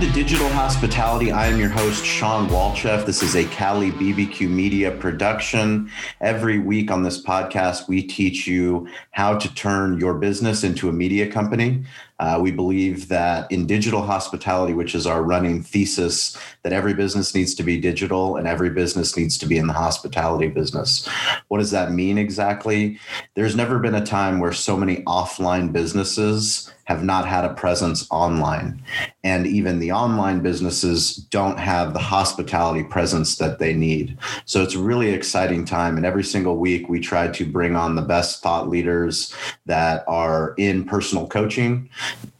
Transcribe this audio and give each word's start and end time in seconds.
Welcome 0.00 0.14
to 0.14 0.22
Digital 0.22 0.48
Hospitality. 0.48 1.30
I 1.30 1.48
am 1.48 1.58
your 1.58 1.68
host, 1.68 2.06
Shawn 2.06 2.48
Walchef. 2.48 3.04
This 3.04 3.22
is 3.22 3.36
a 3.36 3.44
Cali 3.44 3.90
BBQ 3.90 4.48
Media 4.48 4.90
production. 4.90 5.90
Every 6.22 6.58
week 6.58 6.90
on 6.90 7.02
this 7.02 7.22
podcast, 7.22 7.86
we 7.86 8.02
teach 8.02 8.46
you 8.46 8.88
how 9.10 9.36
to 9.36 9.54
turn 9.54 10.00
your 10.00 10.14
business 10.14 10.64
into 10.64 10.88
a 10.88 10.92
media 10.92 11.30
company. 11.30 11.84
Uh, 12.20 12.38
we 12.40 12.50
believe 12.50 13.08
that 13.08 13.50
in 13.50 13.66
digital 13.66 14.02
hospitality, 14.02 14.74
which 14.74 14.94
is 14.94 15.06
our 15.06 15.22
running 15.22 15.62
thesis, 15.62 16.36
that 16.62 16.72
every 16.72 16.92
business 16.92 17.34
needs 17.34 17.54
to 17.54 17.62
be 17.62 17.80
digital 17.80 18.36
and 18.36 18.46
every 18.46 18.68
business 18.68 19.16
needs 19.16 19.38
to 19.38 19.46
be 19.46 19.56
in 19.56 19.66
the 19.66 19.72
hospitality 19.72 20.46
business. 20.46 21.08
What 21.48 21.58
does 21.58 21.70
that 21.70 21.92
mean 21.92 22.18
exactly? 22.18 23.00
There's 23.34 23.56
never 23.56 23.78
been 23.78 23.94
a 23.94 24.04
time 24.04 24.38
where 24.38 24.52
so 24.52 24.76
many 24.76 24.98
offline 25.04 25.72
businesses 25.72 26.70
have 26.90 27.04
not 27.04 27.24
had 27.24 27.44
a 27.44 27.54
presence 27.54 28.04
online. 28.10 28.82
And 29.22 29.46
even 29.46 29.78
the 29.78 29.92
online 29.92 30.40
businesses 30.40 31.14
don't 31.14 31.56
have 31.56 31.92
the 31.92 32.00
hospitality 32.00 32.82
presence 32.82 33.36
that 33.36 33.60
they 33.60 33.74
need. 33.74 34.18
So 34.44 34.64
it's 34.64 34.74
a 34.74 34.82
really 34.82 35.10
exciting 35.10 35.64
time. 35.64 35.96
And 35.96 36.04
every 36.04 36.24
single 36.24 36.56
week, 36.56 36.88
we 36.88 36.98
try 36.98 37.28
to 37.28 37.46
bring 37.46 37.76
on 37.76 37.94
the 37.94 38.02
best 38.02 38.42
thought 38.42 38.68
leaders 38.68 39.32
that 39.66 40.02
are 40.08 40.52
in 40.58 40.84
personal 40.84 41.28
coaching, 41.28 41.88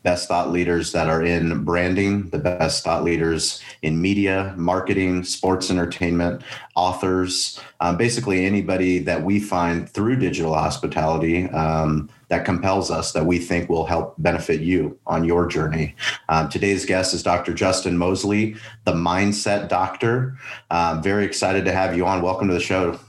best 0.03 0.29
thought 0.29 0.51
leaders 0.51 0.93
that 0.93 1.09
are 1.09 1.23
in 1.23 1.65
branding, 1.65 2.29
the 2.31 2.39
best 2.39 2.85
thought 2.85 3.05
leaders 3.05 3.63
in 3.83 4.01
media, 4.01 4.55
marketing, 4.57 5.25
sports 5.25 5.71
entertainment, 5.71 6.43
authors, 6.75 7.61
um, 7.81 7.97
basically 7.97 8.47
anybody 8.47 8.99
that 8.99 9.23
we 9.23 9.39
find 9.39 9.89
through 9.89 10.17
digital 10.17 10.55
hospitality. 10.55 11.49
Um, 11.51 12.09
that 12.29 12.45
compels 12.45 12.93
us 12.93 13.11
that 13.13 13.27
we 13.27 13.41
think 13.41 13.69
will 13.69 13.87
help 13.87 14.15
benefit 14.19 14.61
you 14.61 14.97
on 15.05 15.25
your 15.25 15.49
journey. 15.49 15.97
Um, 16.29 16.49
today's 16.49 16.87
guest 16.87 17.13
is 17.13 17.25
Dr. 17.25 17.53
Justin 17.53 17.99
Moseley, 17.99 18.55
the 18.85 18.93
mindset 18.93 19.69
doctor. 19.69 20.39
Um, 20.71 21.03
very 21.03 21.25
excited 21.25 21.65
to 21.65 21.73
have 21.73 21.97
you 21.97 22.07
on. 22.07 22.23
Welcome 22.23 22.47
to 22.47 22.55
the 22.55 22.61
show. 22.61 23.01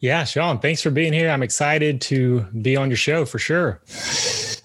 Yeah, 0.00 0.24
Shawn, 0.24 0.58
thanks 0.58 0.82
for 0.82 0.90
being 0.90 1.12
here. 1.12 1.30
I'm 1.30 1.42
excited 1.42 2.00
to 2.02 2.40
be 2.62 2.76
on 2.76 2.90
your 2.90 2.96
show 2.96 3.24
for 3.24 3.38
sure. 3.38 3.80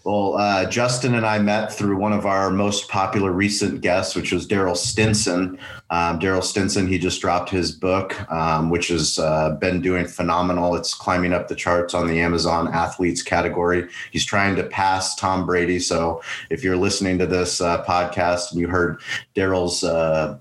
Well, 0.04 0.36
uh, 0.36 0.66
Justin 0.66 1.16
and 1.16 1.26
I 1.26 1.40
met 1.40 1.72
through 1.72 1.96
one 1.96 2.12
of 2.12 2.26
our 2.26 2.50
most 2.50 2.90
popular 2.90 3.32
recent 3.32 3.80
guests, 3.80 4.16
which 4.16 4.34
was 4.34 4.46
Daryl 4.46 4.76
Stinson. 4.76 5.58
Um, 5.92 6.20
Daryl 6.20 6.44
Stinson, 6.44 6.88
he 6.88 7.00
just 7.00 7.22
dropped 7.22 7.50
his 7.50 7.72
book, 7.72 8.30
um, 8.30 8.70
which 8.70 8.90
has 8.90 9.18
uh, 9.18 9.52
been 9.52 9.80
doing 9.80 10.06
phenomenal. 10.06 10.76
It's 10.76 10.94
climbing 10.94 11.32
up 11.32 11.48
the 11.48 11.56
charts 11.56 11.94
on 11.94 12.08
the 12.08 12.20
Amazon 12.20 12.68
athletes 12.74 13.24
category. 13.24 13.88
He's 14.12 14.26
trying 14.26 14.58
to 14.58 14.64
pass 14.64 15.16
Tom 15.16 15.46
Brady. 15.46 15.80
So 15.80 16.22
if 16.50 16.66
you're 16.66 16.76
listening 16.76 17.18
to 17.20 17.26
this 17.26 17.62
uh, 17.62 17.86
podcast 17.86 18.52
and 18.52 18.60
you 18.60 18.68
heard 18.68 19.00
Daryl's 19.36 19.86
uh, 19.86 20.38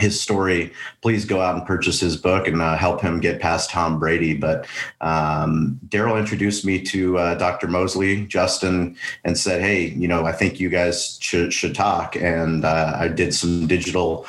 his 0.00 0.20
story, 0.20 0.72
please 1.02 1.24
go 1.24 1.40
out 1.40 1.54
and 1.56 1.66
purchase 1.66 2.00
his 2.00 2.16
book 2.16 2.48
and 2.48 2.60
uh, 2.60 2.76
help 2.76 3.00
him 3.00 3.20
get 3.20 3.40
past 3.40 3.70
Tom 3.70 3.98
Brady. 3.98 4.34
But 4.34 4.66
um, 5.00 5.78
Daryl 5.88 6.18
introduced 6.18 6.64
me 6.64 6.80
to 6.82 7.18
uh, 7.18 7.34
Dr. 7.34 7.68
Moseley, 7.68 8.26
Justin, 8.26 8.96
and 9.24 9.38
said, 9.38 9.60
"Hey, 9.60 9.88
you 9.88 10.08
know, 10.08 10.24
I 10.24 10.32
think 10.32 10.58
you 10.58 10.68
guys 10.68 11.18
should 11.20 11.52
should 11.52 11.74
talk." 11.74 12.16
And 12.16 12.64
uh, 12.64 12.96
I 12.98 13.08
did 13.08 13.34
some 13.34 13.66
digital 13.66 14.26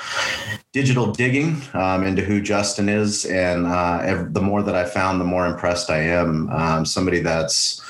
digital 0.73 1.11
digging 1.11 1.61
um, 1.73 2.03
into 2.05 2.21
who 2.21 2.41
Justin 2.41 2.87
is, 2.89 3.25
and 3.25 3.65
uh, 3.65 4.25
the 4.29 4.41
more 4.41 4.61
that 4.61 4.75
I 4.75 4.85
found, 4.85 5.19
the 5.19 5.25
more 5.25 5.45
impressed 5.45 5.89
I 5.89 5.99
am. 5.99 6.49
Um, 6.49 6.85
somebody 6.85 7.19
that's, 7.19 7.81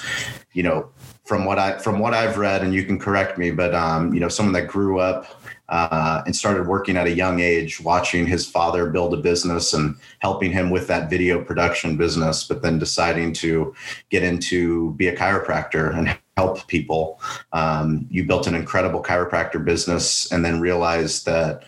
you 0.53 0.63
know. 0.63 0.89
From 1.23 1.45
what 1.45 1.59
I 1.59 1.77
from 1.77 1.99
what 1.99 2.13
I've 2.13 2.37
read, 2.37 2.61
and 2.61 2.73
you 2.73 2.83
can 2.83 2.99
correct 2.99 3.37
me, 3.37 3.51
but 3.51 3.73
um, 3.73 4.13
you 4.13 4.19
know, 4.19 4.27
someone 4.27 4.51
that 4.51 4.67
grew 4.67 4.99
up 4.99 5.41
uh, 5.71 6.21
and 6.25 6.35
started 6.35 6.67
working 6.67 6.97
at 6.97 7.07
a 7.07 7.11
young 7.11 7.39
age, 7.39 7.79
watching 7.81 8.27
his 8.27 8.45
father 8.45 8.89
build 8.89 9.13
a 9.13 9.17
business 9.17 9.73
and 9.73 9.95
helping 10.19 10.51
him 10.51 10.69
with 10.69 10.85
that 10.87 11.09
video 11.09 11.41
production 11.43 11.97
business, 11.97 12.43
but 12.43 12.61
then 12.61 12.77
deciding 12.77 13.31
to 13.31 13.73
get 14.09 14.21
into 14.21 14.91
be 14.95 15.07
a 15.07 15.15
chiropractor 15.15 15.97
and 15.97 16.17
help 16.37 16.67
people. 16.67 17.19
Um, 17.53 18.05
you 18.09 18.25
built 18.25 18.47
an 18.47 18.55
incredible 18.55 19.01
chiropractor 19.01 19.63
business 19.63 20.31
and 20.31 20.43
then 20.43 20.59
realized 20.59 21.25
that 21.25 21.63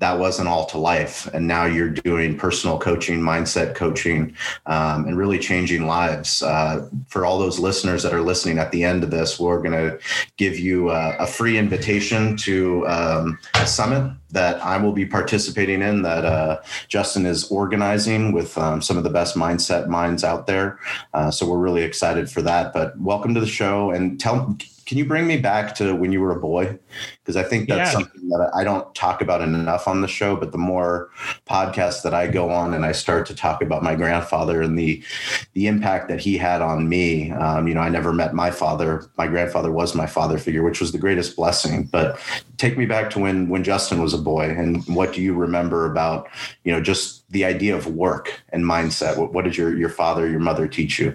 that 0.00 0.18
wasn't 0.18 0.48
all 0.48 0.64
to 0.66 0.78
life. 0.78 1.26
And 1.34 1.46
now 1.46 1.64
you're 1.64 1.90
doing 1.90 2.38
personal 2.38 2.78
coaching, 2.78 3.20
mindset 3.20 3.74
coaching, 3.74 4.34
um, 4.66 5.06
and 5.06 5.16
really 5.16 5.38
changing 5.38 5.86
lives. 5.86 6.42
Uh, 6.42 6.88
for 7.08 7.26
all 7.26 7.38
those 7.38 7.58
listeners 7.58 8.02
that 8.04 8.14
are 8.14 8.22
listening 8.22 8.58
at 8.58 8.70
the 8.70 8.84
end 8.84 9.02
of 9.02 9.10
this, 9.10 9.40
we're 9.40 9.60
going 9.60 9.72
to 9.72 9.98
give 10.36 10.58
you 10.58 10.90
a, 10.90 11.16
a, 11.18 11.26
free 11.26 11.58
invitation 11.58 12.36
to 12.36 12.86
um, 12.86 13.38
a 13.54 13.66
summit 13.66 14.12
that 14.30 14.62
I 14.64 14.76
will 14.76 14.92
be 14.92 15.06
participating 15.06 15.82
in 15.82 16.02
that 16.02 16.24
uh, 16.24 16.60
Justin 16.88 17.26
is 17.26 17.50
organizing 17.50 18.32
with 18.32 18.56
um, 18.58 18.80
some 18.80 18.96
of 18.98 19.04
the 19.04 19.10
best 19.10 19.36
mindset 19.36 19.88
minds 19.88 20.22
out 20.22 20.46
there. 20.46 20.78
Uh, 21.14 21.30
so 21.30 21.48
we're 21.48 21.58
really 21.58 21.82
excited 21.82 22.30
for 22.30 22.42
that. 22.42 22.72
But 22.72 22.98
welcome 23.00 23.34
to 23.34 23.40
the 23.40 23.46
show 23.46 23.90
and 23.90 24.20
tell 24.20 24.56
can 24.88 24.96
you 24.96 25.04
bring 25.04 25.26
me 25.26 25.36
back 25.36 25.74
to 25.74 25.94
when 25.94 26.12
you 26.12 26.20
were 26.22 26.30
a 26.30 26.40
boy? 26.40 26.78
Because 27.20 27.36
I 27.36 27.42
think 27.42 27.68
that's 27.68 27.92
yeah. 27.92 27.98
something 27.98 28.26
that 28.30 28.50
I 28.54 28.64
don't 28.64 28.92
talk 28.94 29.20
about 29.20 29.42
enough 29.42 29.86
on 29.86 30.00
the 30.00 30.08
show. 30.08 30.34
But 30.34 30.50
the 30.50 30.56
more 30.56 31.10
podcasts 31.46 32.02
that 32.04 32.14
I 32.14 32.26
go 32.26 32.48
on 32.48 32.72
and 32.72 32.86
I 32.86 32.92
start 32.92 33.26
to 33.26 33.34
talk 33.34 33.60
about 33.60 33.82
my 33.82 33.94
grandfather 33.94 34.62
and 34.62 34.78
the 34.78 35.04
the 35.52 35.66
impact 35.66 36.08
that 36.08 36.20
he 36.20 36.38
had 36.38 36.62
on 36.62 36.88
me, 36.88 37.32
um, 37.32 37.68
you 37.68 37.74
know, 37.74 37.82
I 37.82 37.90
never 37.90 38.14
met 38.14 38.32
my 38.32 38.50
father. 38.50 39.04
My 39.18 39.26
grandfather 39.26 39.70
was 39.70 39.94
my 39.94 40.06
father 40.06 40.38
figure, 40.38 40.62
which 40.62 40.80
was 40.80 40.90
the 40.90 40.98
greatest 40.98 41.36
blessing. 41.36 41.84
But 41.84 42.18
take 42.56 42.78
me 42.78 42.86
back 42.86 43.10
to 43.10 43.18
when 43.18 43.50
when 43.50 43.64
Justin 43.64 44.00
was 44.00 44.14
a 44.14 44.18
boy, 44.18 44.48
and 44.48 44.82
what 44.86 45.12
do 45.12 45.20
you 45.20 45.34
remember 45.34 45.84
about 45.84 46.30
you 46.64 46.72
know 46.72 46.80
just 46.80 47.17
the 47.30 47.44
idea 47.44 47.76
of 47.76 47.86
work 47.86 48.42
and 48.50 48.64
mindset? 48.64 49.18
What, 49.18 49.32
what 49.32 49.44
did 49.44 49.56
your 49.56 49.76
your 49.76 49.88
father, 49.88 50.28
your 50.28 50.40
mother 50.40 50.66
teach 50.66 50.98
you? 50.98 51.14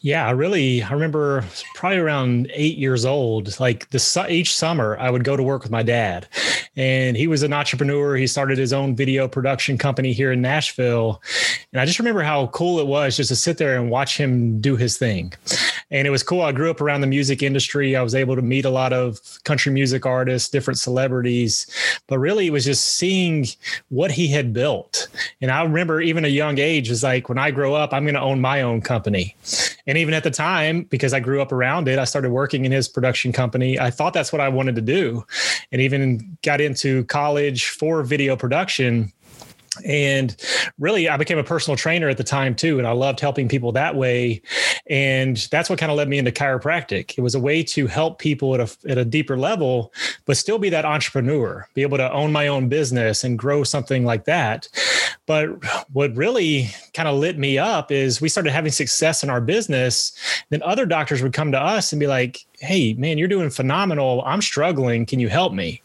Yeah, 0.00 0.26
I 0.26 0.30
really 0.30 0.82
I 0.82 0.92
remember 0.92 1.44
probably 1.74 1.98
around 1.98 2.50
eight 2.52 2.78
years 2.78 3.04
old. 3.04 3.58
Like 3.58 3.90
the 3.90 4.26
each 4.28 4.54
summer, 4.54 4.96
I 4.98 5.10
would 5.10 5.24
go 5.24 5.36
to 5.36 5.42
work 5.42 5.62
with 5.62 5.72
my 5.72 5.82
dad, 5.82 6.28
and 6.76 7.16
he 7.16 7.26
was 7.26 7.42
an 7.42 7.52
entrepreneur. 7.52 8.16
He 8.16 8.26
started 8.26 8.58
his 8.58 8.72
own 8.72 8.94
video 8.94 9.26
production 9.26 9.78
company 9.78 10.12
here 10.12 10.32
in 10.32 10.40
Nashville, 10.40 11.22
and 11.72 11.80
I 11.80 11.86
just 11.86 11.98
remember 11.98 12.22
how 12.22 12.48
cool 12.48 12.78
it 12.78 12.86
was 12.86 13.16
just 13.16 13.28
to 13.28 13.36
sit 13.36 13.58
there 13.58 13.76
and 13.76 13.90
watch 13.90 14.16
him 14.16 14.60
do 14.60 14.76
his 14.76 14.98
thing. 14.98 15.32
And 15.90 16.06
it 16.06 16.10
was 16.10 16.22
cool. 16.22 16.42
I 16.42 16.52
grew 16.52 16.70
up 16.70 16.80
around 16.80 17.00
the 17.00 17.06
music 17.06 17.42
industry. 17.42 17.96
I 17.96 18.02
was 18.02 18.14
able 18.14 18.36
to 18.36 18.42
meet 18.42 18.66
a 18.66 18.70
lot 18.70 18.92
of 18.92 19.18
country 19.44 19.72
music 19.72 20.04
artists, 20.04 20.50
different 20.50 20.78
celebrities, 20.78 21.66
but 22.06 22.18
really 22.18 22.46
it 22.46 22.52
was 22.52 22.66
just 22.66 22.84
seeing 22.96 23.46
what 23.88 24.10
he 24.10 24.28
had 24.28 24.52
built. 24.52 25.08
And 25.40 25.50
I 25.50 25.62
remember 25.62 26.00
even 26.00 26.24
a 26.24 26.28
young 26.28 26.58
age 26.58 26.90
was 26.90 27.02
like, 27.02 27.28
when 27.28 27.38
I 27.38 27.50
grow 27.50 27.74
up, 27.74 27.92
I'm 27.92 28.04
going 28.04 28.14
to 28.14 28.20
own 28.20 28.40
my 28.40 28.62
own 28.62 28.80
company. 28.80 29.36
And 29.86 29.96
even 29.96 30.12
at 30.14 30.24
the 30.24 30.30
time, 30.30 30.82
because 30.82 31.12
I 31.12 31.20
grew 31.20 31.40
up 31.40 31.52
around 31.52 31.86
it, 31.88 31.98
I 31.98 32.04
started 32.04 32.30
working 32.30 32.64
in 32.64 32.72
his 32.72 32.88
production 32.88 33.32
company. 33.32 33.78
I 33.78 33.90
thought 33.90 34.14
that's 34.14 34.32
what 34.32 34.40
I 34.40 34.48
wanted 34.48 34.74
to 34.76 34.82
do. 34.82 35.24
And 35.70 35.80
even 35.80 36.36
got 36.42 36.60
into 36.60 37.04
college 37.04 37.68
for 37.68 38.02
video 38.02 38.36
production 38.36 39.12
and 39.84 40.36
really 40.78 41.08
i 41.08 41.16
became 41.16 41.38
a 41.38 41.44
personal 41.44 41.76
trainer 41.76 42.08
at 42.08 42.16
the 42.16 42.24
time 42.24 42.54
too 42.54 42.78
and 42.78 42.86
i 42.86 42.92
loved 42.92 43.20
helping 43.20 43.48
people 43.48 43.72
that 43.72 43.94
way 43.94 44.40
and 44.88 45.36
that's 45.50 45.68
what 45.68 45.78
kind 45.78 45.92
of 45.92 45.98
led 45.98 46.08
me 46.08 46.18
into 46.18 46.32
chiropractic 46.32 47.16
it 47.16 47.20
was 47.20 47.34
a 47.34 47.40
way 47.40 47.62
to 47.62 47.86
help 47.86 48.18
people 48.18 48.54
at 48.54 48.60
a, 48.60 48.90
at 48.90 48.98
a 48.98 49.04
deeper 49.04 49.36
level 49.36 49.92
but 50.24 50.36
still 50.36 50.58
be 50.58 50.70
that 50.70 50.84
entrepreneur 50.84 51.66
be 51.74 51.82
able 51.82 51.96
to 51.98 52.10
own 52.12 52.32
my 52.32 52.48
own 52.48 52.68
business 52.68 53.24
and 53.24 53.38
grow 53.38 53.62
something 53.62 54.04
like 54.04 54.24
that 54.24 54.68
but 55.28 55.48
what 55.92 56.14
really 56.16 56.70
kind 56.94 57.08
of 57.08 57.16
lit 57.16 57.38
me 57.38 57.58
up 57.58 57.92
is 57.92 58.20
we 58.20 58.28
started 58.28 58.50
having 58.50 58.72
success 58.72 59.22
in 59.22 59.30
our 59.30 59.40
business 59.40 60.12
then 60.50 60.62
other 60.64 60.86
doctors 60.86 61.22
would 61.22 61.32
come 61.32 61.52
to 61.52 61.60
us 61.60 61.92
and 61.92 62.00
be 62.00 62.08
like 62.08 62.44
hey 62.60 62.94
man 62.94 63.18
you're 63.18 63.28
doing 63.28 63.50
phenomenal. 63.50 64.22
I'm 64.26 64.42
struggling. 64.42 65.06
Can 65.06 65.20
you 65.20 65.28
help 65.28 65.52
me? 65.52 65.80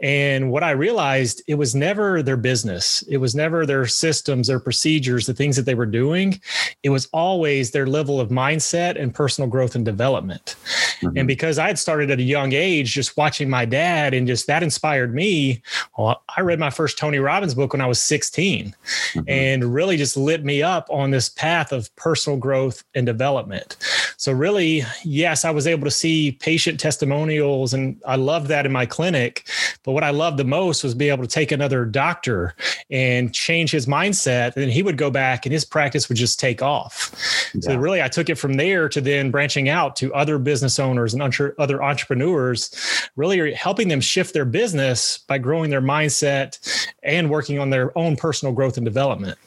And 0.00 0.50
what 0.50 0.62
i 0.62 0.70
realized 0.70 1.42
it 1.46 1.56
was 1.56 1.74
never 1.74 2.22
their 2.22 2.36
business. 2.36 3.02
It 3.08 3.18
was 3.18 3.34
never 3.34 3.66
their 3.66 3.86
systems 3.86 4.48
their 4.48 4.60
procedures 4.60 5.26
the 5.26 5.34
things 5.34 5.56
that 5.56 5.66
they 5.66 5.74
were 5.74 5.86
doing. 5.86 6.40
It 6.82 6.90
was 6.90 7.08
always 7.12 7.70
their 7.70 7.86
level 7.86 8.20
of 8.20 8.30
mindset 8.30 9.00
and 9.00 9.14
personal 9.14 9.48
growth 9.50 9.74
and 9.74 9.84
development. 9.84 10.56
Mm-hmm. 11.00 11.18
and 11.18 11.28
because 11.28 11.58
i 11.58 11.66
had 11.66 11.78
started 11.78 12.10
at 12.10 12.18
a 12.18 12.22
young 12.22 12.54
age 12.54 12.92
just 12.92 13.18
watching 13.18 13.50
my 13.50 13.66
dad 13.66 14.14
and 14.14 14.26
just 14.26 14.46
that 14.46 14.62
inspired 14.62 15.14
me 15.14 15.60
well, 15.98 16.22
i 16.38 16.40
read 16.40 16.58
my 16.58 16.70
first 16.70 16.96
tony 16.96 17.18
robbins 17.18 17.54
book 17.54 17.74
when 17.74 17.82
i 17.82 17.86
was 17.86 18.00
16 18.00 18.74
mm-hmm. 18.84 19.20
and 19.28 19.64
really 19.64 19.96
just 19.96 20.16
lit 20.16 20.44
me 20.44 20.62
up 20.62 20.88
on 20.90 21.10
this 21.10 21.28
path 21.28 21.72
of 21.72 21.94
personal 21.96 22.38
growth 22.38 22.84
and 22.94 23.06
development 23.06 23.76
So, 24.18 24.32
really, 24.32 24.82
yes, 25.04 25.44
I 25.44 25.50
was 25.50 25.66
able 25.66 25.84
to 25.84 25.90
see 25.90 26.32
patient 26.32 26.80
testimonials 26.80 27.74
and 27.74 28.00
I 28.06 28.16
love 28.16 28.48
that 28.48 28.64
in 28.64 28.72
my 28.72 28.86
clinic. 28.86 29.48
But 29.82 29.92
what 29.92 30.04
I 30.04 30.10
loved 30.10 30.38
the 30.38 30.44
most 30.44 30.82
was 30.82 30.94
being 30.94 31.12
able 31.12 31.24
to 31.24 31.28
take 31.28 31.52
another 31.52 31.84
doctor 31.84 32.54
and 32.90 33.32
change 33.32 33.70
his 33.70 33.86
mindset. 33.86 34.56
And 34.56 34.72
he 34.72 34.82
would 34.82 34.96
go 34.96 35.10
back 35.10 35.44
and 35.44 35.52
his 35.52 35.64
practice 35.64 36.08
would 36.08 36.18
just 36.18 36.40
take 36.40 36.62
off. 36.62 37.12
Yeah. 37.54 37.60
So, 37.60 37.76
really, 37.76 38.02
I 38.02 38.08
took 38.08 38.30
it 38.30 38.36
from 38.36 38.54
there 38.54 38.88
to 38.88 39.00
then 39.00 39.30
branching 39.30 39.68
out 39.68 39.96
to 39.96 40.14
other 40.14 40.38
business 40.38 40.78
owners 40.78 41.14
and 41.14 41.22
other 41.58 41.82
entrepreneurs, 41.82 42.74
really 43.16 43.52
helping 43.52 43.88
them 43.88 44.00
shift 44.00 44.32
their 44.32 44.44
business 44.46 45.18
by 45.18 45.38
growing 45.38 45.70
their 45.70 45.82
mindset 45.82 46.58
and 47.06 47.30
working 47.30 47.58
on 47.58 47.70
their 47.70 47.96
own 47.96 48.16
personal 48.16 48.52
growth 48.52 48.76
and 48.76 48.84
development 48.84 49.38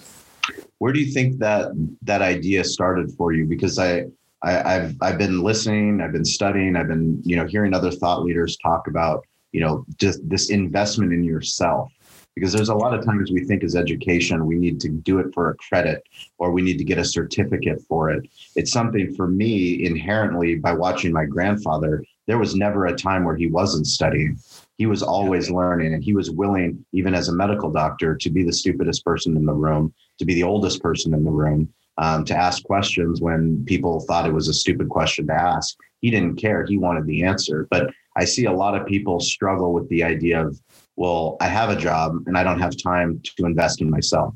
where 0.79 0.93
do 0.93 0.99
you 0.99 1.11
think 1.11 1.37
that 1.37 1.71
that 2.01 2.21
idea 2.21 2.63
started 2.63 3.11
for 3.13 3.31
you 3.33 3.45
because 3.45 3.77
i 3.77 4.05
I, 4.41 4.71
have 4.71 4.95
I've 5.01 5.17
been 5.17 5.41
listening, 5.41 6.01
I've 6.01 6.13
been 6.13 6.25
studying, 6.25 6.75
I've 6.75 6.87
been 6.87 7.21
you 7.25 7.35
know 7.35 7.45
hearing 7.45 7.73
other 7.73 7.91
thought 7.91 8.23
leaders 8.23 8.57
talk 8.57 8.87
about 8.87 9.25
you 9.51 9.59
know 9.59 9.85
just 9.97 10.27
this 10.29 10.49
investment 10.49 11.11
in 11.11 11.23
yourself 11.23 11.91
because 12.35 12.53
there's 12.53 12.69
a 12.69 12.75
lot 12.75 12.93
of 12.93 13.03
times 13.03 13.31
we 13.31 13.43
think 13.43 13.63
as 13.63 13.75
education 13.75 14.45
we 14.45 14.55
need 14.55 14.79
to 14.79 14.89
do 14.89 15.19
it 15.19 15.33
for 15.33 15.49
a 15.49 15.55
credit 15.55 16.03
or 16.37 16.51
we 16.51 16.61
need 16.61 16.77
to 16.77 16.85
get 16.85 16.97
a 16.97 17.03
certificate 17.03 17.81
for 17.87 18.11
it. 18.11 18.29
It's 18.55 18.71
something 18.71 19.13
for 19.15 19.27
me 19.27 19.85
inherently 19.85 20.55
by 20.55 20.71
watching 20.73 21.11
my 21.11 21.25
grandfather. 21.25 22.03
There 22.27 22.37
was 22.37 22.55
never 22.55 22.85
a 22.85 22.95
time 22.95 23.25
where 23.25 23.35
he 23.35 23.47
wasn't 23.47 23.87
studying. 23.87 24.37
He 24.79 24.85
was 24.85 25.03
always 25.03 25.51
learning 25.51 25.93
and 25.93 26.01
he 26.01 26.13
was 26.13 26.31
willing, 26.31 26.85
even 26.93 27.13
as 27.13 27.27
a 27.27 27.35
medical 27.35 27.69
doctor, 27.69 28.15
to 28.15 28.29
be 28.29 28.43
the 28.43 28.53
stupidest 28.53 29.03
person 29.03 29.35
in 29.35 29.45
the 29.45 29.53
room, 29.53 29.93
to 30.19 30.25
be 30.25 30.33
the 30.33 30.43
oldest 30.43 30.81
person 30.81 31.13
in 31.13 31.25
the 31.25 31.31
room, 31.31 31.67
um, 31.97 32.23
to 32.23 32.33
ask 32.33 32.63
questions 32.63 33.19
when 33.19 33.65
people 33.65 33.99
thought 33.99 34.25
it 34.25 34.33
was 34.33 34.47
a 34.47 34.53
stupid 34.53 34.87
question 34.87 35.27
to 35.27 35.33
ask. 35.33 35.75
He 35.99 36.09
didn't 36.09 36.37
care. 36.37 36.65
He 36.65 36.77
wanted 36.77 37.05
the 37.05 37.23
answer. 37.23 37.67
But 37.69 37.91
I 38.15 38.23
see 38.23 38.45
a 38.45 38.53
lot 38.53 38.73
of 38.73 38.87
people 38.87 39.19
struggle 39.19 39.73
with 39.73 39.89
the 39.89 40.01
idea 40.01 40.47
of, 40.47 40.57
well, 40.95 41.35
I 41.41 41.47
have 41.47 41.69
a 41.69 41.75
job 41.75 42.15
and 42.25 42.37
I 42.37 42.43
don't 42.45 42.61
have 42.61 42.81
time 42.81 43.21
to 43.35 43.45
invest 43.45 43.81
in 43.81 43.89
myself. 43.89 44.33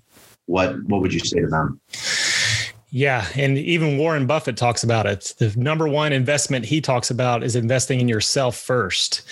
What 0.48 0.84
what 0.84 1.02
would 1.02 1.14
you 1.14 1.22
say 1.22 1.40
to 1.40 1.48
them? 1.48 1.80
Yeah. 2.96 3.28
And 3.36 3.58
even 3.58 3.98
Warren 3.98 4.28
Buffett 4.28 4.56
talks 4.56 4.84
about 4.84 5.08
it. 5.08 5.34
The 5.40 5.52
number 5.58 5.88
one 5.88 6.14
investment 6.14 6.64
he 6.64 6.80
talks 6.80 7.10
about 7.10 7.44
is 7.44 7.56
investing 7.56 8.00
in 8.00 8.08
yourself 8.08 8.56
first. 8.56 9.24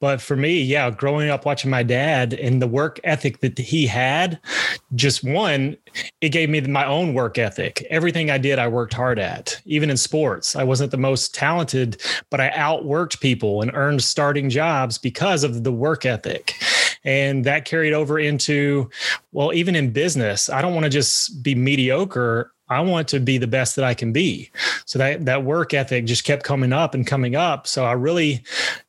But 0.00 0.20
for 0.20 0.34
me, 0.34 0.60
yeah, 0.60 0.90
growing 0.90 1.30
up 1.30 1.46
watching 1.46 1.70
my 1.70 1.84
dad 1.84 2.34
and 2.34 2.60
the 2.60 2.66
work 2.66 2.98
ethic 3.04 3.38
that 3.38 3.56
he 3.56 3.86
had, 3.86 4.40
just 4.96 5.22
one, 5.22 5.76
it 6.20 6.30
gave 6.30 6.50
me 6.50 6.60
my 6.62 6.84
own 6.84 7.14
work 7.14 7.38
ethic. 7.38 7.86
Everything 7.88 8.32
I 8.32 8.38
did, 8.38 8.58
I 8.58 8.66
worked 8.66 8.94
hard 8.94 9.20
at, 9.20 9.62
even 9.64 9.90
in 9.90 9.96
sports. 9.96 10.56
I 10.56 10.64
wasn't 10.64 10.90
the 10.90 10.96
most 10.96 11.36
talented, 11.36 12.02
but 12.30 12.40
I 12.40 12.50
outworked 12.50 13.20
people 13.20 13.62
and 13.62 13.70
earned 13.74 14.02
starting 14.02 14.50
jobs 14.50 14.98
because 14.98 15.44
of 15.44 15.62
the 15.62 15.72
work 15.72 16.04
ethic. 16.04 16.56
And 17.04 17.44
that 17.44 17.64
carried 17.64 17.92
over 17.92 18.18
into, 18.18 18.90
well, 19.30 19.52
even 19.52 19.76
in 19.76 19.90
business, 19.90 20.48
I 20.50 20.62
don't 20.62 20.74
want 20.74 20.84
to 20.84 20.90
just 20.90 21.44
be 21.44 21.54
mediocre. 21.54 22.50
I 22.68 22.80
want 22.80 23.08
to 23.08 23.20
be 23.20 23.36
the 23.36 23.46
best 23.46 23.76
that 23.76 23.84
I 23.84 23.92
can 23.92 24.12
be. 24.12 24.50
So 24.86 24.98
that 24.98 25.26
that 25.26 25.44
work 25.44 25.74
ethic 25.74 26.06
just 26.06 26.24
kept 26.24 26.44
coming 26.44 26.72
up 26.72 26.94
and 26.94 27.06
coming 27.06 27.36
up. 27.36 27.66
So 27.66 27.84
I 27.84 27.92
really 27.92 28.42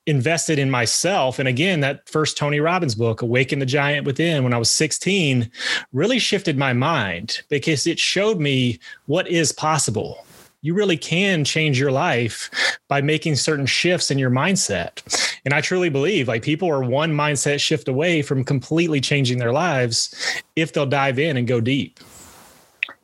invested 0.06 0.60
in 0.60 0.70
myself. 0.70 1.40
And 1.40 1.48
again, 1.48 1.82
that 1.82 2.08
first 2.08 2.38
Tony 2.38 2.60
Robbins 2.60 2.96
book, 2.96 3.22
Awaken 3.22 3.60
the 3.60 3.66
Giant 3.66 4.06
Within, 4.06 4.44
when 4.44 4.54
I 4.54 4.58
was 4.58 4.72
16, 4.72 5.50
really 5.92 6.20
shifted 6.20 6.58
my 6.58 6.74
mind 6.74 7.42
because 7.50 7.86
it 7.86 8.00
showed 8.00 8.40
me 8.40 8.80
what 9.08 9.28
is 9.28 9.52
possible. 9.52 10.26
You 10.62 10.74
really 10.74 10.98
can 10.98 11.44
change 11.44 11.80
your 11.80 11.92
life 11.92 12.50
by 12.88 13.02
making 13.02 13.36
certain 13.36 13.68
shifts 13.68 14.10
in 14.10 14.18
your 14.18 14.32
mindset. 14.32 15.04
And 15.44 15.54
I 15.54 15.62
truly 15.62 15.90
believe 15.90 16.28
like 16.28 16.42
people 16.42 16.70
are 16.70 16.84
one 16.84 17.14
mindset 17.14 17.60
shift 17.60 17.88
away 17.88 18.24
from 18.24 18.44
completely 18.44 19.00
changing 19.00 19.38
their 19.38 19.52
lives 19.52 20.16
if 20.56 20.74
they'll 20.74 20.88
dive 20.88 21.20
in 21.20 21.38
and 21.38 21.48
go 21.48 21.62
deep. 21.62 22.00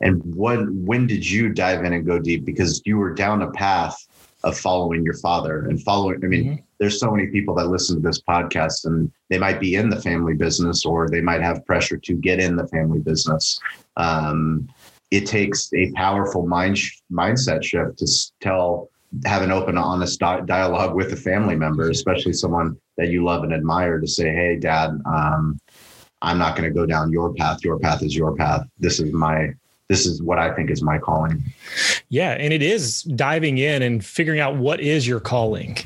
And 0.02 0.20
when 0.34 0.84
when 0.84 1.06
did 1.06 1.28
you 1.28 1.48
dive 1.48 1.84
in 1.84 1.92
and 1.92 2.04
go 2.04 2.18
deep? 2.18 2.44
Because 2.44 2.82
you 2.84 2.98
were 2.98 3.14
down 3.14 3.42
a 3.42 3.50
path 3.52 3.96
of 4.44 4.58
following 4.58 5.04
your 5.04 5.14
father 5.14 5.66
and 5.68 5.82
following. 5.82 6.20
I 6.24 6.26
mean, 6.26 6.44
mm-hmm. 6.44 6.64
there's 6.78 6.98
so 6.98 7.10
many 7.10 7.28
people 7.28 7.54
that 7.54 7.68
listen 7.68 7.96
to 7.96 8.02
this 8.02 8.20
podcast 8.20 8.86
and 8.86 9.10
they 9.30 9.38
might 9.38 9.60
be 9.60 9.76
in 9.76 9.88
the 9.88 10.00
family 10.00 10.34
business 10.34 10.84
or 10.84 11.08
they 11.08 11.20
might 11.20 11.40
have 11.40 11.64
pressure 11.64 11.96
to 11.96 12.14
get 12.14 12.40
in 12.40 12.56
the 12.56 12.66
family 12.66 12.98
business. 12.98 13.60
Um, 13.96 14.68
it 15.12 15.26
takes 15.26 15.72
a 15.74 15.92
powerful 15.92 16.46
mind 16.46 16.78
sh- 16.78 16.98
mindset 17.12 17.62
shift 17.62 17.98
to 17.98 18.08
tell 18.40 18.88
have 19.26 19.42
an 19.42 19.52
open 19.52 19.76
honest 19.76 20.18
di- 20.18 20.40
dialogue 20.46 20.94
with 20.94 21.12
a 21.12 21.16
family 21.16 21.54
member 21.54 21.90
especially 21.90 22.32
someone 22.32 22.74
that 22.96 23.08
you 23.08 23.22
love 23.22 23.42
and 23.42 23.52
admire 23.52 24.00
to 24.00 24.06
say 24.06 24.32
hey 24.32 24.56
dad 24.56 24.90
um, 25.04 25.58
i'm 26.22 26.38
not 26.38 26.56
going 26.56 26.66
to 26.66 26.74
go 26.74 26.86
down 26.86 27.12
your 27.12 27.34
path 27.34 27.62
your 27.62 27.78
path 27.78 28.02
is 28.02 28.16
your 28.16 28.34
path 28.34 28.66
this 28.78 29.00
is 29.00 29.12
my 29.12 29.52
this 29.92 30.06
is 30.06 30.22
what 30.22 30.38
I 30.38 30.54
think 30.54 30.70
is 30.70 30.82
my 30.82 30.96
calling. 30.96 31.44
Yeah. 32.08 32.30
And 32.30 32.50
it 32.50 32.62
is 32.62 33.02
diving 33.02 33.58
in 33.58 33.82
and 33.82 34.02
figuring 34.02 34.40
out 34.40 34.56
what 34.56 34.80
is 34.80 35.06
your 35.06 35.20
calling 35.20 35.76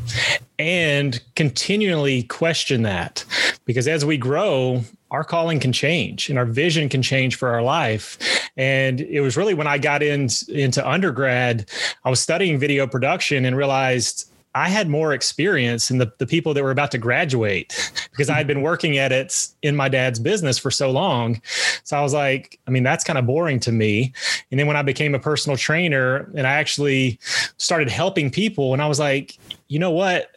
and 0.60 1.20
continually 1.34 2.22
question 2.22 2.82
that. 2.82 3.24
Because 3.64 3.88
as 3.88 4.04
we 4.04 4.16
grow, 4.16 4.84
our 5.10 5.24
calling 5.24 5.58
can 5.58 5.72
change 5.72 6.30
and 6.30 6.38
our 6.38 6.46
vision 6.46 6.88
can 6.88 7.02
change 7.02 7.34
for 7.34 7.48
our 7.48 7.62
life. 7.62 8.16
And 8.56 9.00
it 9.00 9.22
was 9.22 9.36
really 9.36 9.54
when 9.54 9.66
I 9.66 9.78
got 9.78 10.04
in, 10.04 10.28
into 10.48 10.88
undergrad, 10.88 11.68
I 12.04 12.10
was 12.10 12.20
studying 12.20 12.60
video 12.60 12.86
production 12.86 13.44
and 13.44 13.56
realized 13.56 14.30
I 14.56 14.70
had 14.70 14.88
more 14.88 15.12
experience 15.12 15.88
than 15.88 15.98
the, 15.98 16.10
the 16.16 16.26
people 16.26 16.54
that 16.54 16.64
were 16.64 16.70
about 16.70 16.90
to 16.92 16.98
graduate 16.98 17.92
because 18.10 18.30
I 18.30 18.38
had 18.38 18.46
been 18.46 18.62
working 18.62 18.96
at 18.96 19.12
it 19.12 19.48
in 19.60 19.76
my 19.76 19.90
dad's 19.90 20.18
business 20.18 20.56
for 20.56 20.70
so 20.70 20.90
long. 20.90 21.42
So 21.84 21.94
I 21.94 22.00
was 22.00 22.14
like, 22.14 22.58
I 22.66 22.70
mean, 22.70 22.82
that's 22.82 23.04
kind 23.04 23.18
of 23.18 23.26
boring 23.26 23.60
to 23.60 23.70
me. 23.70 24.14
And 24.50 24.58
then 24.58 24.66
when 24.66 24.76
I 24.76 24.80
became 24.80 25.14
a 25.14 25.18
personal 25.18 25.58
trainer 25.58 26.30
and 26.34 26.46
I 26.46 26.52
actually 26.52 27.18
started 27.58 27.90
helping 27.90 28.30
people, 28.30 28.72
and 28.72 28.80
I 28.80 28.86
was 28.86 28.98
like, 28.98 29.36
you 29.68 29.78
know 29.78 29.90
what? 29.90 30.30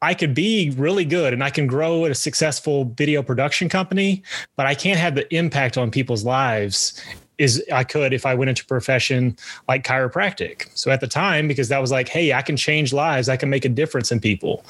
I 0.00 0.14
could 0.14 0.34
be 0.34 0.70
really 0.76 1.04
good 1.04 1.32
and 1.32 1.42
I 1.42 1.50
can 1.50 1.66
grow 1.66 2.04
at 2.04 2.12
a 2.12 2.14
successful 2.14 2.84
video 2.96 3.24
production 3.24 3.68
company, 3.68 4.22
but 4.54 4.66
I 4.66 4.76
can't 4.76 5.00
have 5.00 5.16
the 5.16 5.34
impact 5.34 5.76
on 5.76 5.90
people's 5.90 6.24
lives 6.24 7.02
is 7.38 7.62
I 7.72 7.84
could 7.84 8.12
if 8.12 8.26
I 8.26 8.34
went 8.34 8.48
into 8.48 8.62
a 8.62 8.66
profession 8.66 9.36
like 9.68 9.84
chiropractic. 9.84 10.68
So 10.74 10.90
at 10.90 11.00
the 11.00 11.06
time, 11.06 11.48
because 11.48 11.68
that 11.68 11.80
was 11.80 11.90
like, 11.90 12.08
hey, 12.08 12.32
I 12.32 12.42
can 12.42 12.56
change 12.56 12.92
lives, 12.92 13.28
I 13.28 13.36
can 13.36 13.50
make 13.50 13.64
a 13.64 13.68
difference 13.68 14.12
in 14.12 14.20
people. 14.20 14.64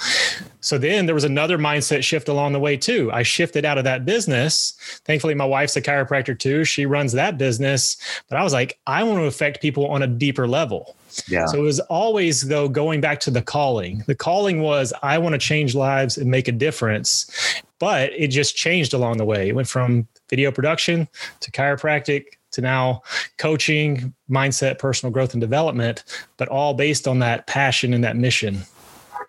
So 0.60 0.78
then 0.78 1.06
there 1.06 1.14
was 1.14 1.24
another 1.24 1.58
mindset 1.58 2.02
shift 2.02 2.28
along 2.28 2.54
the 2.54 2.60
way 2.60 2.76
too. 2.76 3.10
I 3.12 3.22
shifted 3.22 3.64
out 3.64 3.76
of 3.76 3.84
that 3.84 4.06
business. 4.06 4.72
Thankfully, 5.04 5.34
my 5.34 5.44
wife's 5.44 5.76
a 5.76 5.82
chiropractor 5.82 6.38
too. 6.38 6.64
She 6.64 6.86
runs 6.86 7.12
that 7.12 7.36
business. 7.36 7.96
But 8.28 8.38
I 8.38 8.42
was 8.42 8.52
like, 8.52 8.78
I 8.86 9.02
want 9.02 9.18
to 9.18 9.24
affect 9.24 9.60
people 9.60 9.86
on 9.88 10.02
a 10.02 10.06
deeper 10.06 10.48
level. 10.48 10.96
Yeah. 11.28 11.46
So 11.46 11.58
it 11.58 11.62
was 11.62 11.80
always 11.80 12.48
though 12.48 12.68
going 12.68 13.00
back 13.00 13.20
to 13.20 13.30
the 13.30 13.42
calling. 13.42 14.02
The 14.06 14.14
calling 14.14 14.62
was 14.62 14.92
I 15.02 15.18
want 15.18 15.34
to 15.34 15.38
change 15.38 15.74
lives 15.74 16.16
and 16.16 16.30
make 16.30 16.48
a 16.48 16.52
difference. 16.52 17.30
But 17.78 18.12
it 18.12 18.28
just 18.28 18.56
changed 18.56 18.94
along 18.94 19.18
the 19.18 19.24
way. 19.24 19.48
It 19.48 19.54
went 19.54 19.68
from 19.68 20.08
video 20.30 20.50
production 20.50 21.06
to 21.40 21.50
chiropractic 21.50 22.24
to 22.54 22.60
now 22.60 23.02
coaching, 23.38 24.14
mindset, 24.30 24.78
personal 24.78 25.12
growth 25.12 25.34
and 25.34 25.40
development, 25.40 26.04
but 26.36 26.48
all 26.48 26.74
based 26.74 27.06
on 27.06 27.18
that 27.20 27.46
passion 27.46 27.94
and 27.94 28.02
that 28.02 28.16
mission. 28.16 28.62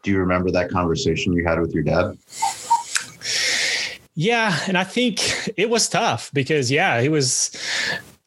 Do 0.04 0.12
you 0.12 0.20
remember 0.20 0.52
that 0.52 0.70
conversation 0.70 1.34
you 1.34 1.46
had 1.46 1.60
with 1.60 1.74
your 1.74 1.84
dad? 1.84 2.18
Yeah, 4.16 4.58
and 4.68 4.78
I 4.78 4.84
think 4.84 5.20
it 5.58 5.70
was 5.70 5.90
tough 5.90 6.32
because 6.34 6.72
yeah, 6.72 7.02
he 7.02 7.10
was 7.10 7.52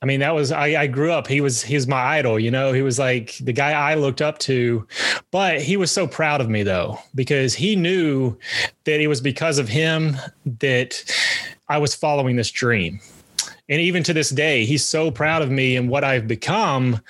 I 0.00 0.06
mean, 0.06 0.20
that 0.20 0.34
was 0.34 0.52
I, 0.52 0.82
I 0.82 0.86
grew 0.86 1.10
up. 1.10 1.26
He 1.26 1.40
was 1.40 1.62
he 1.62 1.74
was 1.74 1.88
my 1.88 2.00
idol, 2.00 2.38
you 2.38 2.50
know. 2.50 2.72
He 2.72 2.82
was 2.82 2.98
like 2.98 3.36
the 3.38 3.52
guy 3.52 3.72
I 3.72 3.94
looked 3.94 4.22
up 4.22 4.38
to, 4.40 4.86
but 5.32 5.60
he 5.60 5.76
was 5.76 5.90
so 5.90 6.06
proud 6.06 6.40
of 6.40 6.48
me 6.48 6.62
though 6.62 6.98
because 7.14 7.54
he 7.54 7.74
knew 7.74 8.36
that 8.84 9.00
it 9.00 9.08
was 9.08 9.20
because 9.20 9.58
of 9.58 9.68
him 9.68 10.16
that 10.60 11.02
I 11.68 11.78
was 11.78 11.94
following 11.94 12.36
this 12.36 12.50
dream 12.50 13.00
and 13.68 13.80
even 13.80 14.02
to 14.02 14.12
this 14.12 14.30
day 14.30 14.64
he's 14.64 14.86
so 14.86 15.10
proud 15.10 15.42
of 15.42 15.50
me 15.50 15.76
and 15.76 15.88
what 15.88 16.04
i've 16.04 16.26
become 16.26 17.00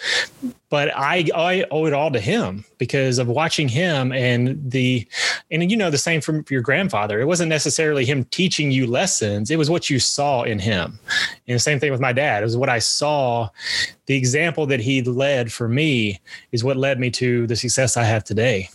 but 0.68 0.94
i 0.96 1.28
i 1.34 1.64
owe 1.70 1.86
it 1.86 1.92
all 1.92 2.10
to 2.10 2.20
him 2.20 2.64
because 2.78 3.18
of 3.18 3.28
watching 3.28 3.68
him 3.68 4.12
and 4.12 4.70
the 4.70 5.06
and 5.50 5.70
you 5.70 5.76
know 5.76 5.90
the 5.90 5.98
same 5.98 6.20
from 6.20 6.44
your 6.50 6.60
grandfather. 6.60 7.20
It 7.20 7.26
wasn't 7.26 7.48
necessarily 7.48 8.04
him 8.04 8.24
teaching 8.24 8.70
you 8.70 8.86
lessons. 8.86 9.50
It 9.50 9.56
was 9.56 9.70
what 9.70 9.88
you 9.88 9.98
saw 9.98 10.42
in 10.42 10.58
him. 10.58 10.98
And 11.46 11.54
the 11.54 11.60
same 11.60 11.80
thing 11.80 11.90
with 11.90 12.00
my 12.00 12.12
dad. 12.12 12.42
It 12.42 12.46
was 12.46 12.56
what 12.56 12.68
i 12.68 12.78
saw. 12.78 13.48
The 14.06 14.16
example 14.16 14.66
that 14.66 14.80
he 14.80 15.02
led 15.02 15.52
for 15.52 15.68
me 15.68 16.20
is 16.52 16.64
what 16.64 16.76
led 16.76 16.98
me 16.98 17.10
to 17.12 17.46
the 17.46 17.56
success 17.56 17.96
i 17.96 18.04
have 18.04 18.24
today 18.24 18.68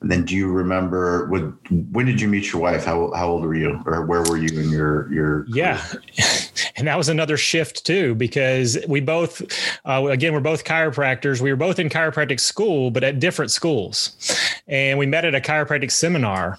And 0.00 0.10
then, 0.10 0.24
do 0.24 0.36
you 0.36 0.52
remember 0.52 1.26
what, 1.28 1.42
when 1.70 2.04
did 2.04 2.20
you 2.20 2.28
meet 2.28 2.52
your 2.52 2.60
wife? 2.60 2.84
How 2.84 3.12
how 3.14 3.28
old 3.28 3.44
were 3.44 3.54
you, 3.54 3.82
or 3.86 4.04
where 4.04 4.22
were 4.22 4.36
you 4.36 4.60
in 4.60 4.68
your 4.68 5.10
your? 5.12 5.46
Yeah, 5.48 5.82
and 6.76 6.86
that 6.86 6.98
was 6.98 7.08
another 7.08 7.38
shift 7.38 7.86
too 7.86 8.14
because 8.14 8.76
we 8.88 9.00
both, 9.00 9.40
uh, 9.86 10.04
again, 10.06 10.34
we're 10.34 10.40
both 10.40 10.64
chiropractors. 10.64 11.40
We 11.40 11.50
were 11.50 11.56
both 11.56 11.78
in 11.78 11.88
chiropractic 11.88 12.40
school, 12.40 12.90
but 12.90 13.04
at 13.04 13.20
different 13.20 13.50
schools, 13.50 14.36
and 14.68 14.98
we 14.98 15.06
met 15.06 15.24
at 15.24 15.34
a 15.34 15.40
chiropractic 15.40 15.90
seminar. 15.90 16.58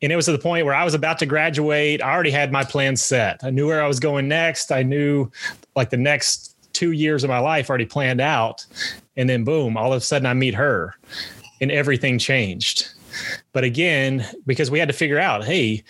And 0.00 0.12
it 0.12 0.16
was 0.16 0.26
to 0.26 0.32
the 0.32 0.38
point 0.38 0.64
where 0.64 0.74
I 0.74 0.84
was 0.84 0.94
about 0.94 1.18
to 1.20 1.26
graduate. 1.26 2.00
I 2.02 2.12
already 2.12 2.30
had 2.30 2.52
my 2.52 2.62
plan 2.62 2.96
set. 2.96 3.42
I 3.42 3.50
knew 3.50 3.66
where 3.66 3.82
I 3.82 3.88
was 3.88 3.98
going 3.98 4.28
next. 4.28 4.70
I 4.70 4.84
knew 4.84 5.30
like 5.74 5.90
the 5.90 5.96
next 5.96 6.54
two 6.72 6.92
years 6.92 7.24
of 7.24 7.30
my 7.30 7.38
life 7.38 7.68
already 7.68 7.86
planned 7.86 8.20
out. 8.20 8.64
And 9.16 9.28
then 9.28 9.44
boom, 9.44 9.76
all 9.76 9.92
of 9.92 9.96
a 9.96 10.04
sudden 10.04 10.26
I 10.26 10.34
meet 10.34 10.54
her 10.54 10.94
and 11.60 11.70
everything 11.70 12.18
changed. 12.18 12.88
But 13.52 13.64
again, 13.64 14.26
because 14.46 14.70
we 14.70 14.78
had 14.78 14.88
to 14.88 14.94
figure 14.94 15.18
out, 15.18 15.44
hey, 15.44 15.84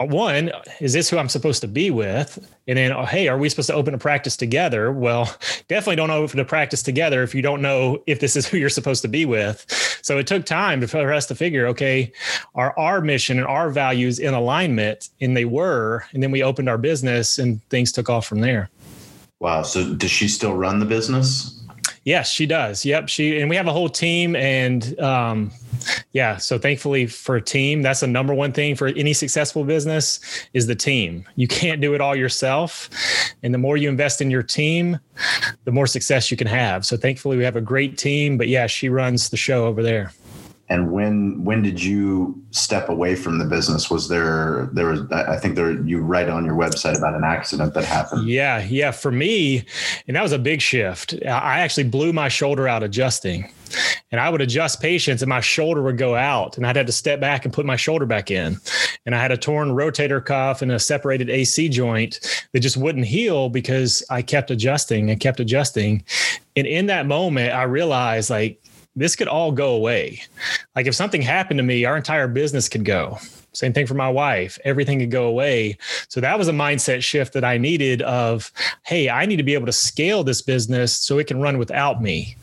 one, 0.00 0.50
is 0.80 0.92
this 0.92 1.08
who 1.08 1.18
I'm 1.18 1.28
supposed 1.28 1.60
to 1.60 1.68
be 1.68 1.90
with? 1.90 2.38
And 2.66 2.76
then, 2.76 2.92
oh, 2.92 3.04
hey, 3.04 3.28
are 3.28 3.38
we 3.38 3.48
supposed 3.48 3.68
to 3.68 3.74
open 3.74 3.94
a 3.94 3.98
practice 3.98 4.36
together? 4.36 4.90
Well, 4.90 5.32
definitely 5.68 5.96
don't 5.96 6.10
open 6.10 6.40
a 6.40 6.44
practice 6.44 6.82
together 6.82 7.22
if 7.22 7.34
you 7.34 7.42
don't 7.42 7.62
know 7.62 8.02
if 8.06 8.18
this 8.18 8.34
is 8.34 8.46
who 8.46 8.56
you're 8.56 8.68
supposed 8.68 9.02
to 9.02 9.08
be 9.08 9.24
with. 9.24 9.64
So 10.02 10.18
it 10.18 10.26
took 10.26 10.44
time 10.44 10.84
for 10.86 11.12
us 11.12 11.26
to 11.26 11.34
figure, 11.34 11.66
okay, 11.68 12.12
are 12.54 12.76
our 12.78 13.00
mission 13.00 13.38
and 13.38 13.46
our 13.46 13.70
values 13.70 14.18
in 14.18 14.34
alignment? 14.34 15.10
And 15.20 15.36
they 15.36 15.44
were. 15.44 16.04
And 16.12 16.22
then 16.22 16.32
we 16.32 16.42
opened 16.42 16.68
our 16.68 16.78
business 16.78 17.38
and 17.38 17.62
things 17.70 17.92
took 17.92 18.10
off 18.10 18.26
from 18.26 18.40
there. 18.40 18.70
Wow. 19.38 19.62
So 19.62 19.94
does 19.94 20.10
she 20.10 20.26
still 20.26 20.54
run 20.54 20.80
the 20.80 20.86
business? 20.86 21.63
Yes, 22.04 22.30
she 22.30 22.46
does. 22.46 22.84
Yep. 22.84 23.08
She 23.08 23.40
and 23.40 23.48
we 23.48 23.56
have 23.56 23.66
a 23.66 23.72
whole 23.72 23.88
team 23.88 24.36
and 24.36 24.98
um 25.00 25.50
yeah, 26.12 26.36
so 26.36 26.58
thankfully 26.58 27.06
for 27.06 27.36
a 27.36 27.42
team, 27.42 27.82
that's 27.82 28.00
the 28.00 28.06
number 28.06 28.32
one 28.32 28.52
thing 28.52 28.74
for 28.74 28.86
any 28.88 29.12
successful 29.12 29.64
business 29.64 30.20
is 30.54 30.66
the 30.66 30.74
team. 30.74 31.26
You 31.36 31.46
can't 31.48 31.80
do 31.80 31.94
it 31.94 32.00
all 32.00 32.16
yourself. 32.16 32.88
And 33.42 33.52
the 33.52 33.58
more 33.58 33.76
you 33.76 33.88
invest 33.88 34.20
in 34.20 34.30
your 34.30 34.42
team, 34.42 34.98
the 35.64 35.72
more 35.72 35.86
success 35.86 36.30
you 36.30 36.36
can 36.36 36.46
have. 36.46 36.86
So 36.86 36.96
thankfully 36.96 37.36
we 37.36 37.44
have 37.44 37.56
a 37.56 37.60
great 37.60 37.98
team, 37.98 38.38
but 38.38 38.48
yeah, 38.48 38.66
she 38.66 38.88
runs 38.88 39.30
the 39.30 39.36
show 39.36 39.66
over 39.66 39.82
there 39.82 40.12
and 40.68 40.90
when 40.90 41.44
when 41.44 41.62
did 41.62 41.82
you 41.82 42.42
step 42.50 42.88
away 42.88 43.14
from 43.14 43.38
the 43.38 43.44
business? 43.44 43.90
Was 43.90 44.08
there 44.08 44.70
there 44.72 44.86
was 44.86 45.00
i 45.12 45.36
think 45.36 45.56
there 45.56 45.72
you 45.82 46.00
write 46.00 46.28
on 46.28 46.44
your 46.44 46.54
website 46.54 46.96
about 46.96 47.14
an 47.14 47.24
accident 47.24 47.74
that 47.74 47.84
happened. 47.84 48.26
Yeah 48.28 48.64
yeah 48.64 48.90
for 48.90 49.12
me 49.12 49.64
and 50.06 50.16
that 50.16 50.22
was 50.22 50.32
a 50.32 50.38
big 50.38 50.62
shift. 50.62 51.14
I 51.24 51.60
actually 51.60 51.84
blew 51.84 52.12
my 52.12 52.28
shoulder 52.28 52.66
out 52.66 52.82
adjusting 52.82 53.50
and 54.10 54.20
i 54.20 54.30
would 54.30 54.40
adjust 54.40 54.80
patients 54.80 55.20
and 55.20 55.28
my 55.28 55.40
shoulder 55.40 55.82
would 55.82 55.98
go 55.98 56.14
out 56.14 56.56
and 56.56 56.66
i'd 56.66 56.76
have 56.76 56.86
to 56.86 56.92
step 56.92 57.20
back 57.20 57.44
and 57.44 57.52
put 57.52 57.66
my 57.66 57.76
shoulder 57.76 58.06
back 58.06 58.30
in. 58.30 58.58
And 59.04 59.14
i 59.14 59.20
had 59.20 59.32
a 59.32 59.36
torn 59.36 59.70
rotator 59.70 60.24
cuff 60.24 60.62
and 60.62 60.72
a 60.72 60.78
separated 60.78 61.28
ac 61.28 61.68
joint 61.68 62.20
that 62.52 62.60
just 62.60 62.76
wouldn't 62.76 63.06
heal 63.06 63.50
because 63.50 64.02
i 64.08 64.22
kept 64.22 64.50
adjusting 64.50 65.10
and 65.10 65.20
kept 65.20 65.40
adjusting. 65.40 66.04
And 66.56 66.66
in 66.66 66.86
that 66.86 67.06
moment 67.06 67.52
i 67.52 67.64
realized 67.64 68.30
like 68.30 68.63
this 68.96 69.16
could 69.16 69.28
all 69.28 69.52
go 69.52 69.74
away. 69.74 70.22
Like 70.76 70.86
if 70.86 70.94
something 70.94 71.22
happened 71.22 71.58
to 71.58 71.64
me, 71.64 71.84
our 71.84 71.96
entire 71.96 72.28
business 72.28 72.68
could 72.68 72.84
go. 72.84 73.18
Same 73.52 73.72
thing 73.72 73.86
for 73.86 73.94
my 73.94 74.08
wife. 74.08 74.58
Everything 74.64 74.98
could 74.98 75.10
go 75.10 75.26
away. 75.26 75.78
So 76.08 76.20
that 76.20 76.38
was 76.38 76.48
a 76.48 76.52
mindset 76.52 77.02
shift 77.02 77.32
that 77.34 77.44
I 77.44 77.56
needed 77.56 78.02
of, 78.02 78.52
hey, 78.84 79.08
I 79.08 79.26
need 79.26 79.36
to 79.36 79.42
be 79.42 79.54
able 79.54 79.66
to 79.66 79.72
scale 79.72 80.24
this 80.24 80.42
business 80.42 80.96
so 80.96 81.18
it 81.18 81.28
can 81.28 81.40
run 81.40 81.58
without 81.58 82.02
me. 82.02 82.36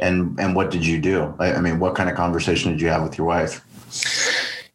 And 0.00 0.38
and 0.38 0.54
what 0.54 0.70
did 0.70 0.86
you 0.86 1.00
do? 1.00 1.34
I 1.40 1.60
mean, 1.60 1.80
what 1.80 1.96
kind 1.96 2.08
of 2.08 2.14
conversation 2.14 2.70
did 2.70 2.80
you 2.80 2.88
have 2.88 3.02
with 3.02 3.18
your 3.18 3.26
wife? 3.26 3.64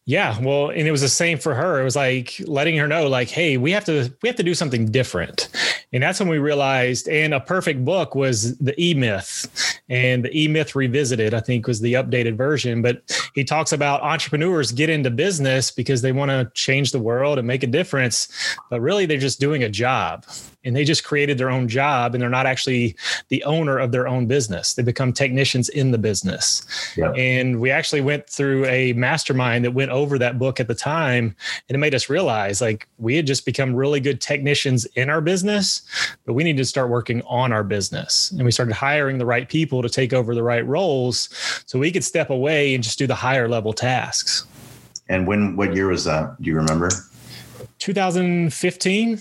Yeah, 0.06 0.38
well, 0.42 0.70
and 0.70 0.86
it 0.86 0.92
was 0.92 1.00
the 1.00 1.08
same 1.08 1.38
for 1.38 1.56
her. 1.56 1.80
It 1.80 1.86
was 1.86 1.96
like 1.96 2.36
letting 2.46 2.78
her 2.78 2.90
know, 2.90 3.08
like, 3.08 3.30
hey, 3.30 3.56
we 3.56 3.72
have 3.72 3.86
to 3.86 4.14
we 4.22 4.28
have 4.28 4.36
to 4.36 4.44
do 4.44 4.54
something 4.54 4.92
different, 4.92 5.48
and 5.94 6.02
that's 6.02 6.20
when 6.20 6.30
we 6.30 6.40
realized. 6.40 7.08
And 7.08 7.34
a 7.34 7.40
perfect 7.40 7.86
book 7.86 8.16
was 8.16 8.58
the 8.58 8.80
E 8.82 8.94
Myth, 8.94 9.80
and 9.90 10.26
the 10.26 10.38
E 10.38 10.48
Myth 10.48 10.76
Revisited, 10.76 11.34
I 11.34 11.40
think, 11.40 11.68
was 11.68 11.80
the 11.82 11.94
updated 11.94 12.36
version. 12.36 12.82
But 12.82 13.04
he 13.36 13.44
talks 13.44 13.72
about 13.72 14.02
entrepreneurs 14.02 14.72
get 14.72 14.90
into 14.90 15.10
business 15.10 15.72
because 15.72 16.02
they 16.02 16.12
want 16.12 16.30
to 16.30 16.52
change 16.54 16.92
the 16.92 17.00
world 17.00 17.38
and 17.38 17.48
make 17.48 17.64
a 17.64 17.68
difference, 17.68 18.28
but 18.70 18.82
really 18.82 19.06
they're 19.06 19.18
just 19.18 19.40
doing 19.40 19.64
a 19.64 19.70
job 19.70 20.26
and 20.64 20.76
they 20.76 20.84
just 20.84 21.04
created 21.04 21.38
their 21.38 21.50
own 21.50 21.68
job 21.68 22.14
and 22.14 22.22
they're 22.22 22.30
not 22.30 22.46
actually 22.46 22.96
the 23.30 23.44
owner 23.44 23.78
of 23.78 23.92
their 23.92 24.08
own 24.08 24.26
business. 24.26 24.74
They 24.74 24.84
become 24.84 25.12
technicians 25.12 25.70
in 25.70 25.92
the 25.92 25.98
business. 25.98 26.66
Yep. 26.96 27.16
And 27.18 27.60
we 27.60 27.70
actually 27.70 28.02
went 28.02 28.30
through 28.30 28.66
a 28.66 28.94
mastermind 28.94 29.66
that 29.66 29.72
went 29.72 29.92
over 29.92 30.18
that 30.18 30.40
book 30.40 30.60
at 30.60 30.68
the 30.68 30.76
time 30.76 31.36
and 31.68 31.76
it 31.76 31.80
made 31.80 31.96
us 31.96 32.10
realize 32.10 32.62
like 32.62 32.88
we 32.98 33.16
had 33.16 33.28
just 33.28 33.46
become 33.46 33.76
really 33.76 34.00
good 34.00 34.22
technicians 34.22 34.86
in 34.96 35.10
our 35.10 35.22
business, 35.22 35.82
but 36.26 36.34
we 36.34 36.44
need 36.44 36.58
to 36.58 36.66
start 36.66 36.90
working 36.90 37.22
on 37.24 37.52
our 37.52 37.64
business. 37.64 38.32
And 38.32 38.44
we 38.44 38.52
started 38.52 38.74
hiring 38.74 39.18
the 39.18 39.26
right 39.26 39.48
people 39.48 39.82
to 39.82 39.90
take 39.90 40.14
over 40.14 40.36
the 40.36 40.44
right 40.44 40.66
roles 40.66 41.30
so 41.66 41.80
we 41.80 41.92
could 41.92 42.04
step 42.04 42.30
away 42.30 42.74
and 42.74 42.84
just 42.84 42.98
do 42.98 43.08
the 43.08 43.16
higher 43.16 43.48
level 43.48 43.74
tasks. 43.74 44.46
And 45.10 45.28
when 45.28 45.56
what 45.56 45.76
year 45.76 45.88
was 45.88 46.06
that? 46.06 46.42
Do 46.42 46.50
you 46.50 46.56
remember? 46.56 46.90
2015. 47.84 49.20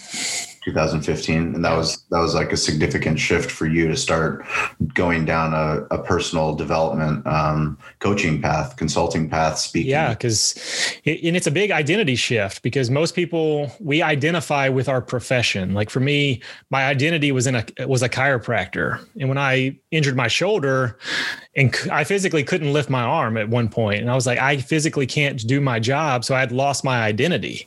2015 0.65 1.57
and 1.57 1.65
that 1.65 1.77
was 1.77 2.05
that 2.11 2.21
was 2.21 2.37
like 2.37 2.53
a 2.53 2.57
significant 2.57 3.19
shift 3.19 3.51
for 3.51 3.67
you 3.67 3.89
to 3.89 3.97
start 3.97 4.47
going 4.95 5.25
down 5.25 5.53
a, 5.53 5.83
a 5.93 6.01
personal 6.05 6.55
development 6.55 7.27
um, 7.27 7.77
coaching 7.99 8.41
path 8.41 8.77
consulting 8.77 9.29
path 9.29 9.59
speaking. 9.59 9.91
Yeah 9.91 10.11
because 10.11 10.55
it, 11.03 11.25
and 11.25 11.37
it's 11.37 11.49
a 11.49 11.51
big 11.51 11.73
identity 11.73 12.15
shift 12.15 12.63
because 12.63 12.91
most 12.91 13.17
people 13.17 13.73
we 13.81 14.03
identify 14.03 14.69
with 14.69 14.89
our 14.89 15.03
profession. 15.03 15.75
Like 15.75 15.91
for 15.91 15.99
me 15.99 16.41
my 16.71 16.85
identity 16.85 17.33
was 17.33 17.49
in 17.49 17.57
a 17.57 17.65
was 17.89 18.03
a 18.03 18.09
chiropractor. 18.09 19.05
And 19.19 19.29
when 19.29 19.39
i 19.39 19.77
injured 19.91 20.15
my 20.15 20.29
shoulder 20.29 20.97
and 21.57 21.75
i 21.91 22.05
physically 22.05 22.45
couldn't 22.45 22.73
lift 22.73 22.89
my 22.89 23.03
arm 23.03 23.37
at 23.37 23.49
one 23.49 23.69
point 23.69 24.01
and 24.01 24.11
i 24.11 24.15
was 24.15 24.27
like 24.27 24.39
i 24.39 24.57
physically 24.59 25.07
can't 25.07 25.47
do 25.47 25.61
my 25.61 25.81
job 25.81 26.25
so 26.25 26.35
i 26.35 26.41
had 26.41 26.53
lost 26.53 26.85
my 26.85 27.03
identity 27.03 27.67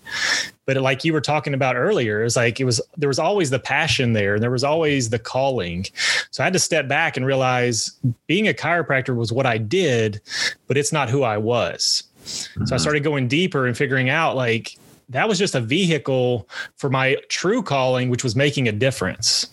but 0.65 0.77
like 0.77 1.03
you 1.03 1.13
were 1.13 1.22
talking 1.22 1.53
about 1.53 1.75
earlier 1.75 2.24
it's 2.24 2.36
like 2.36 2.60
it 2.60 2.65
was 2.65 2.81
there 2.98 3.10
was 3.10 3.19
always 3.19 3.50
the 3.50 3.60
passion 3.60 4.13
there 4.13 4.36
and 4.36 4.43
there 4.43 4.51
was 4.51 4.63
always 4.63 5.10
the 5.10 5.19
calling 5.19 5.86
so 6.31 6.43
i 6.43 6.45
had 6.45 6.53
to 6.53 6.60
step 6.60 6.88
back 6.88 7.17
and 7.17 7.25
realize 7.25 7.91
being 8.27 8.48
a 8.48 8.53
chiropractor 8.53 9.15
was 9.15 9.31
what 9.31 9.45
i 9.45 9.57
did 9.57 10.22
but 10.67 10.77
it's 10.77 10.91
not 10.91 11.10
who 11.10 11.24
i 11.24 11.38
was 11.38 12.03
mm-hmm. 12.17 12.65
so 12.65 12.74
i 12.74 12.75
mm-hmm. 12.75 12.81
started 12.81 13.03
going 13.03 13.27
deeper 13.27 13.65
and 13.65 13.77
figuring 13.77 14.10
out 14.10 14.36
like 14.36 14.77
that 15.07 15.29
was 15.29 15.38
just 15.38 15.53
a 15.53 15.62
vehicle 15.62 16.48
for 16.77 16.89
my 16.89 17.15
true 17.29 17.62
calling 17.62 18.10
which 18.10 18.24
was 18.24 18.36
making 18.36 18.67
a 18.67 18.72
difference 18.72 19.48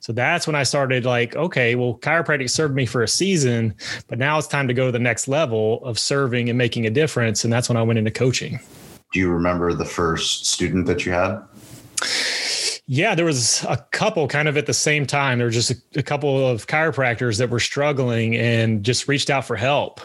so 0.00 0.12
that's 0.12 0.46
when 0.46 0.54
I 0.54 0.62
started 0.62 1.04
like, 1.04 1.34
okay, 1.34 1.74
well, 1.74 1.94
chiropractic 1.94 2.50
served 2.50 2.74
me 2.74 2.86
for 2.86 3.02
a 3.02 3.08
season, 3.08 3.74
but 4.06 4.18
now 4.18 4.38
it's 4.38 4.46
time 4.46 4.68
to 4.68 4.74
go 4.74 4.86
to 4.86 4.92
the 4.92 4.98
next 4.98 5.28
level 5.28 5.82
of 5.84 5.98
serving 5.98 6.48
and 6.48 6.58
making 6.58 6.86
a 6.86 6.90
difference. 6.90 7.42
And 7.42 7.52
that's 7.52 7.68
when 7.68 7.76
I 7.76 7.82
went 7.82 7.98
into 7.98 8.10
coaching 8.10 8.60
do 9.16 9.20
you 9.20 9.30
remember 9.30 9.72
the 9.72 9.86
first 9.86 10.44
student 10.44 10.84
that 10.84 11.06
you 11.06 11.12
had? 11.12 11.40
Yeah, 12.86 13.14
there 13.14 13.24
was 13.24 13.64
a 13.66 13.78
couple 13.92 14.28
kind 14.28 14.46
of 14.46 14.58
at 14.58 14.66
the 14.66 14.74
same 14.74 15.06
time. 15.06 15.38
There 15.38 15.46
were 15.46 15.50
just 15.50 15.70
a, 15.70 15.76
a, 15.96 16.02
couple 16.02 16.46
of 16.46 16.66
chiropractors 16.66 17.38
that 17.38 17.48
were 17.48 17.58
struggling 17.58 18.36
and 18.36 18.84
just 18.84 19.08
reached 19.08 19.30
out 19.30 19.46
for 19.46 19.56
help. 19.56 20.02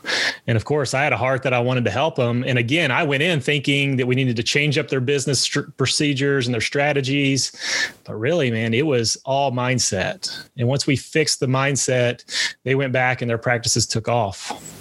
And 0.48 0.56
of 0.56 0.64
course, 0.64 0.94
I 0.94 1.04
had 1.04 1.12
a 1.12 1.18
heart 1.18 1.44
that 1.44 1.54
I 1.54 1.60
wanted 1.60 1.84
to 1.84 1.92
help 1.92 2.16
them. 2.16 2.46
And 2.48 2.58
again, 2.58 2.90
I 2.90 3.04
went 3.04 3.22
in 3.22 3.42
thinking 3.42 3.98
that 3.98 4.08
we 4.08 4.16
needed 4.16 4.38
to 4.38 4.44
change 4.44 4.78
up 4.78 4.88
their 4.88 5.02
business 5.02 5.46
procedures 5.76 6.48
and 6.48 6.54
their 6.54 6.62
strategies. 6.62 7.52
But 8.06 8.16
really, 8.16 8.50
man, 8.50 8.74
it 8.74 8.86
was 8.86 9.18
all 9.26 9.52
mindset. 9.52 10.48
And 10.58 10.70
once 10.70 10.88
we 10.88 10.96
fixed 10.96 11.42
the 11.42 11.48
mindset, 11.48 12.24
they 12.64 12.76
went 12.76 12.94
back 12.94 13.22
and 13.22 13.30
their 13.30 13.38
practices 13.38 13.86
took 13.86 14.08
off 14.08 14.81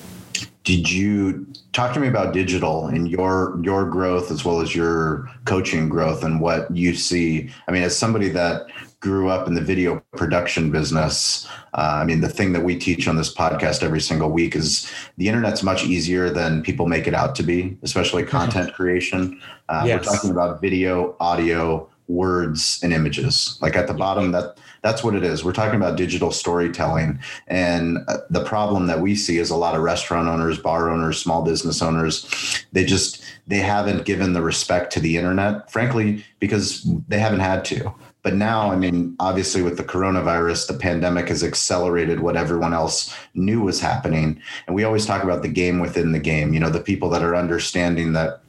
did 0.64 0.90
you 0.90 1.46
talk 1.72 1.94
to 1.94 2.00
me 2.00 2.08
about 2.08 2.34
digital 2.34 2.86
and 2.86 3.08
your 3.08 3.58
your 3.62 3.88
growth 3.88 4.30
as 4.30 4.44
well 4.44 4.60
as 4.60 4.74
your 4.74 5.28
coaching 5.44 5.88
growth 5.88 6.22
and 6.22 6.40
what 6.40 6.74
you 6.74 6.94
see 6.94 7.50
i 7.68 7.72
mean 7.72 7.82
as 7.82 7.96
somebody 7.96 8.28
that 8.28 8.66
grew 9.00 9.30
up 9.30 9.48
in 9.48 9.54
the 9.54 9.60
video 9.60 10.02
production 10.16 10.70
business 10.70 11.48
uh, 11.74 11.98
i 12.02 12.04
mean 12.04 12.20
the 12.20 12.28
thing 12.28 12.52
that 12.52 12.62
we 12.62 12.78
teach 12.78 13.08
on 13.08 13.16
this 13.16 13.34
podcast 13.34 13.82
every 13.82 14.00
single 14.00 14.30
week 14.30 14.54
is 14.54 14.90
the 15.16 15.28
internet's 15.28 15.62
much 15.62 15.84
easier 15.84 16.28
than 16.28 16.62
people 16.62 16.86
make 16.86 17.06
it 17.06 17.14
out 17.14 17.34
to 17.34 17.42
be 17.42 17.76
especially 17.82 18.22
content 18.22 18.72
creation 18.74 19.40
uh, 19.68 19.84
yes. 19.86 20.06
we're 20.06 20.12
talking 20.12 20.30
about 20.30 20.60
video 20.60 21.16
audio 21.20 21.88
words 22.10 22.80
and 22.82 22.92
images 22.92 23.56
like 23.62 23.76
at 23.76 23.86
the 23.86 23.94
bottom 23.94 24.32
that 24.32 24.58
that's 24.82 25.04
what 25.04 25.14
it 25.14 25.22
is. 25.22 25.44
We're 25.44 25.52
talking 25.52 25.76
about 25.76 25.96
digital 25.96 26.32
storytelling. 26.32 27.20
And 27.48 27.98
uh, 28.08 28.18
the 28.30 28.44
problem 28.44 28.86
that 28.86 29.00
we 29.00 29.14
see 29.14 29.38
is 29.38 29.50
a 29.50 29.56
lot 29.56 29.74
of 29.74 29.82
restaurant 29.82 30.28
owners, 30.28 30.58
bar 30.58 30.88
owners, 30.88 31.18
small 31.18 31.42
business 31.42 31.82
owners, 31.82 32.64
they 32.72 32.84
just, 32.84 33.22
they 33.46 33.58
haven't 33.58 34.06
given 34.06 34.32
the 34.32 34.42
respect 34.42 34.92
to 34.94 35.00
the 35.00 35.16
internet, 35.16 35.70
frankly, 35.70 36.24
because 36.38 36.82
they 37.08 37.18
haven't 37.18 37.40
had 37.40 37.64
to. 37.66 37.94
But 38.22 38.34
now, 38.34 38.70
I 38.70 38.76
mean, 38.76 39.16
obviously 39.18 39.62
with 39.62 39.78
the 39.78 39.84
coronavirus, 39.84 40.66
the 40.66 40.78
pandemic 40.78 41.28
has 41.28 41.42
accelerated 41.42 42.20
what 42.20 42.36
everyone 42.36 42.74
else 42.74 43.14
knew 43.34 43.62
was 43.62 43.80
happening. 43.80 44.40
And 44.66 44.76
we 44.76 44.84
always 44.84 45.06
talk 45.06 45.24
about 45.24 45.42
the 45.42 45.48
game 45.48 45.78
within 45.78 46.12
the 46.12 46.18
game, 46.18 46.52
you 46.52 46.60
know, 46.60 46.68
the 46.68 46.80
people 46.80 47.08
that 47.10 47.22
are 47.22 47.34
understanding 47.34 48.12
that 48.12 48.42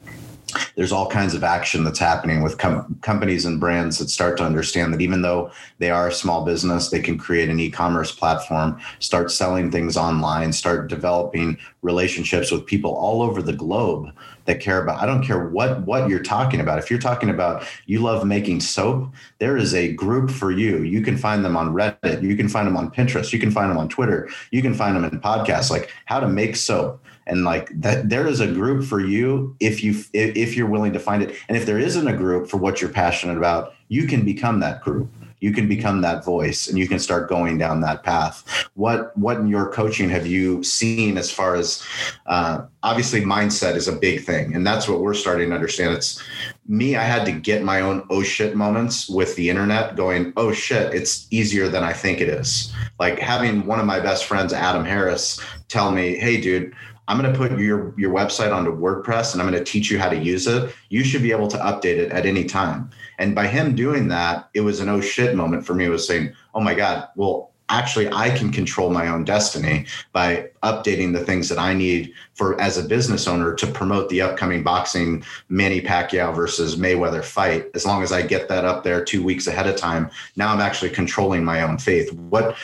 there's 0.76 0.92
all 0.92 1.08
kinds 1.08 1.34
of 1.34 1.44
action 1.44 1.84
that's 1.84 1.98
happening 1.98 2.42
with 2.42 2.58
com- 2.58 2.98
companies 3.02 3.44
and 3.44 3.60
brands 3.60 3.98
that 3.98 4.08
start 4.08 4.36
to 4.38 4.44
understand 4.44 4.92
that 4.92 5.00
even 5.00 5.22
though 5.22 5.50
they 5.78 5.90
are 5.90 6.08
a 6.08 6.12
small 6.12 6.44
business, 6.44 6.90
they 6.90 7.00
can 7.00 7.18
create 7.18 7.48
an 7.48 7.60
e-commerce 7.60 8.12
platform, 8.12 8.80
start 8.98 9.30
selling 9.30 9.70
things 9.70 9.96
online, 9.96 10.52
start 10.52 10.88
developing 10.88 11.58
relationships 11.82 12.50
with 12.50 12.66
people 12.66 12.94
all 12.94 13.22
over 13.22 13.42
the 13.42 13.52
globe 13.52 14.12
that 14.44 14.60
care 14.60 14.82
about. 14.82 15.00
I 15.00 15.06
don't 15.06 15.22
care 15.22 15.48
what 15.48 15.82
what 15.82 16.08
you're 16.08 16.22
talking 16.22 16.60
about. 16.60 16.78
If 16.78 16.90
you're 16.90 17.00
talking 17.00 17.30
about 17.30 17.64
you 17.86 18.00
love 18.00 18.26
making 18.26 18.60
soap, 18.60 19.12
there 19.38 19.56
is 19.56 19.74
a 19.74 19.92
group 19.92 20.30
for 20.30 20.50
you. 20.50 20.82
You 20.82 21.02
can 21.02 21.16
find 21.16 21.44
them 21.44 21.56
on 21.56 21.72
Reddit, 21.72 22.22
you 22.22 22.36
can 22.36 22.48
find 22.48 22.66
them 22.66 22.76
on 22.76 22.90
Pinterest, 22.90 23.32
you 23.32 23.38
can 23.38 23.50
find 23.50 23.70
them 23.70 23.78
on 23.78 23.88
Twitter, 23.88 24.28
you 24.50 24.62
can 24.62 24.74
find 24.74 24.96
them 24.96 25.04
in 25.04 25.20
podcasts 25.20 25.70
like 25.70 25.92
how 26.06 26.20
to 26.20 26.28
make 26.28 26.56
soap 26.56 27.00
and 27.26 27.44
like 27.44 27.70
that 27.80 28.08
there 28.08 28.26
is 28.26 28.40
a 28.40 28.46
group 28.46 28.84
for 28.84 29.00
you 29.00 29.56
if 29.60 29.82
you 29.82 30.02
if 30.12 30.56
you're 30.56 30.68
willing 30.68 30.92
to 30.92 31.00
find 31.00 31.22
it. 31.22 31.36
And 31.48 31.56
if 31.56 31.66
there 31.66 31.78
isn't 31.78 32.08
a 32.08 32.16
group 32.16 32.48
for 32.48 32.56
what 32.56 32.80
you're 32.80 32.90
passionate 32.90 33.36
about 33.36 33.74
you 33.92 34.06
can 34.06 34.24
become 34.24 34.60
that 34.60 34.80
group. 34.80 35.10
You 35.40 35.52
can 35.52 35.68
become 35.68 36.00
that 36.00 36.24
voice 36.24 36.68
and 36.68 36.78
you 36.78 36.88
can 36.88 36.98
start 36.98 37.28
going 37.28 37.58
down 37.58 37.80
that 37.80 38.04
path. 38.04 38.42
What 38.74 39.14
what 39.18 39.38
in 39.38 39.48
your 39.48 39.70
coaching 39.70 40.08
have 40.08 40.26
you 40.26 40.62
seen 40.62 41.18
as 41.18 41.30
far 41.30 41.56
as 41.56 41.84
uh, 42.26 42.64
obviously 42.82 43.20
mindset 43.20 43.74
is 43.74 43.88
a 43.88 43.92
big 43.92 44.24
thing 44.24 44.54
and 44.54 44.66
that's 44.66 44.88
what 44.88 45.00
we're 45.00 45.14
starting 45.14 45.50
to 45.50 45.54
understand. 45.54 45.94
It's 45.94 46.22
me 46.68 46.94
i 46.94 47.02
had 47.02 47.26
to 47.26 47.32
get 47.32 47.64
my 47.64 47.80
own 47.80 48.06
oh 48.08 48.22
shit 48.22 48.54
moments 48.54 49.08
with 49.08 49.34
the 49.34 49.50
internet 49.50 49.96
going 49.96 50.32
oh 50.36 50.52
shit 50.52 50.94
it's 50.94 51.26
easier 51.32 51.68
than 51.68 51.82
i 51.82 51.92
think 51.92 52.20
it 52.20 52.28
is. 52.28 52.72
Like 53.00 53.18
having 53.18 53.66
one 53.66 53.80
of 53.80 53.84
my 53.84 53.98
best 53.98 54.24
friends 54.26 54.52
adam 54.52 54.84
harris 54.84 55.40
tell 55.66 55.90
me 55.90 56.14
hey 56.14 56.40
dude 56.40 56.72
I'm 57.12 57.20
going 57.20 57.30
to 57.30 57.38
put 57.38 57.58
your 57.58 57.92
your 57.98 58.10
website 58.10 58.56
onto 58.56 58.74
WordPress 58.74 59.34
and 59.34 59.42
I'm 59.42 59.50
going 59.50 59.62
to 59.62 59.70
teach 59.70 59.90
you 59.90 59.98
how 59.98 60.08
to 60.08 60.16
use 60.16 60.46
it. 60.46 60.74
You 60.88 61.04
should 61.04 61.20
be 61.20 61.30
able 61.30 61.46
to 61.48 61.58
update 61.58 61.98
it 61.98 62.10
at 62.10 62.24
any 62.24 62.44
time. 62.44 62.88
And 63.18 63.34
by 63.34 63.48
him 63.48 63.76
doing 63.76 64.08
that, 64.08 64.48
it 64.54 64.62
was 64.62 64.80
an 64.80 64.88
oh 64.88 65.02
shit 65.02 65.36
moment 65.36 65.66
for 65.66 65.74
me. 65.74 65.84
It 65.84 65.90
was 65.90 66.06
saying, 66.06 66.32
oh 66.54 66.60
my 66.60 66.72
God, 66.72 67.08
well, 67.14 67.50
actually 67.68 68.10
I 68.10 68.30
can 68.30 68.50
control 68.50 68.88
my 68.88 69.08
own 69.08 69.24
destiny 69.24 69.84
by 70.14 70.48
updating 70.62 71.12
the 71.12 71.22
things 71.22 71.50
that 71.50 71.58
I 71.58 71.74
need 71.74 72.14
for 72.32 72.58
as 72.58 72.78
a 72.78 72.82
business 72.82 73.28
owner 73.28 73.52
to 73.56 73.66
promote 73.66 74.08
the 74.08 74.22
upcoming 74.22 74.62
boxing 74.62 75.22
Manny 75.50 75.82
Pacquiao 75.82 76.34
versus 76.34 76.76
Mayweather 76.76 77.22
fight. 77.22 77.66
As 77.74 77.84
long 77.84 78.02
as 78.02 78.10
I 78.10 78.22
get 78.22 78.48
that 78.48 78.64
up 78.64 78.84
there 78.84 79.04
two 79.04 79.22
weeks 79.22 79.46
ahead 79.46 79.66
of 79.66 79.76
time, 79.76 80.10
now 80.36 80.50
I'm 80.50 80.62
actually 80.62 80.90
controlling 80.90 81.44
my 81.44 81.60
own 81.60 81.76
faith. 81.76 82.10
What 82.14 82.56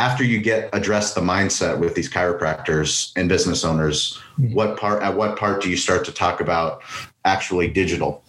after 0.00 0.24
you 0.24 0.40
get 0.40 0.70
address 0.72 1.14
the 1.14 1.20
mindset 1.20 1.78
with 1.78 1.94
these 1.94 2.08
chiropractors 2.08 3.12
and 3.16 3.28
business 3.28 3.64
owners 3.64 4.18
mm-hmm. 4.38 4.54
what 4.54 4.76
part 4.76 5.02
at 5.02 5.14
what 5.14 5.36
part 5.36 5.62
do 5.62 5.68
you 5.68 5.76
start 5.76 6.04
to 6.04 6.12
talk 6.12 6.40
about 6.40 6.82
actually 7.24 7.68
digital 7.68 8.24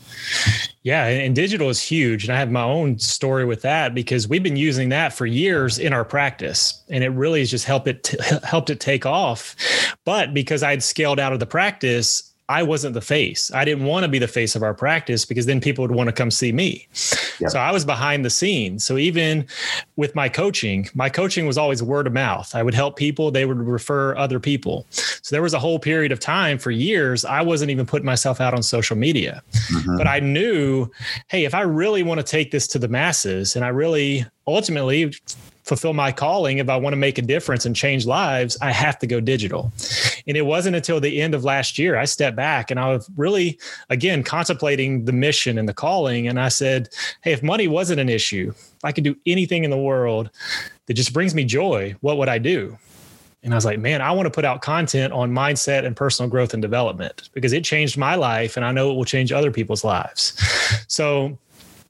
yeah, 0.84 1.06
and 1.06 1.36
digital 1.36 1.70
is 1.70 1.80
huge. 1.80 2.24
And 2.24 2.34
I 2.34 2.40
have 2.40 2.50
my 2.50 2.63
own 2.63 2.98
story 2.98 3.46
with 3.46 3.62
that 3.62 3.94
because 3.94 4.28
we've 4.28 4.42
been 4.42 4.56
using 4.56 4.90
that 4.90 5.13
for 5.13 5.28
years 5.28 5.78
in 5.78 5.94
our 5.94 6.04
practice. 6.04 6.82
And 6.90 7.04
it 7.04 7.10
really 7.10 7.40
has 7.40 7.51
just 7.51 7.66
helped 7.66 7.88
it 7.88 8.04
t- 8.04 8.18
helped 8.44 8.72
it 8.72 8.80
take 8.80 9.06
off. 9.06 9.56
But 10.06 10.34
because 10.34 10.63
I'd 10.63 10.82
scaled 10.82 11.20
out 11.20 11.34
of 11.34 11.40
the 11.40 11.46
practice, 11.46 12.31
I 12.51 12.63
wasn't 12.63 12.96
the 12.96 13.01
face. 13.01 13.50
I 13.53 13.63
didn't 13.63 13.86
want 13.86 14.03
to 14.03 14.10
be 14.10 14.20
the 14.20 14.27
face 14.27 14.58
of 14.58 14.62
our 14.62 14.74
practice 14.74 15.24
because 15.24 15.46
then 15.46 15.62
people 15.62 15.84
would 15.84 15.96
want 15.96 16.08
to 16.08 16.12
come 16.12 16.29
see 16.29 16.51
me. 16.51 16.86
Yeah. 17.39 17.48
So 17.48 17.60
I 17.60 17.72
was 17.72 17.86
behind 17.86 18.25
the 18.25 18.29
scenes. 18.29 18.84
So 18.84 18.98
even 18.98 19.48
with 19.96 20.15
my 20.15 20.27
coaching, 20.27 20.89
my 20.93 21.08
coaching 21.08 21.48
was 21.48 21.58
always 21.58 21.81
word 21.81 22.08
of 22.08 22.13
mouth. 22.13 22.53
I 22.53 22.62
would 22.62 22.74
help 22.74 22.98
people, 22.98 23.31
they 23.31 23.46
would 23.46 23.58
refer 23.58 24.17
other 24.17 24.38
people. 24.38 24.86
So 24.89 25.34
there 25.34 25.41
was 25.41 25.53
a 25.53 25.60
whole 25.60 25.79
period 25.79 26.12
of 26.12 26.20
time 26.20 26.58
for 26.58 26.72
years 26.72 27.24
I 27.24 27.41
wasn't 27.41 27.72
even 27.72 27.86
putting 27.86 28.05
myself 28.05 28.41
out 28.41 28.53
on 28.53 28.63
social 28.63 28.98
media. 28.98 29.41
Mm-hmm. 29.72 29.96
But 29.96 30.08
I 30.08 30.20
knew, 30.20 30.91
hey, 31.29 31.46
if 31.46 31.55
I 31.55 31.62
really 31.62 32.03
want 32.03 32.20
to 32.20 32.25
take 32.25 32.51
this 32.51 32.67
to 32.67 32.79
the 32.79 32.89
masses 32.89 33.55
and 33.55 33.63
I 33.63 33.70
really 33.70 34.25
ultimately 34.46 35.13
fulfill 35.72 35.94
my 35.94 36.12
calling, 36.12 36.58
if 36.58 36.68
I 36.68 36.75
want 36.75 36.92
to 36.92 36.98
make 36.98 37.18
a 37.18 37.22
difference 37.22 37.66
and 37.66 37.74
change 37.74 38.06
lives, 38.06 38.58
I 38.62 38.74
have 38.74 39.00
to 39.00 39.08
go 39.08 39.22
digital. 39.22 39.72
And 40.28 40.36
it 40.36 40.42
wasn't 40.42 40.75
until 40.75 41.00
the 41.00 41.22
end 41.22 41.34
of 41.34 41.46
last 41.46 41.80
year 41.80 41.96
I 41.96 42.04
stepped 42.04 42.36
back 42.36 42.72
and 42.72 42.78
I 42.78 42.90
was 42.90 43.10
really, 43.16 43.58
again, 43.90 44.22
contemplating 44.22 45.06
the 45.06 45.13
mission 45.13 45.58
and 45.58 45.70
the 45.70 45.74
calling. 45.74 46.28
And 46.28 46.42
I 46.42 46.50
said, 46.50 46.90
hey, 47.22 47.32
if 47.32 47.42
money 47.42 47.70
wasn't 47.70 48.01
an 48.01 48.10
issue, 48.10 48.50
if 48.54 48.84
I 48.84 48.92
could 48.92 49.06
do 49.06 49.16
anything 49.25 49.63
in 49.63 49.70
the 49.70 49.78
world 49.78 50.30
that 50.88 50.96
just 50.96 51.13
brings 51.13 51.34
me 51.34 51.46
joy, 51.46 51.96
what 52.01 52.18
would 52.18 52.28
I 52.28 52.38
do? 52.38 52.78
And 53.42 53.54
I 53.54 53.56
was 53.56 53.63
like, 53.63 53.80
man, 53.80 54.01
I 54.01 54.12
want 54.12 54.25
to 54.25 54.30
put 54.30 54.44
out 54.44 54.62
content 54.62 55.13
on 55.13 55.32
mindset 55.32 55.86
and 55.86 55.96
personal 55.96 56.30
growth 56.30 56.54
and 56.54 56.62
development 56.62 57.30
because 57.32 57.54
it 57.54 57.63
changed 57.63 57.98
my 57.98 58.16
life 58.16 58.57
and 58.57 58.66
I 58.66 58.74
know 58.74 58.92
it 58.92 58.96
will 58.96 59.05
change 59.05 59.31
other 59.31 59.51
people's 59.51 59.86
lives. 59.86 60.38
So 60.90 61.38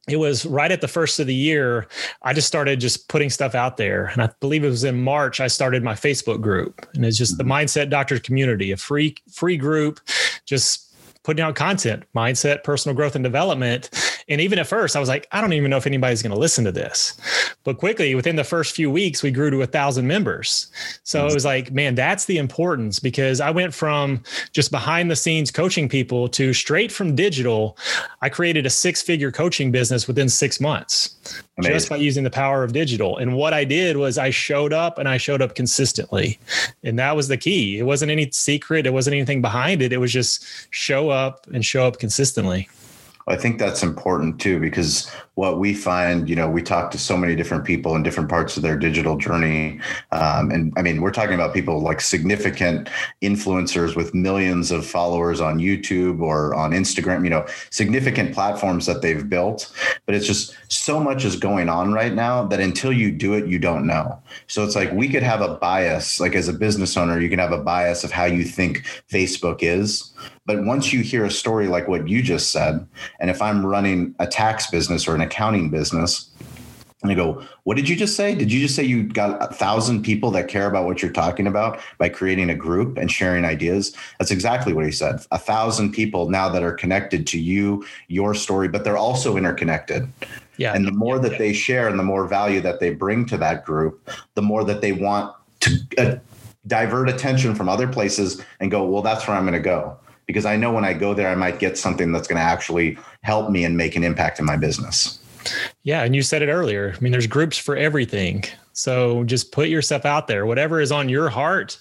it 0.10 0.18
was 0.18 0.46
right 0.46 0.72
at 0.72 0.82
the 0.82 0.88
first 0.88 1.20
of 1.20 1.28
the 1.28 1.36
year 1.36 1.88
i 2.24 2.34
just 2.34 2.48
started 2.48 2.80
just 2.80 3.08
putting 3.08 3.30
stuff 3.30 3.56
out 3.56 3.78
there 3.78 4.08
and 4.08 4.22
i 4.22 4.30
believe 4.40 4.64
it 4.64 4.70
was 4.70 4.84
in 4.84 5.02
march 5.02 5.40
i 5.40 5.48
started 5.48 5.84
my 5.84 5.94
facebook 5.94 6.42
group 6.42 6.86
and 6.94 7.06
it's 7.06 7.18
just 7.18 7.38
the 7.38 7.44
mm-hmm. 7.44 7.54
mindset 7.54 7.90
doctors 7.90 8.20
community 8.20 8.72
a 8.72 8.78
free 8.78 9.16
free 9.32 9.58
group 9.58 10.00
just 10.46 10.92
putting 11.24 11.44
out 11.44 11.56
content, 11.56 12.04
mindset, 12.16 12.64
personal 12.64 12.96
growth 12.96 13.16
and 13.16 13.24
development. 13.24 13.90
And 14.32 14.40
even 14.40 14.60
at 14.60 14.68
first, 14.68 14.96
I 14.96 15.00
was 15.00 15.10
like, 15.10 15.28
I 15.34 15.42
don't 15.42 15.52
even 15.52 15.70
know 15.70 15.78
if 15.78 15.86
anybody's 15.86 16.22
going 16.22 16.32
to 16.32 16.40
listen 16.40 16.64
to 16.64 16.72
this. 16.72 17.18
But 17.66 17.78
quickly, 17.78 18.16
within 18.16 18.38
the 18.38 18.46
first 18.46 18.74
few 18.74 18.90
weeks, 18.90 19.22
we 19.22 19.30
grew 19.30 19.52
to 19.52 19.62
a 19.62 19.68
thousand 19.68 20.08
members. 20.08 20.72
So 21.04 21.28
it 21.28 21.34
was 21.34 21.44
like, 21.44 21.72
man, 21.72 21.96
that's 21.96 22.26
the 22.26 22.38
importance 22.38 22.98
because 23.00 23.42
I 23.42 23.52
went 23.52 23.74
from 23.74 24.24
just 24.54 24.72
behind 24.72 25.12
the 25.12 25.18
scenes 25.18 25.52
coaching 25.52 25.90
people 25.90 26.30
to 26.30 26.54
straight 26.54 26.94
from 26.94 27.14
digital. 27.14 27.78
I 28.22 28.30
created 28.30 28.66
a 28.66 28.70
six 28.70 29.02
figure 29.02 29.34
coaching 29.34 29.70
business 29.70 30.08
within 30.08 30.30
six 30.30 30.62
months. 30.62 31.16
Amazing. 31.58 31.74
just 31.76 31.90
by 31.90 31.98
using 31.98 32.24
the 32.24 32.32
power 32.32 32.64
of 32.64 32.74
digital. 32.74 33.18
And 33.18 33.36
what 33.36 33.54
I 33.54 33.66
did 33.66 33.98
was 33.98 34.18
I 34.18 34.30
showed 34.30 34.74
up 34.74 34.98
and 34.98 35.08
I 35.08 35.18
showed 35.18 35.42
up 35.42 35.54
consistently. 35.54 36.40
And 36.84 36.98
that 36.98 37.16
was 37.16 37.28
the 37.28 37.38
key. 37.38 37.78
It 37.78 37.84
wasn't 37.84 38.12
any 38.12 38.32
secret, 38.32 38.88
it 38.88 38.94
wasn't 38.94 39.16
anything 39.16 39.42
behind 39.42 39.82
it. 39.82 39.94
It 39.94 39.98
was 39.98 40.12
just 40.12 40.46
show 40.72 41.10
up 41.10 41.46
and 41.54 41.64
show 41.64 41.86
up 41.86 42.00
consistently. 42.00 42.70
I 43.28 43.36
think 43.36 43.60
that's 43.60 43.84
important 43.84 44.40
too, 44.40 44.60
because 44.60 45.10
what 45.36 45.60
we 45.60 45.74
find, 45.74 46.30
you 46.30 46.36
know, 46.36 46.50
we 46.50 46.62
talk 46.62 46.92
to 46.92 46.98
so 46.98 47.16
many 47.16 47.36
different 47.36 47.66
people 47.66 47.96
in 47.96 48.04
different 48.04 48.30
parts 48.30 48.58
of 48.58 48.64
their 48.64 48.78
digital 48.78 49.18
journey. 49.18 49.80
Um, 50.12 50.52
and 50.52 50.74
I 50.76 50.82
mean, 50.82 51.02
we're 51.02 51.12
talking 51.12 51.36
about 51.36 51.54
people 51.54 51.80
like 51.80 52.02
significant 52.02 52.90
influencers 53.22 53.96
with 53.96 54.14
millions 54.14 54.72
of 54.72 54.86
followers 54.86 55.40
on 55.40 55.60
YouTube 55.60 56.22
or 56.22 56.54
on 56.56 56.72
Instagram, 56.72 57.24
you 57.24 57.30
know, 57.30 57.46
significant 57.70 58.34
platforms 58.34 58.86
that 58.88 59.02
they've 59.02 59.28
built. 59.28 59.72
But 60.06 60.16
it's 60.16 60.28
just 60.28 60.56
so 60.68 61.00
much 61.00 61.24
is 61.24 61.36
going 61.36 61.70
on 61.70 61.94
right 61.94 62.14
now 62.14 62.46
that 62.48 62.60
until 62.60 62.92
you 62.92 63.12
do 63.12 63.34
it, 63.34 63.48
you 63.48 63.58
don't 63.58 63.88
know. 63.88 64.22
So 64.48 64.64
it's 64.64 64.76
like 64.76 64.92
we 64.92 65.08
could 65.08 65.24
have 65.24 65.42
a 65.42 65.56
bias, 65.56 66.20
like 66.20 66.36
as 66.36 66.50
a 66.50 66.54
business 66.54 66.98
owner, 66.98 67.20
you 67.20 67.30
can 67.30 67.40
have 67.40 67.52
a 67.52 67.64
bias 67.64 68.04
of 68.04 68.12
how 68.12 68.26
you 68.26 68.44
think 68.44 68.86
Facebook 69.10 69.60
is. 69.62 70.12
But 70.46 70.64
once 70.64 70.92
you 70.92 71.02
hear 71.02 71.26
a 71.26 71.32
story 71.32 71.68
like 71.68 71.88
what 71.88 72.08
you 72.08 72.22
just 72.22 72.52
said, 72.52 72.88
and 73.20 73.30
if 73.30 73.42
I'm 73.42 73.66
running 73.66 74.16
a 74.20 74.28
tax 74.28 74.70
business 74.70 75.08
or 75.08 75.16
an 75.16 75.22
accounting 75.22 75.70
business, 75.70 76.32
and 77.04 77.12
I 77.12 77.16
go, 77.16 77.44
what 77.64 77.78
did 77.78 77.90
you 77.90 77.96
just 77.96 78.16
say? 78.16 78.36
Did 78.36 78.52
you 78.52 78.60
just 78.60 78.76
say 78.76 78.84
you 78.84 79.04
got 79.04 79.42
a 79.42 79.54
thousand 79.54 80.04
people 80.04 80.30
that 80.32 80.48
care 80.48 80.68
about 80.68 80.86
what 80.86 81.02
you're 81.02 81.12
talking 81.12 81.48
about 81.48 81.80
by 81.98 82.10
creating 82.10 82.50
a 82.50 82.56
group 82.56 82.98
and 82.98 83.12
sharing 83.12 83.44
ideas? 83.44 83.96
That's 84.20 84.30
exactly 84.30 84.74
what 84.74 84.86
he 84.86 84.92
said. 84.92 85.20
A 85.32 85.40
thousand 85.40 85.94
people 85.94 86.30
now 86.30 86.48
that 86.50 86.62
are 86.62 86.74
connected 86.74 87.26
to 87.28 87.40
you, 87.40 87.84
your 88.08 88.36
story, 88.36 88.68
but 88.68 88.84
they're 88.84 88.98
also 88.98 89.36
interconnected. 89.36 90.08
Yeah. 90.58 90.76
And 90.76 90.86
the 90.86 90.92
more 90.92 91.18
that 91.18 91.40
they 91.40 91.54
share 91.54 91.88
and 91.88 91.98
the 91.98 92.04
more 92.04 92.28
value 92.28 92.62
that 92.62 92.80
they 92.80 92.94
bring 92.94 93.26
to 93.28 93.38
that 93.38 93.66
group, 93.66 94.08
the 94.36 94.44
more 94.44 94.64
that 94.64 94.82
they 94.82 94.92
want 94.92 95.36
to 95.62 95.80
uh, 95.98 96.16
divert 96.68 97.10
attention 97.10 97.56
from 97.56 97.68
other 97.68 97.88
places 97.88 98.44
and 98.60 98.70
go, 98.70 98.86
well, 98.86 99.02
that's 99.02 99.28
where 99.28 99.36
I'm 99.36 99.44
going 99.44 99.54
to 99.54 99.60
go 99.60 99.98
because 100.32 100.46
I 100.46 100.56
know 100.56 100.72
when 100.72 100.86
I 100.86 100.94
go 100.94 101.14
there, 101.14 101.30
I 101.30 101.36
might 101.36 101.60
get 101.60 101.78
something 101.78 102.12
that's 102.12 102.28
going 102.28 102.38
to 102.38 102.44
actually 102.44 102.98
help 103.24 103.52
me 103.52 103.64
and 103.66 103.78
make 103.78 103.96
an 103.96 104.04
impact 104.04 104.40
in 104.40 104.46
my 104.46 104.58
business. 104.58 105.20
Yeah. 105.84 106.04
And 106.04 106.16
you 106.16 106.22
said 106.22 106.42
it 106.42 106.50
earlier. 106.50 106.94
I 106.96 107.00
mean, 107.02 107.12
there's 107.12 107.28
groups 107.28 107.58
for 107.58 107.76
everything. 107.76 108.44
So 108.74 109.24
just 109.26 109.52
put 109.52 109.70
yourself 109.70 110.06
out 110.06 110.28
there. 110.28 110.46
Whatever 110.46 110.80
is 110.80 110.92
on 110.92 111.10
your 111.10 111.30
heart, 111.30 111.78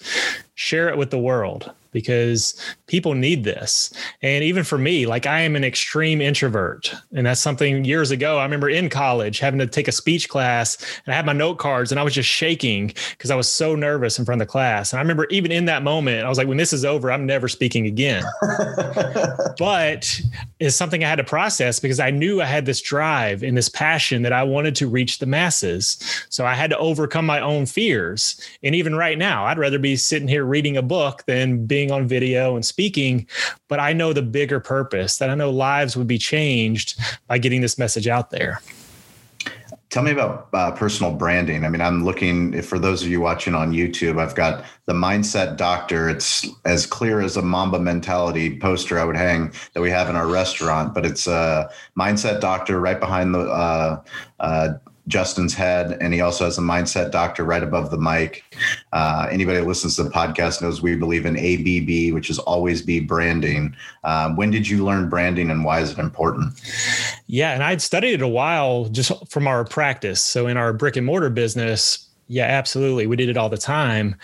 share 0.55 0.89
it 0.89 0.97
with 0.97 1.11
the 1.11 1.19
world. 1.19 1.71
Because 1.91 2.59
people 2.87 3.13
need 3.13 3.43
this. 3.43 3.93
And 4.21 4.43
even 4.43 4.63
for 4.63 4.77
me, 4.77 5.05
like 5.05 5.25
I 5.25 5.41
am 5.41 5.55
an 5.55 5.63
extreme 5.63 6.21
introvert. 6.21 6.93
And 7.13 7.25
that's 7.25 7.41
something 7.41 7.85
years 7.85 8.11
ago. 8.11 8.37
I 8.37 8.43
remember 8.43 8.69
in 8.69 8.89
college 8.89 9.39
having 9.39 9.59
to 9.59 9.67
take 9.67 9.87
a 9.87 9.91
speech 9.91 10.29
class 10.29 10.77
and 11.05 11.13
I 11.13 11.15
had 11.15 11.25
my 11.25 11.33
note 11.33 11.57
cards 11.57 11.91
and 11.91 11.99
I 11.99 12.03
was 12.03 12.13
just 12.13 12.29
shaking 12.29 12.93
because 13.11 13.31
I 13.31 13.35
was 13.35 13.49
so 13.49 13.75
nervous 13.75 14.19
in 14.19 14.25
front 14.25 14.41
of 14.41 14.47
the 14.47 14.51
class. 14.51 14.91
And 14.91 14.99
I 14.99 15.01
remember 15.01 15.27
even 15.29 15.51
in 15.51 15.65
that 15.65 15.83
moment, 15.83 16.25
I 16.25 16.29
was 16.29 16.37
like, 16.37 16.47
when 16.47 16.57
this 16.57 16.73
is 16.73 16.85
over, 16.85 17.11
I'm 17.11 17.25
never 17.25 17.47
speaking 17.47 17.85
again. 17.85 18.23
but 19.57 20.21
it's 20.59 20.75
something 20.75 21.03
I 21.03 21.09
had 21.09 21.15
to 21.15 21.23
process 21.23 21.79
because 21.79 21.99
I 21.99 22.11
knew 22.11 22.41
I 22.41 22.45
had 22.45 22.65
this 22.65 22.81
drive 22.81 23.43
and 23.43 23.57
this 23.57 23.69
passion 23.69 24.21
that 24.21 24.33
I 24.33 24.43
wanted 24.43 24.75
to 24.75 24.87
reach 24.87 25.19
the 25.19 25.25
masses. 25.25 25.97
So 26.29 26.45
I 26.45 26.53
had 26.53 26.69
to 26.69 26.77
overcome 26.77 27.25
my 27.25 27.39
own 27.39 27.65
fears. 27.65 28.39
And 28.63 28.75
even 28.75 28.95
right 28.95 29.17
now, 29.17 29.45
I'd 29.45 29.57
rather 29.57 29.79
be 29.79 29.95
sitting 29.95 30.27
here 30.27 30.45
reading 30.45 30.77
a 30.77 30.81
book 30.81 31.23
than 31.25 31.65
being 31.65 31.80
on 31.89 32.05
video 32.05 32.55
and 32.57 32.65
speaking. 32.65 33.25
But 33.69 33.79
I 33.79 33.93
know 33.93 34.11
the 34.11 34.21
bigger 34.21 34.59
purpose 34.59 35.17
that 35.19 35.29
I 35.29 35.35
know 35.35 35.49
lives 35.49 35.95
would 35.95 36.07
be 36.07 36.17
changed 36.17 36.99
by 37.27 37.37
getting 37.37 37.61
this 37.61 37.77
message 37.77 38.09
out 38.09 38.29
there. 38.29 38.59
Tell 39.91 40.03
me 40.03 40.11
about 40.11 40.47
uh, 40.53 40.71
personal 40.71 41.13
branding. 41.13 41.65
I 41.65 41.69
mean, 41.69 41.81
I'm 41.81 42.05
looking 42.05 42.61
for 42.61 42.79
those 42.79 43.03
of 43.03 43.09
you 43.09 43.19
watching 43.19 43.53
on 43.53 43.73
YouTube. 43.73 44.21
I've 44.21 44.35
got 44.35 44.63
the 44.85 44.93
Mindset 44.93 45.57
Doctor. 45.57 46.07
It's 46.09 46.47
as 46.63 46.85
clear 46.85 47.19
as 47.19 47.35
a 47.35 47.41
Mamba 47.41 47.77
mentality 47.77 48.57
poster 48.57 48.97
I 48.97 49.03
would 49.03 49.17
hang 49.17 49.51
that 49.73 49.81
we 49.81 49.89
have 49.89 50.09
in 50.09 50.15
our 50.15 50.27
restaurant, 50.27 50.93
but 50.93 51.05
it's 51.05 51.27
a 51.27 51.69
Mindset 51.99 52.39
Doctor 52.39 52.79
right 52.79 53.01
behind 53.01 53.35
the 53.35 53.39
uh, 53.39 54.01
uh, 54.39 54.69
Justin's 55.11 55.53
head, 55.53 55.97
and 56.01 56.13
he 56.13 56.21
also 56.21 56.45
has 56.45 56.57
a 56.57 56.61
mindset 56.61 57.11
doctor 57.11 57.43
right 57.43 57.61
above 57.61 57.91
the 57.91 57.97
mic. 57.97 58.43
Uh, 58.93 59.27
anybody 59.29 59.59
that 59.59 59.67
listens 59.67 59.97
to 59.97 60.03
the 60.03 60.09
podcast 60.09 60.61
knows 60.61 60.81
we 60.81 60.95
believe 60.95 61.25
in 61.25 61.37
ABB, 61.37 62.13
which 62.13 62.29
is 62.29 62.39
always 62.39 62.81
be 62.81 62.99
branding. 62.99 63.75
Um, 64.03 64.35
when 64.35 64.49
did 64.49 64.67
you 64.67 64.83
learn 64.83 65.09
branding, 65.09 65.51
and 65.51 65.63
why 65.63 65.81
is 65.81 65.91
it 65.91 65.99
important? 65.99 66.59
Yeah, 67.27 67.53
and 67.53 67.63
I'd 67.63 67.81
studied 67.81 68.13
it 68.13 68.21
a 68.21 68.27
while 68.27 68.85
just 68.85 69.11
from 69.29 69.47
our 69.47 69.65
practice. 69.65 70.23
So 70.23 70.47
in 70.47 70.57
our 70.57 70.73
brick 70.73 70.95
and 70.95 71.05
mortar 71.05 71.29
business, 71.29 72.07
yeah, 72.31 72.45
absolutely. 72.45 73.07
We 73.07 73.17
did 73.17 73.27
it 73.27 73.35
all 73.35 73.49
the 73.49 73.57
time. 73.57 74.15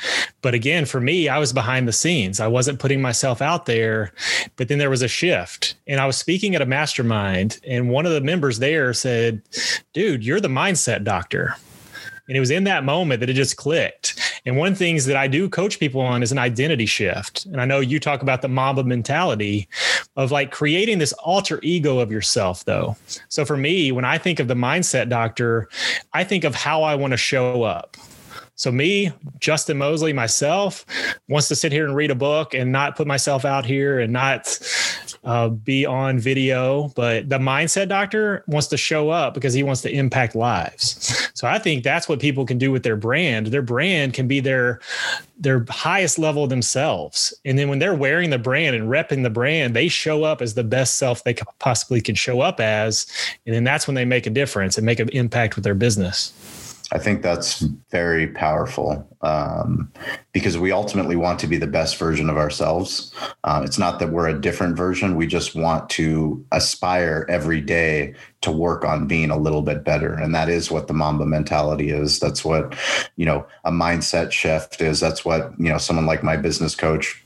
But 0.42 0.54
again, 0.54 0.86
for 0.86 1.02
me, 1.02 1.28
I 1.28 1.40
was 1.40 1.52
behind 1.52 1.90
the 1.90 1.94
scenes. 1.94 2.40
I 2.40 2.48
wasn't 2.48 2.80
putting 2.80 3.02
myself 3.02 3.42
out 3.42 3.66
there. 3.66 4.14
But 4.56 4.70
then 4.70 4.78
there 4.78 4.90
was 4.90 5.02
a 5.02 5.10
shift. 5.10 5.76
And 5.88 6.00
I 6.00 6.06
was 6.06 6.16
speaking 6.16 6.56
at 6.56 6.62
a 6.62 6.66
mastermind, 6.66 7.60
and 7.68 7.90
one 7.90 8.06
of 8.06 8.14
the 8.14 8.22
members 8.22 8.60
there 8.60 8.94
said, 8.94 9.42
Dude, 9.94 10.24
you're 10.24 10.40
the 10.40 10.48
mindset 10.48 11.04
doctor. 11.04 11.56
And 12.30 12.38
it 12.38 12.40
was 12.40 12.52
in 12.52 12.64
that 12.64 12.86
moment 12.86 13.20
that 13.20 13.30
it 13.30 13.34
just 13.34 13.58
clicked. 13.58 14.20
And 14.46 14.56
one 14.56 14.70
of 14.70 14.74
the 14.76 14.80
things 14.80 15.06
that 15.06 15.18
I 15.18 15.28
do 15.28 15.50
coach 15.50 15.78
people 15.78 16.00
on 16.00 16.24
is 16.24 16.32
an 16.32 16.38
identity 16.38 16.86
shift. 16.86 17.46
And 17.46 17.60
I 17.60 17.66
know 17.66 17.82
you 17.82 18.00
talk 18.00 18.22
about 18.22 18.42
the 18.42 18.48
Mamba 18.48 18.86
mentality 18.86 19.68
of 20.18 20.32
like 20.32 20.52
creating 20.52 20.98
this 20.98 21.14
alter 21.14 21.60
ego 21.64 22.00
of 22.00 22.12
yourself, 22.12 22.66
though. 22.66 22.98
So 23.30 23.46
for 23.46 23.56
me, 23.56 23.92
when 23.92 24.04
I 24.04 24.18
think 24.18 24.40
of 24.40 24.48
the 24.48 24.56
mindset 24.56 25.10
doctor, 25.10 25.70
I 26.12 26.24
think 26.24 26.44
of 26.44 26.56
how 26.56 26.84
I 26.84 26.96
want 26.96 27.12
to 27.12 27.18
show 27.18 27.64
up. 27.64 27.96
So 28.56 28.72
me, 28.72 29.12
Justin 29.40 29.78
Moseley, 29.78 30.14
myself, 30.14 30.84
wants 31.30 31.48
to 31.50 31.56
sit 31.56 31.72
here 31.72 31.86
and 31.86 31.96
read 31.96 32.10
a 32.10 32.16
book 32.16 32.56
and 32.56 32.72
not 32.72 32.96
put 32.96 33.06
myself 33.06 33.46
out 33.46 33.66
here 33.66 34.00
and 34.00 34.12
not 34.12 34.48
uh, 35.28 35.50
be 35.50 35.86
on 35.86 36.18
video. 36.18 36.88
But 36.96 37.28
the 37.28 37.38
mindset 37.38 37.90
doctor 37.90 38.46
wants 38.48 38.68
to 38.68 38.78
show 38.78 39.10
up 39.10 39.34
because 39.34 39.54
he 39.54 39.62
wants 39.62 39.82
to 39.82 39.92
impact 39.92 40.36
lives. 40.36 41.30
So 41.34 41.48
I 41.48 41.60
think 41.60 41.84
that's 41.84 42.08
what 42.08 42.22
people 42.22 42.46
can 42.46 42.58
do 42.58 42.72
with 42.72 42.84
their 42.84 42.96
brand. 42.96 43.48
Their 43.48 43.62
brand 43.62 44.14
can 44.14 44.28
be 44.28 44.40
their 44.40 44.80
their 45.38 45.66
highest 45.70 46.18
level 46.18 46.48
themselves. 46.48 47.34
And 47.46 47.60
then 47.60 47.68
when 47.68 47.78
they're 47.78 47.94
wearing 47.94 48.30
the 48.30 48.40
brand 48.40 48.76
and 48.76 48.90
repping 48.90 49.22
the 49.22 49.30
brand, 49.30 49.76
they 49.76 49.90
show 49.90 50.24
up 50.24 50.42
as 50.42 50.56
the 50.56 50.64
best 50.64 50.96
self 50.96 51.24
they 51.24 51.36
possibly 51.60 52.02
can 52.02 52.16
show 52.16 52.40
up 52.40 52.60
as. 52.60 53.06
And 53.46 53.54
then 53.54 53.66
that's 53.66 53.86
when 53.86 53.96
they 53.96 54.06
make 54.06 54.26
a 54.26 54.32
difference 54.32 54.78
and 54.78 54.86
make 54.86 55.00
an 55.00 55.10
impact 55.10 55.56
with 55.56 55.66
their 55.66 55.76
business. 55.76 56.34
I 56.92 57.00
think 57.00 57.22
that's 57.22 57.60
very 57.92 58.28
powerful 58.28 59.06
um, 59.22 59.92
because 60.32 60.58
we 60.58 60.72
ultimately 60.72 61.18
want 61.18 61.38
to 61.42 61.48
be 61.48 61.58
the 61.58 61.68
best 61.68 61.98
version 61.98 62.30
of 62.30 62.38
ourselves. 62.38 63.14
Um, 63.44 63.66
it's 63.66 63.78
not 63.78 64.00
that 64.00 64.12
we're 64.12 64.30
a 64.30 64.40
different 64.40 64.78
version. 64.78 65.18
We 65.18 65.28
just 65.28 65.54
want 65.54 65.90
to 65.92 66.46
aspire 66.54 67.26
every 67.28 67.60
day 67.60 68.16
to 68.42 68.52
work 68.52 68.86
on 68.86 69.06
being 69.06 69.32
a 69.32 69.38
little 69.38 69.62
bit 69.62 69.84
better. 69.84 70.14
And 70.14 70.34
that 70.34 70.48
is 70.48 70.72
what 70.72 70.88
the 70.88 70.94
Mamba 70.94 71.26
mentality 71.26 71.90
is. 71.90 72.20
That's 72.20 72.46
what, 72.46 72.78
you 73.18 73.26
know, 73.26 73.46
a 73.66 73.72
mindset 73.72 74.32
shift 74.32 74.80
is. 74.80 75.02
That's 75.02 75.26
what, 75.26 75.52
you 75.60 75.70
know, 75.70 75.78
someone 75.78 76.06
like 76.06 76.24
my 76.24 76.38
business 76.38 76.74
coach 76.74 77.22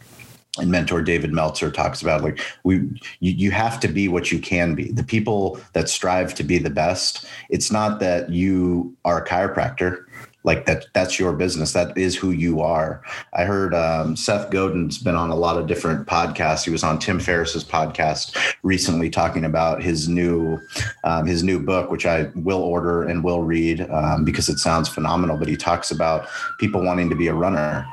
and 0.59 0.69
mentor 0.69 1.01
David 1.01 1.31
Meltzer 1.31 1.71
talks 1.71 2.01
about 2.01 2.21
like 2.21 2.39
we 2.63 2.77
you, 3.19 3.31
you 3.31 3.51
have 3.51 3.79
to 3.79 3.87
be 3.87 4.07
what 4.07 4.31
you 4.31 4.39
can 4.39 4.75
be. 4.75 4.91
The 4.91 5.03
people 5.03 5.59
that 5.73 5.87
strive 5.87 6.33
to 6.35 6.43
be 6.43 6.57
the 6.57 6.69
best, 6.69 7.25
it's 7.49 7.71
not 7.71 7.99
that 7.99 8.29
you 8.29 8.95
are 9.05 9.23
a 9.23 9.25
chiropractor 9.25 10.05
like 10.43 10.65
that 10.65 10.87
that's 10.93 11.19
your 11.19 11.33
business. 11.33 11.73
That 11.73 11.97
is 11.97 12.15
who 12.15 12.31
you 12.31 12.61
are. 12.61 13.01
I 13.33 13.43
heard 13.45 13.73
um, 13.73 14.15
seth 14.15 14.49
godin's 14.49 14.97
been 14.97 15.15
on 15.15 15.29
a 15.29 15.35
lot 15.35 15.57
of 15.57 15.67
different 15.67 16.07
podcasts. 16.07 16.65
He 16.65 16.71
was 16.71 16.83
on 16.83 16.99
tim 16.99 17.19
ferriss's 17.19 17.63
podcast 17.63 18.35
recently 18.63 19.09
talking 19.09 19.45
about 19.45 19.81
his 19.81 20.09
new 20.09 20.59
um, 21.03 21.27
his 21.27 21.43
new 21.43 21.59
book 21.59 21.91
which 21.91 22.05
i 22.05 22.29
will 22.35 22.61
order 22.61 23.03
and 23.03 23.23
will 23.23 23.43
read 23.43 23.81
um, 23.89 24.25
because 24.25 24.49
it 24.49 24.57
sounds 24.57 24.89
phenomenal. 24.89 25.37
But 25.37 25.47
he 25.47 25.55
talks 25.55 25.91
about 25.91 26.27
people 26.59 26.83
wanting 26.83 27.09
to 27.09 27.15
be 27.15 27.27
a 27.27 27.33
runner. 27.33 27.85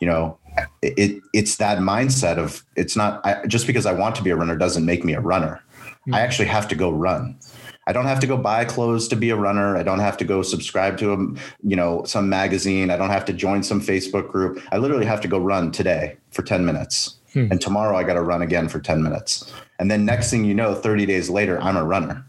You 0.00 0.06
know 0.06 0.39
it 0.82 1.22
it's 1.32 1.56
that 1.56 1.78
mindset 1.78 2.38
of 2.38 2.64
it's 2.76 2.96
not 2.96 3.24
I, 3.24 3.46
just 3.46 3.66
because 3.66 3.86
I 3.86 3.92
want 3.92 4.14
to 4.16 4.22
be 4.22 4.30
a 4.30 4.36
runner 4.36 4.56
doesn't 4.56 4.84
make 4.84 5.04
me 5.04 5.14
a 5.14 5.20
runner. 5.20 5.62
Mm-hmm. 5.76 6.14
I 6.14 6.20
actually 6.20 6.48
have 6.48 6.68
to 6.68 6.74
go 6.74 6.90
run. 6.90 7.38
I 7.86 7.92
don't 7.92 8.04
have 8.04 8.20
to 8.20 8.26
go 8.26 8.36
buy 8.36 8.64
clothes 8.64 9.08
to 9.08 9.16
be 9.16 9.30
a 9.30 9.36
runner. 9.36 9.76
I 9.76 9.82
don't 9.82 9.98
have 9.98 10.16
to 10.18 10.24
go 10.24 10.42
subscribe 10.42 10.96
to 10.98 11.12
a, 11.12 11.16
you 11.62 11.74
know, 11.76 12.04
some 12.04 12.28
magazine. 12.28 12.90
I 12.90 12.96
don't 12.96 13.10
have 13.10 13.24
to 13.24 13.32
join 13.32 13.62
some 13.62 13.80
Facebook 13.80 14.28
group. 14.28 14.62
I 14.70 14.78
literally 14.78 15.06
have 15.06 15.20
to 15.22 15.28
go 15.28 15.38
run 15.38 15.72
today 15.72 16.16
for 16.30 16.42
10 16.42 16.64
minutes. 16.64 17.16
Hmm. 17.32 17.48
And 17.50 17.60
tomorrow 17.60 17.96
I 17.96 18.04
got 18.04 18.14
to 18.14 18.22
run 18.22 18.42
again 18.42 18.68
for 18.68 18.80
10 18.80 19.02
minutes. 19.02 19.52
And 19.78 19.90
then 19.90 20.04
next 20.04 20.30
thing 20.30 20.44
you 20.44 20.54
know, 20.54 20.74
30 20.74 21.06
days 21.06 21.30
later, 21.30 21.60
I'm 21.60 21.76
a 21.76 21.84
runner. 21.84 22.24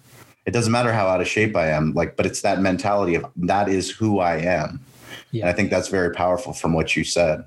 It 0.45 0.51
doesn't 0.51 0.71
matter 0.71 0.91
how 0.91 1.07
out 1.07 1.21
of 1.21 1.27
shape 1.27 1.55
I 1.55 1.67
am, 1.67 1.93
like, 1.93 2.15
but 2.15 2.25
it's 2.25 2.41
that 2.41 2.59
mentality 2.59 3.15
of 3.15 3.25
that 3.35 3.69
is 3.69 3.91
who 3.91 4.19
I 4.19 4.37
am. 4.37 4.79
Yeah. 5.31 5.41
And 5.41 5.49
I 5.49 5.53
think 5.53 5.69
that's 5.69 5.87
very 5.87 6.13
powerful 6.13 6.53
from 6.53 6.73
what 6.73 6.95
you 6.95 7.03
said. 7.03 7.45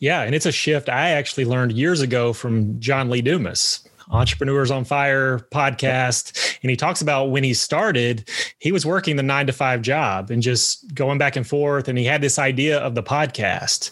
Yeah. 0.00 0.22
And 0.22 0.34
it's 0.34 0.46
a 0.46 0.52
shift 0.52 0.88
I 0.88 1.10
actually 1.10 1.44
learned 1.44 1.72
years 1.72 2.00
ago 2.00 2.32
from 2.32 2.78
John 2.80 3.10
Lee 3.10 3.22
Dumas. 3.22 3.85
Entrepreneurs 4.10 4.70
on 4.70 4.84
Fire 4.84 5.38
podcast. 5.52 6.58
And 6.62 6.70
he 6.70 6.76
talks 6.76 7.00
about 7.00 7.26
when 7.26 7.44
he 7.44 7.54
started, 7.54 8.28
he 8.58 8.72
was 8.72 8.86
working 8.86 9.16
the 9.16 9.22
nine 9.22 9.46
to 9.46 9.52
five 9.52 9.82
job 9.82 10.30
and 10.30 10.42
just 10.42 10.94
going 10.94 11.18
back 11.18 11.36
and 11.36 11.46
forth. 11.46 11.88
And 11.88 11.98
he 11.98 12.04
had 12.04 12.20
this 12.20 12.38
idea 12.38 12.78
of 12.78 12.94
the 12.94 13.02
podcast. 13.02 13.90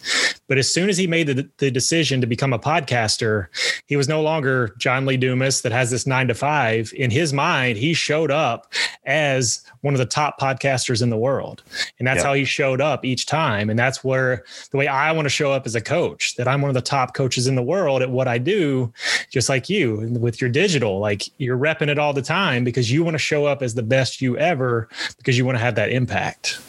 But 0.49 0.59
as 0.59 0.73
soon 0.73 0.89
as 0.89 0.99
he 0.99 1.07
made 1.07 1.27
the, 1.27 1.49
the 1.59 1.71
decision 1.71 2.21
to 2.21 2.27
become 2.27 2.53
a 2.53 2.59
podcaster, 2.59 3.47
he 3.87 3.97
was 3.97 4.09
no 4.09 4.23
longer 4.23 4.75
John 4.79 5.07
Lee 5.07 5.17
Dumas 5.17 5.63
that 5.63 5.73
has 5.73 5.91
this 5.91 6.07
nine 6.07 6.29
to 6.29 6.35
five. 6.35 6.93
In 6.95 7.11
his 7.11 7.33
mind, 7.33 7.79
he 7.79 7.95
showed 7.95 8.31
up 8.31 8.73
as 9.07 9.63
one 9.81 9.95
of 9.95 9.99
the 9.99 10.07
top 10.07 10.41
podcasters 10.41 11.03
in 11.03 11.11
the 11.11 11.17
world. 11.17 11.63
And 11.99 12.07
that's 12.07 12.23
how 12.23 12.35
he 12.35 12.45
showed 12.45 12.81
up 12.81 13.05
each 13.05 13.27
time. 13.27 13.71
And 13.71 13.79
that's 13.79 14.05
where 14.05 14.45
the 14.71 14.77
way 14.77 14.87
I 14.87 15.13
want 15.13 15.27
to 15.27 15.31
show 15.31 15.53
up 15.53 15.67
as 15.67 15.75
a 15.75 15.81
coach, 15.81 16.37
that 16.37 16.49
I'm 16.49 16.61
one 16.61 16.71
of 16.71 16.75
the 16.75 16.81
top 16.81 17.15
coaches 17.15 17.47
in 17.47 17.55
the 17.55 17.63
world 17.63 18.03
at 18.03 18.11
what 18.11 18.29
I 18.29 18.39
do, 18.39 18.93
just 19.31 19.49
like 19.49 19.69
you 19.69 20.04
with 20.09 20.41
your 20.41 20.51
digital. 20.51 20.99
Like 20.99 21.23
you're 21.39 21.59
repping 21.59 21.89
it 21.89 21.99
all 21.99 22.13
the 22.13 22.23
time 22.23 22.65
because 22.65 22.91
you 22.91 23.05
want 23.05 23.15
to 23.15 23.19
show 23.19 23.47
up 23.47 23.63
as 23.63 23.75
the 23.75 23.83
best 23.83 24.21
you 24.21 24.37
ever 24.39 24.89
because 25.19 25.37
you 25.39 25.45
want 25.45 25.57
to 25.57 25.65
have 25.65 25.75
that 25.77 25.91
impact. 25.91 26.61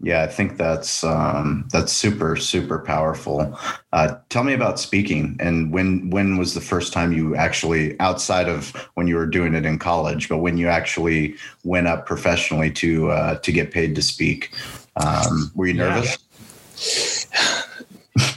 Yeah, 0.00 0.22
I 0.22 0.26
think 0.26 0.58
that's 0.58 1.02
um, 1.02 1.66
that's 1.72 1.92
super 1.92 2.36
super 2.36 2.78
powerful. 2.78 3.56
Uh, 3.92 4.16
tell 4.28 4.44
me 4.44 4.52
about 4.52 4.78
speaking 4.78 5.36
and 5.40 5.72
when 5.72 6.10
when 6.10 6.36
was 6.36 6.52
the 6.52 6.60
first 6.60 6.92
time 6.92 7.12
you 7.12 7.34
actually 7.36 7.98
outside 8.00 8.48
of 8.48 8.70
when 8.94 9.06
you 9.06 9.16
were 9.16 9.26
doing 9.26 9.54
it 9.54 9.64
in 9.64 9.78
college, 9.78 10.28
but 10.28 10.38
when 10.38 10.58
you 10.58 10.68
actually 10.68 11.36
went 11.62 11.86
up 11.86 12.06
professionally 12.06 12.70
to 12.72 13.10
uh, 13.10 13.38
to 13.38 13.52
get 13.52 13.70
paid 13.70 13.94
to 13.94 14.02
speak? 14.02 14.52
Um, 14.96 15.50
were 15.54 15.66
you 15.66 15.74
nervous? 15.74 16.10
Yeah. 16.10 17.23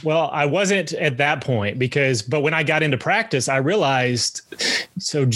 Well, 0.02 0.30
I 0.32 0.46
wasn't 0.46 0.92
at 0.94 1.18
that 1.18 1.42
point 1.42 1.78
because, 1.78 2.22
but 2.22 2.40
when 2.40 2.54
I 2.54 2.62
got 2.62 2.82
into 2.82 2.98
practice, 2.98 3.48
I 3.48 3.58
realized 3.58 4.42
so 4.98 5.28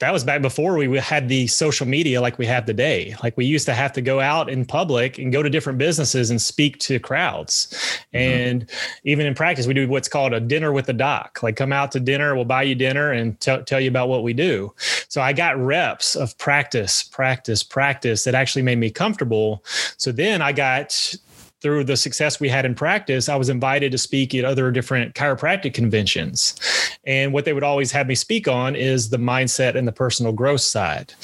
that 0.00 0.12
was 0.12 0.22
back 0.22 0.42
before 0.42 0.76
we 0.76 0.96
had 0.98 1.28
the 1.28 1.48
social 1.48 1.86
media 1.86 2.20
like 2.20 2.38
we 2.38 2.46
have 2.46 2.64
today. 2.64 3.16
Like 3.22 3.36
we 3.36 3.44
used 3.44 3.66
to 3.66 3.74
have 3.74 3.92
to 3.94 4.00
go 4.00 4.20
out 4.20 4.48
in 4.48 4.64
public 4.64 5.18
and 5.18 5.32
go 5.32 5.42
to 5.42 5.50
different 5.50 5.78
businesses 5.78 6.30
and 6.30 6.40
speak 6.40 6.78
to 6.80 7.00
crowds. 7.00 7.66
Mm-hmm. 8.14 8.16
And 8.16 8.70
even 9.04 9.26
in 9.26 9.34
practice, 9.34 9.66
we 9.66 9.74
do 9.74 9.88
what's 9.88 10.08
called 10.08 10.32
a 10.32 10.40
dinner 10.40 10.72
with 10.72 10.86
the 10.86 10.92
doc. 10.92 11.40
Like 11.42 11.56
come 11.56 11.72
out 11.72 11.90
to 11.92 12.00
dinner, 12.00 12.36
we'll 12.36 12.44
buy 12.44 12.62
you 12.62 12.76
dinner 12.76 13.10
and 13.10 13.38
t- 13.40 13.62
tell 13.66 13.80
you 13.80 13.88
about 13.88 14.08
what 14.08 14.22
we 14.22 14.32
do. 14.32 14.72
So 15.08 15.20
I 15.20 15.32
got 15.32 15.58
reps 15.58 16.14
of 16.14 16.36
practice, 16.38 17.02
practice, 17.02 17.64
practice 17.64 18.24
that 18.24 18.36
actually 18.36 18.62
made 18.62 18.78
me 18.78 18.90
comfortable. 18.90 19.64
So 19.96 20.12
then 20.12 20.42
I 20.42 20.52
got 20.52 21.16
through 21.60 21.84
the 21.84 21.96
success 21.96 22.38
we 22.38 22.48
had 22.48 22.64
in 22.64 22.74
practice, 22.74 23.28
I 23.28 23.36
was 23.36 23.48
invited 23.48 23.92
to 23.92 23.98
speak 23.98 24.34
at 24.34 24.44
other 24.44 24.70
different 24.70 25.14
chiropractic 25.14 25.74
conventions. 25.74 26.58
And 27.04 27.32
what 27.32 27.44
they 27.44 27.52
would 27.52 27.64
always 27.64 27.90
have 27.92 28.06
me 28.06 28.14
speak 28.14 28.46
on 28.46 28.76
is 28.76 29.10
the 29.10 29.16
mindset 29.16 29.74
and 29.74 29.88
the 29.88 29.92
personal 29.92 30.32
growth 30.32 30.60
side. 30.60 31.14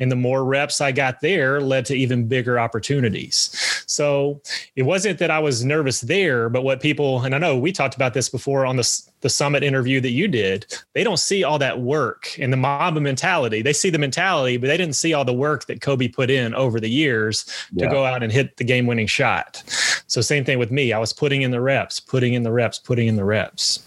And 0.00 0.10
the 0.10 0.16
more 0.16 0.44
reps 0.44 0.80
I 0.80 0.90
got 0.90 1.20
there 1.20 1.60
led 1.60 1.86
to 1.86 1.94
even 1.94 2.26
bigger 2.26 2.58
opportunities. 2.58 3.84
So 3.86 4.40
it 4.76 4.82
wasn't 4.82 5.20
that 5.20 5.30
I 5.30 5.38
was 5.38 5.64
nervous 5.64 6.00
there, 6.00 6.48
but 6.48 6.64
what 6.64 6.80
people, 6.80 7.22
and 7.22 7.32
I 7.32 7.38
know 7.38 7.56
we 7.56 7.70
talked 7.70 7.94
about 7.94 8.12
this 8.12 8.28
before 8.28 8.66
on 8.66 8.74
the, 8.74 9.02
the 9.20 9.28
summit 9.28 9.62
interview 9.62 10.00
that 10.00 10.10
you 10.10 10.26
did, 10.26 10.66
they 10.94 11.04
don't 11.04 11.18
see 11.18 11.44
all 11.44 11.60
that 11.60 11.80
work 11.80 12.36
and 12.40 12.52
the 12.52 12.56
Mamba 12.56 13.00
mentality. 13.00 13.62
They 13.62 13.72
see 13.72 13.88
the 13.88 13.98
mentality, 13.98 14.56
but 14.56 14.66
they 14.66 14.76
didn't 14.76 14.96
see 14.96 15.14
all 15.14 15.24
the 15.24 15.32
work 15.32 15.66
that 15.66 15.80
Kobe 15.80 16.08
put 16.08 16.28
in 16.28 16.54
over 16.56 16.80
the 16.80 16.88
years 16.88 17.46
yeah. 17.72 17.86
to 17.86 17.92
go 17.92 18.04
out 18.04 18.24
and 18.24 18.32
hit 18.32 18.56
the 18.56 18.64
game 18.64 18.86
winning 18.86 19.06
shot. 19.06 19.62
So 20.08 20.20
same 20.20 20.44
thing 20.44 20.58
with 20.58 20.72
me. 20.72 20.92
I 20.92 20.98
was 20.98 21.12
putting 21.12 21.42
in 21.42 21.52
the 21.52 21.60
reps, 21.60 22.00
putting 22.00 22.34
in 22.34 22.42
the 22.42 22.52
reps, 22.52 22.80
putting 22.80 23.06
in 23.06 23.14
the 23.14 23.24
reps. 23.24 23.86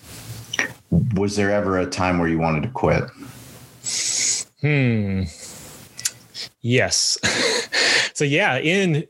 Was 1.15 1.36
there 1.36 1.52
ever 1.52 1.80
a 1.80 1.86
time 1.86 2.17
where 2.17 2.30
you 2.30 2.39
wanted 2.39 2.63
to 2.63 2.69
quit? 2.69 3.04
Hmm. 4.62 5.23
Yes. 6.62 7.17
so 8.13 8.23
yeah, 8.23 8.58
in 8.60 9.06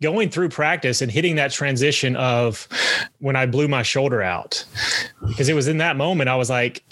going 0.00 0.30
through 0.30 0.48
practice 0.48 1.02
and 1.02 1.10
hitting 1.10 1.36
that 1.36 1.52
transition 1.52 2.16
of 2.16 2.68
when 3.18 3.36
I 3.36 3.46
blew 3.46 3.68
my 3.68 3.82
shoulder 3.82 4.22
out, 4.22 4.64
because 5.26 5.48
it 5.48 5.54
was 5.54 5.68
in 5.68 5.78
that 5.78 5.96
moment 5.96 6.28
I 6.28 6.36
was 6.36 6.50
like, 6.50 6.82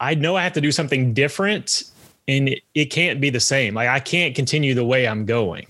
I 0.00 0.14
know 0.14 0.36
I 0.36 0.42
have 0.42 0.52
to 0.54 0.60
do 0.60 0.72
something 0.72 1.12
different 1.12 1.84
and 2.28 2.54
it 2.74 2.86
can't 2.86 3.20
be 3.20 3.30
the 3.30 3.40
same. 3.40 3.74
Like 3.74 3.88
I 3.88 4.00
can't 4.00 4.34
continue 4.34 4.74
the 4.74 4.84
way 4.84 5.08
I'm 5.08 5.24
going. 5.24 5.66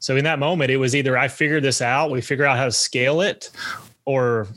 So 0.00 0.16
in 0.16 0.24
that 0.24 0.38
moment, 0.38 0.70
it 0.70 0.76
was 0.76 0.94
either 0.94 1.16
I 1.16 1.28
figure 1.28 1.60
this 1.60 1.80
out, 1.80 2.10
we 2.10 2.20
figure 2.20 2.44
out 2.44 2.56
how 2.56 2.64
to 2.64 2.72
scale 2.72 3.20
it, 3.20 3.50
or 4.04 4.48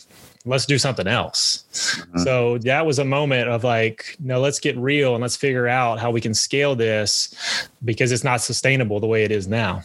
let's 0.45 0.65
do 0.65 0.77
something 0.77 1.07
else. 1.07 1.63
Mm-hmm. 1.71 2.19
So 2.19 2.57
that 2.59 2.85
was 2.85 2.99
a 2.99 3.05
moment 3.05 3.49
of 3.49 3.63
like, 3.63 4.17
no, 4.19 4.41
let's 4.41 4.59
get 4.59 4.75
real 4.77 5.13
and 5.13 5.21
let's 5.21 5.37
figure 5.37 5.67
out 5.67 5.99
how 5.99 6.11
we 6.11 6.19
can 6.19 6.33
scale 6.33 6.75
this 6.75 7.67
because 7.85 8.11
it's 8.11 8.23
not 8.23 8.41
sustainable 8.41 8.99
the 8.99 9.07
way 9.07 9.23
it 9.23 9.31
is 9.31 9.47
now. 9.47 9.83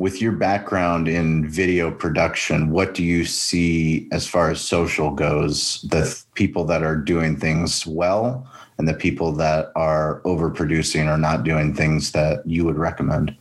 With 0.00 0.22
your 0.22 0.32
background 0.32 1.08
in 1.08 1.46
video 1.46 1.90
production, 1.90 2.70
what 2.70 2.94
do 2.94 3.04
you 3.04 3.26
see 3.26 4.08
as 4.12 4.26
far 4.26 4.50
as 4.50 4.58
social 4.58 5.10
goes? 5.10 5.82
The 5.82 6.18
people 6.32 6.64
that 6.64 6.82
are 6.82 6.96
doing 6.96 7.36
things 7.36 7.86
well 7.86 8.48
and 8.78 8.88
the 8.88 8.94
people 8.94 9.30
that 9.32 9.70
are 9.76 10.22
overproducing 10.22 11.06
or 11.06 11.18
not 11.18 11.44
doing 11.44 11.74
things 11.74 12.12
that 12.12 12.46
you 12.46 12.64
would 12.64 12.78
recommend? 12.78 13.36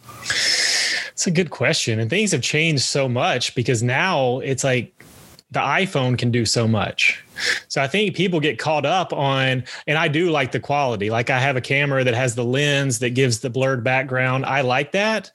It's 1.13 1.26
a 1.26 1.32
good 1.32 1.50
question. 1.50 1.98
And 1.98 2.10
things 2.10 2.34
have 2.34 2.41
changed 2.41 2.84
so 2.84 3.08
much 3.08 3.56
because 3.56 3.82
now 3.82 4.39
it's 4.39 4.65
like 4.65 5.06
the 5.52 5.60
iPhone 5.60 6.18
can 6.18 6.30
do 6.30 6.46
so 6.46 6.68
much. 6.68 7.24
So 7.70 7.82
I 7.82 7.88
think 7.88 8.16
people 8.16 8.40
get 8.40 8.60
caught 8.60 8.86
up 8.86 9.12
on, 9.14 9.64
and 9.88 9.98
I 9.98 10.08
do 10.08 10.30
like 10.30 10.52
the 10.52 10.60
quality. 10.60 11.10
Like 11.10 11.30
I 11.30 11.40
have 11.40 11.56
a 11.56 11.62
camera 11.62 12.04
that 12.04 12.14
has 12.14 12.36
the 12.36 12.44
lens 12.44 13.00
that 13.00 13.12
gives 13.12 13.40
the 13.40 13.50
blurred 13.50 13.84
background. 13.84 14.46
I 14.46 14.62
like 14.62 14.92
that. 14.92 15.32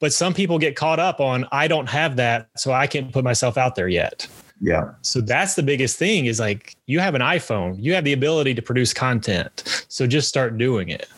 But 0.00 0.12
some 0.12 0.34
people 0.34 0.58
get 0.58 0.76
caught 0.76 0.98
up 0.98 1.20
on, 1.20 1.46
I 1.50 1.68
don't 1.68 1.88
have 1.88 2.16
that. 2.16 2.48
So 2.56 2.72
I 2.72 2.86
can't 2.86 3.10
put 3.10 3.24
myself 3.24 3.56
out 3.56 3.74
there 3.74 3.88
yet. 3.88 4.28
Yeah. 4.60 4.90
So 5.02 5.20
that's 5.20 5.54
the 5.54 5.62
biggest 5.62 5.98
thing 5.98 6.26
is 6.26 6.38
like 6.38 6.76
you 6.86 7.00
have 7.00 7.14
an 7.14 7.22
iPhone, 7.22 7.76
you 7.78 7.94
have 7.94 8.04
the 8.04 8.12
ability 8.12 8.54
to 8.54 8.62
produce 8.62 8.92
content. 8.92 9.84
So 9.88 10.06
just 10.06 10.28
start 10.28 10.58
doing 10.58 10.90
it. 10.90 11.08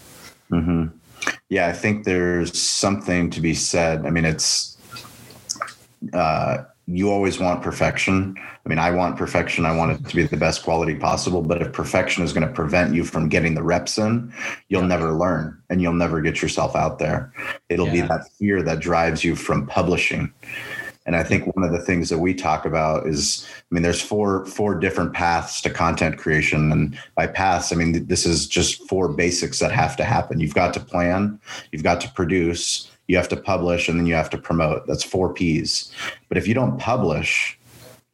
Mm-hmm. 0.50 0.96
Yeah. 1.48 1.66
I 1.66 1.72
think 1.72 2.04
there's 2.04 2.58
something 2.60 3.30
to 3.30 3.40
be 3.40 3.54
said. 3.54 4.06
I 4.06 4.10
mean, 4.10 4.24
it's, 4.24 4.76
uh, 6.12 6.58
you 6.86 7.10
always 7.10 7.40
want 7.40 7.62
perfection. 7.62 8.36
I 8.38 8.68
mean, 8.68 8.78
I 8.78 8.92
want 8.92 9.16
perfection. 9.16 9.66
I 9.66 9.76
want 9.76 9.92
it 9.92 10.08
to 10.08 10.16
be 10.16 10.22
the 10.22 10.36
best 10.36 10.62
quality 10.62 10.94
possible. 10.94 11.42
But 11.42 11.60
if 11.60 11.72
perfection 11.72 12.22
is 12.22 12.32
going 12.32 12.46
to 12.46 12.52
prevent 12.52 12.94
you 12.94 13.04
from 13.04 13.28
getting 13.28 13.54
the 13.54 13.62
reps 13.62 13.98
in, 13.98 14.32
you'll 14.68 14.82
yeah. 14.82 14.88
never 14.88 15.12
learn 15.12 15.60
and 15.68 15.82
you'll 15.82 15.94
never 15.94 16.20
get 16.20 16.40
yourself 16.40 16.76
out 16.76 16.98
there. 16.98 17.32
It'll 17.68 17.86
yeah. 17.88 17.92
be 17.92 18.00
that 18.02 18.28
fear 18.38 18.62
that 18.62 18.78
drives 18.78 19.24
you 19.24 19.34
from 19.34 19.66
publishing. 19.66 20.32
And 21.06 21.14
I 21.14 21.22
think 21.22 21.54
one 21.54 21.64
of 21.64 21.72
the 21.72 21.80
things 21.80 22.08
that 22.08 22.18
we 22.18 22.34
talk 22.34 22.64
about 22.64 23.06
is, 23.06 23.46
I 23.58 23.74
mean, 23.74 23.82
there's 23.82 24.02
four 24.02 24.44
four 24.44 24.74
different 24.74 25.12
paths 25.12 25.60
to 25.62 25.70
content 25.70 26.18
creation, 26.18 26.72
and 26.72 26.98
by 27.14 27.28
paths, 27.28 27.72
I 27.72 27.76
mean 27.76 28.06
this 28.06 28.26
is 28.26 28.48
just 28.48 28.82
four 28.88 29.08
basics 29.08 29.60
that 29.60 29.70
have 29.70 29.96
to 29.98 30.04
happen. 30.04 30.40
You've 30.40 30.54
got 30.54 30.74
to 30.74 30.80
plan, 30.80 31.40
you've 31.70 31.84
got 31.84 32.00
to 32.00 32.10
produce, 32.10 32.90
you 33.08 33.16
have 33.16 33.28
to 33.28 33.36
publish 33.36 33.88
and 33.88 33.98
then 33.98 34.06
you 34.06 34.14
have 34.14 34.30
to 34.30 34.38
promote. 34.38 34.86
That's 34.86 35.04
four 35.04 35.32
P's. 35.32 35.92
But 36.28 36.38
if 36.38 36.48
you 36.48 36.54
don't 36.54 36.78
publish, 36.78 37.58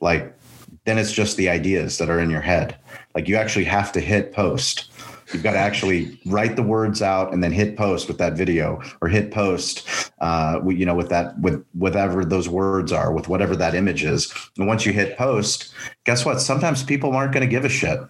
like 0.00 0.36
then 0.84 0.98
it's 0.98 1.12
just 1.12 1.36
the 1.36 1.48
ideas 1.48 1.98
that 1.98 2.10
are 2.10 2.20
in 2.20 2.30
your 2.30 2.40
head. 2.40 2.76
Like 3.14 3.28
you 3.28 3.36
actually 3.36 3.64
have 3.64 3.92
to 3.92 4.00
hit 4.00 4.32
post. 4.32 4.90
You've 5.32 5.42
got 5.42 5.52
to 5.52 5.58
actually 5.58 6.18
write 6.26 6.56
the 6.56 6.62
words 6.62 7.02
out 7.02 7.32
and 7.32 7.42
then 7.42 7.52
hit 7.52 7.76
post 7.76 8.08
with 8.08 8.18
that 8.18 8.34
video 8.34 8.80
or 9.00 9.08
hit 9.08 9.30
post, 9.30 10.12
uh, 10.20 10.60
you 10.66 10.86
know, 10.86 10.94
with 10.94 11.08
that, 11.08 11.38
with 11.40 11.64
whatever 11.72 12.24
those 12.24 12.48
words 12.48 12.92
are, 12.92 13.12
with 13.12 13.28
whatever 13.28 13.56
that 13.56 13.74
image 13.74 14.04
is. 14.04 14.32
And 14.58 14.66
once 14.66 14.86
you 14.86 14.92
hit 14.92 15.16
post, 15.16 15.72
guess 16.04 16.24
what? 16.24 16.40
Sometimes 16.40 16.82
people 16.82 17.12
aren't 17.12 17.32
going 17.32 17.46
to 17.46 17.50
give 17.50 17.64
a 17.64 17.68
shit. 17.68 18.00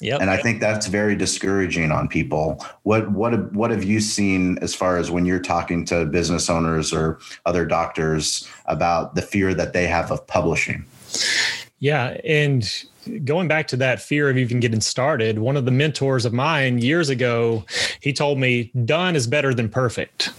Yep. 0.00 0.20
And 0.20 0.30
I 0.30 0.36
think 0.36 0.60
that's 0.60 0.86
very 0.86 1.16
discouraging 1.16 1.90
on 1.90 2.06
people. 2.06 2.64
What 2.84 3.10
what 3.10 3.52
what 3.52 3.70
have 3.70 3.82
you 3.82 4.00
seen 4.00 4.58
as 4.58 4.74
far 4.74 4.96
as 4.96 5.10
when 5.10 5.26
you're 5.26 5.40
talking 5.40 5.84
to 5.86 6.06
business 6.06 6.48
owners 6.48 6.92
or 6.92 7.18
other 7.46 7.66
doctors 7.66 8.48
about 8.66 9.16
the 9.16 9.22
fear 9.22 9.54
that 9.54 9.72
they 9.72 9.86
have 9.86 10.12
of 10.12 10.24
publishing? 10.26 10.84
Yeah, 11.80 12.16
and 12.24 12.64
going 13.24 13.48
back 13.48 13.68
to 13.68 13.76
that 13.76 14.00
fear 14.00 14.30
of 14.30 14.36
even 14.36 14.60
getting 14.60 14.80
started, 14.80 15.38
one 15.38 15.56
of 15.56 15.64
the 15.64 15.70
mentors 15.70 16.24
of 16.24 16.32
mine 16.32 16.78
years 16.78 17.08
ago, 17.08 17.64
he 18.00 18.12
told 18.12 18.38
me 18.38 18.70
done 18.84 19.16
is 19.16 19.26
better 19.26 19.54
than 19.54 19.68
perfect 19.68 20.30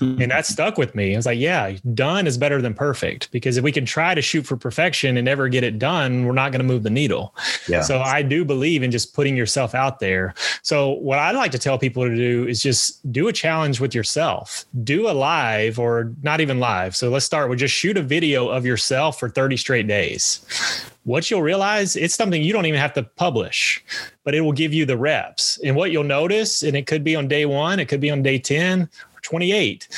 and 0.00 0.30
that 0.30 0.46
stuck 0.46 0.78
with 0.78 0.94
me. 0.94 1.14
I 1.14 1.16
was 1.16 1.26
like, 1.26 1.38
yeah, 1.38 1.76
done 1.94 2.26
is 2.26 2.38
better 2.38 2.62
than 2.62 2.74
perfect 2.74 3.30
because 3.30 3.56
if 3.56 3.64
we 3.64 3.72
can 3.72 3.84
try 3.84 4.14
to 4.14 4.22
shoot 4.22 4.46
for 4.46 4.56
perfection 4.56 5.16
and 5.16 5.24
never 5.24 5.48
get 5.48 5.64
it 5.64 5.78
done, 5.78 6.24
we're 6.24 6.32
not 6.32 6.52
going 6.52 6.60
to 6.60 6.66
move 6.66 6.82
the 6.82 6.90
needle. 6.90 7.34
Yeah. 7.68 7.82
So 7.82 8.00
I 8.00 8.22
do 8.22 8.44
believe 8.44 8.82
in 8.82 8.90
just 8.90 9.14
putting 9.14 9.36
yourself 9.36 9.74
out 9.74 10.00
there. 10.00 10.34
So 10.62 10.90
what 10.90 11.18
I 11.18 11.30
like 11.32 11.52
to 11.52 11.58
tell 11.58 11.78
people 11.78 12.04
to 12.04 12.14
do 12.14 12.46
is 12.46 12.62
just 12.62 13.10
do 13.12 13.28
a 13.28 13.32
challenge 13.32 13.80
with 13.80 13.94
yourself. 13.94 14.64
Do 14.82 15.08
a 15.08 15.12
live 15.12 15.78
or 15.78 16.12
not 16.22 16.40
even 16.40 16.58
live. 16.60 16.96
So 16.96 17.10
let's 17.10 17.26
start 17.26 17.50
with 17.50 17.58
just 17.58 17.74
shoot 17.74 17.96
a 17.96 18.02
video 18.02 18.48
of 18.48 18.64
yourself 18.64 19.18
for 19.18 19.28
30 19.28 19.56
straight 19.56 19.86
days 19.86 20.44
what 21.04 21.30
you'll 21.30 21.42
realize 21.42 21.96
it's 21.96 22.14
something 22.14 22.42
you 22.42 22.52
don't 22.52 22.66
even 22.66 22.78
have 22.78 22.92
to 22.92 23.02
publish 23.02 23.82
but 24.22 24.34
it 24.34 24.42
will 24.42 24.52
give 24.52 24.72
you 24.72 24.84
the 24.84 24.96
reps 24.96 25.58
and 25.64 25.74
what 25.74 25.90
you'll 25.90 26.04
notice 26.04 26.62
and 26.62 26.76
it 26.76 26.86
could 26.86 27.02
be 27.02 27.16
on 27.16 27.26
day 27.26 27.46
one 27.46 27.80
it 27.80 27.86
could 27.86 28.00
be 28.00 28.10
on 28.10 28.22
day 28.22 28.38
10 28.38 28.88
28 29.22 29.88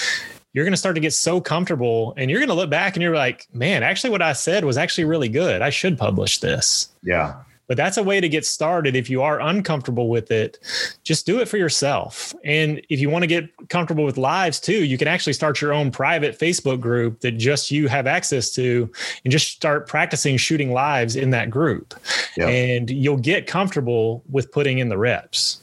you're 0.55 0.65
going 0.67 0.73
to 0.73 0.79
start 0.79 0.95
to 0.95 1.01
get 1.01 1.15
so 1.15 1.41
comfortable 1.41 2.13
and 2.17 2.31
you're 2.31 2.41
going 2.41 2.49
to 2.49 2.55
look 2.55 2.71
back 2.71 2.95
and 2.95 3.03
you're 3.03 3.15
like 3.15 3.49
man 3.55 3.83
actually 3.83 4.11
what 4.11 4.21
i 4.23 4.33
said 4.33 4.65
was 4.65 4.77
actually 4.77 5.05
really 5.05 5.29
good. 5.29 5.63
I 5.63 5.71
should 5.71 5.99
publish 5.99 6.41
this. 6.41 6.89
Yeah. 7.03 7.37
But 7.69 7.77
that's 7.77 7.97
a 7.97 8.03
way 8.03 8.21
to 8.21 8.29
get 8.29 8.45
started 8.45 8.97
if 8.97 9.09
you 9.09 9.23
are 9.23 9.41
uncomfortable 9.41 10.09
with 10.09 10.31
it. 10.31 10.59
Just 11.05 11.25
do 11.25 11.41
it 11.41 11.49
for 11.49 11.57
yourself. 11.57 12.35
And 12.45 12.83
if 12.91 13.01
you 13.01 13.09
want 13.09 13.23
to 13.23 13.27
get 13.27 13.49
comfortable 13.69 14.05
with 14.05 14.19
lives 14.19 14.61
too 14.61 14.85
you 14.85 14.99
can 14.99 15.09
actually 15.09 15.33
start 15.33 15.61
your 15.61 15.73
own 15.73 15.91
private 15.91 16.39
facebook 16.39 16.81
group 16.81 17.21
that 17.21 17.33
just 17.33 17.71
you 17.71 17.89
have 17.89 18.07
access 18.07 18.51
to 18.55 18.91
and 19.25 19.33
just 19.33 19.53
start 19.53 19.87
practicing 19.87 20.37
shooting 20.37 20.73
lives 20.73 21.17
in 21.17 21.31
that 21.31 21.51
group. 21.51 21.95
Yeah. 22.37 22.49
and 22.49 22.91
you'll 22.91 23.17
get 23.17 23.47
comfortable 23.47 24.23
with 24.31 24.51
putting 24.53 24.79
in 24.79 24.89
the 24.89 24.99
reps 24.99 25.62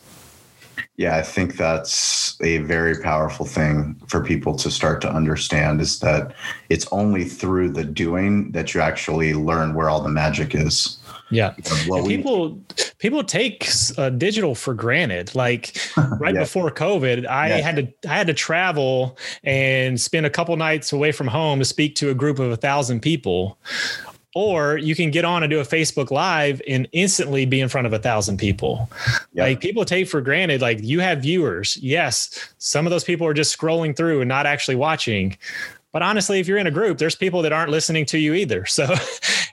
yeah, 0.99 1.15
I 1.15 1.21
think 1.21 1.55
that's 1.55 2.35
a 2.41 2.57
very 2.57 3.01
powerful 3.01 3.45
thing 3.45 3.95
for 4.07 4.21
people 4.21 4.53
to 4.57 4.69
start 4.69 4.99
to 4.99 5.09
understand 5.09 5.79
is 5.79 6.01
that 6.01 6.35
it's 6.67 6.85
only 6.91 7.23
through 7.23 7.69
the 7.69 7.85
doing 7.85 8.51
that 8.51 8.73
you 8.73 8.81
actually 8.81 9.33
learn 9.33 9.75
where 9.75 9.89
all 9.89 10.01
the 10.01 10.09
magic 10.09 10.53
is. 10.53 10.99
Yeah. 11.31 11.53
We, 11.89 12.17
people 12.17 12.62
people 12.97 13.23
take 13.23 13.65
uh, 13.97 14.09
digital 14.09 14.55
for 14.55 14.73
granted. 14.73 15.35
Like 15.35 15.77
right 16.19 16.33
yeah. 16.33 16.41
before 16.41 16.69
COVID, 16.69 17.25
I 17.25 17.47
yeah. 17.47 17.57
had 17.59 17.75
to 17.77 18.09
I 18.09 18.15
had 18.15 18.27
to 18.27 18.33
travel 18.33 19.17
and 19.41 20.01
spend 20.01 20.25
a 20.25 20.29
couple 20.29 20.57
nights 20.57 20.91
away 20.91 21.13
from 21.13 21.27
home 21.27 21.59
to 21.59 21.65
speak 21.65 21.95
to 21.95 22.09
a 22.09 22.13
group 22.13 22.39
of 22.39 22.51
a 22.51 22.57
thousand 22.57 22.99
people 22.99 23.57
or 24.36 24.78
you 24.78 24.96
can 24.96 25.12
get 25.12 25.26
on 25.26 25.44
and 25.44 25.50
do 25.50 25.60
a 25.60 25.63
Facebook 25.63 26.12
Live 26.12 26.62
and 26.68 26.88
instantly 26.92 27.46
be 27.46 27.60
in 27.60 27.70
front 27.70 27.88
of 27.88 27.94
a 27.94 28.00
thousand 28.00 28.38
people. 28.38 28.89
Like 29.34 29.60
people 29.60 29.86
take 29.86 30.08
for 30.08 30.22
granted, 30.22 30.62
like 30.62 30.80
you 30.82 31.00
have 31.00 31.22
viewers. 31.22 31.78
Yes, 31.78 32.54
some 32.58 32.86
of 32.86 32.92
those 32.92 33.04
people 33.04 33.26
are 33.26 33.34
just 33.34 33.58
scrolling 33.58 33.96
through 33.96 34.22
and 34.22 34.30
not 34.30 34.46
actually 34.46 34.76
watching. 34.76 35.38
But 35.92 36.04
honestly, 36.04 36.39
if 36.39 36.48
you're 36.48 36.60
in 36.60 36.68
a 36.68 36.72
group, 36.72 37.00
there's 37.00 37.15
people 37.15 37.42
that 37.42 37.52
aren't 37.52 37.72
listening 37.72 38.06
to 38.08 38.20
you 38.20 38.34
either. 38.34 38.65
So 38.80 38.96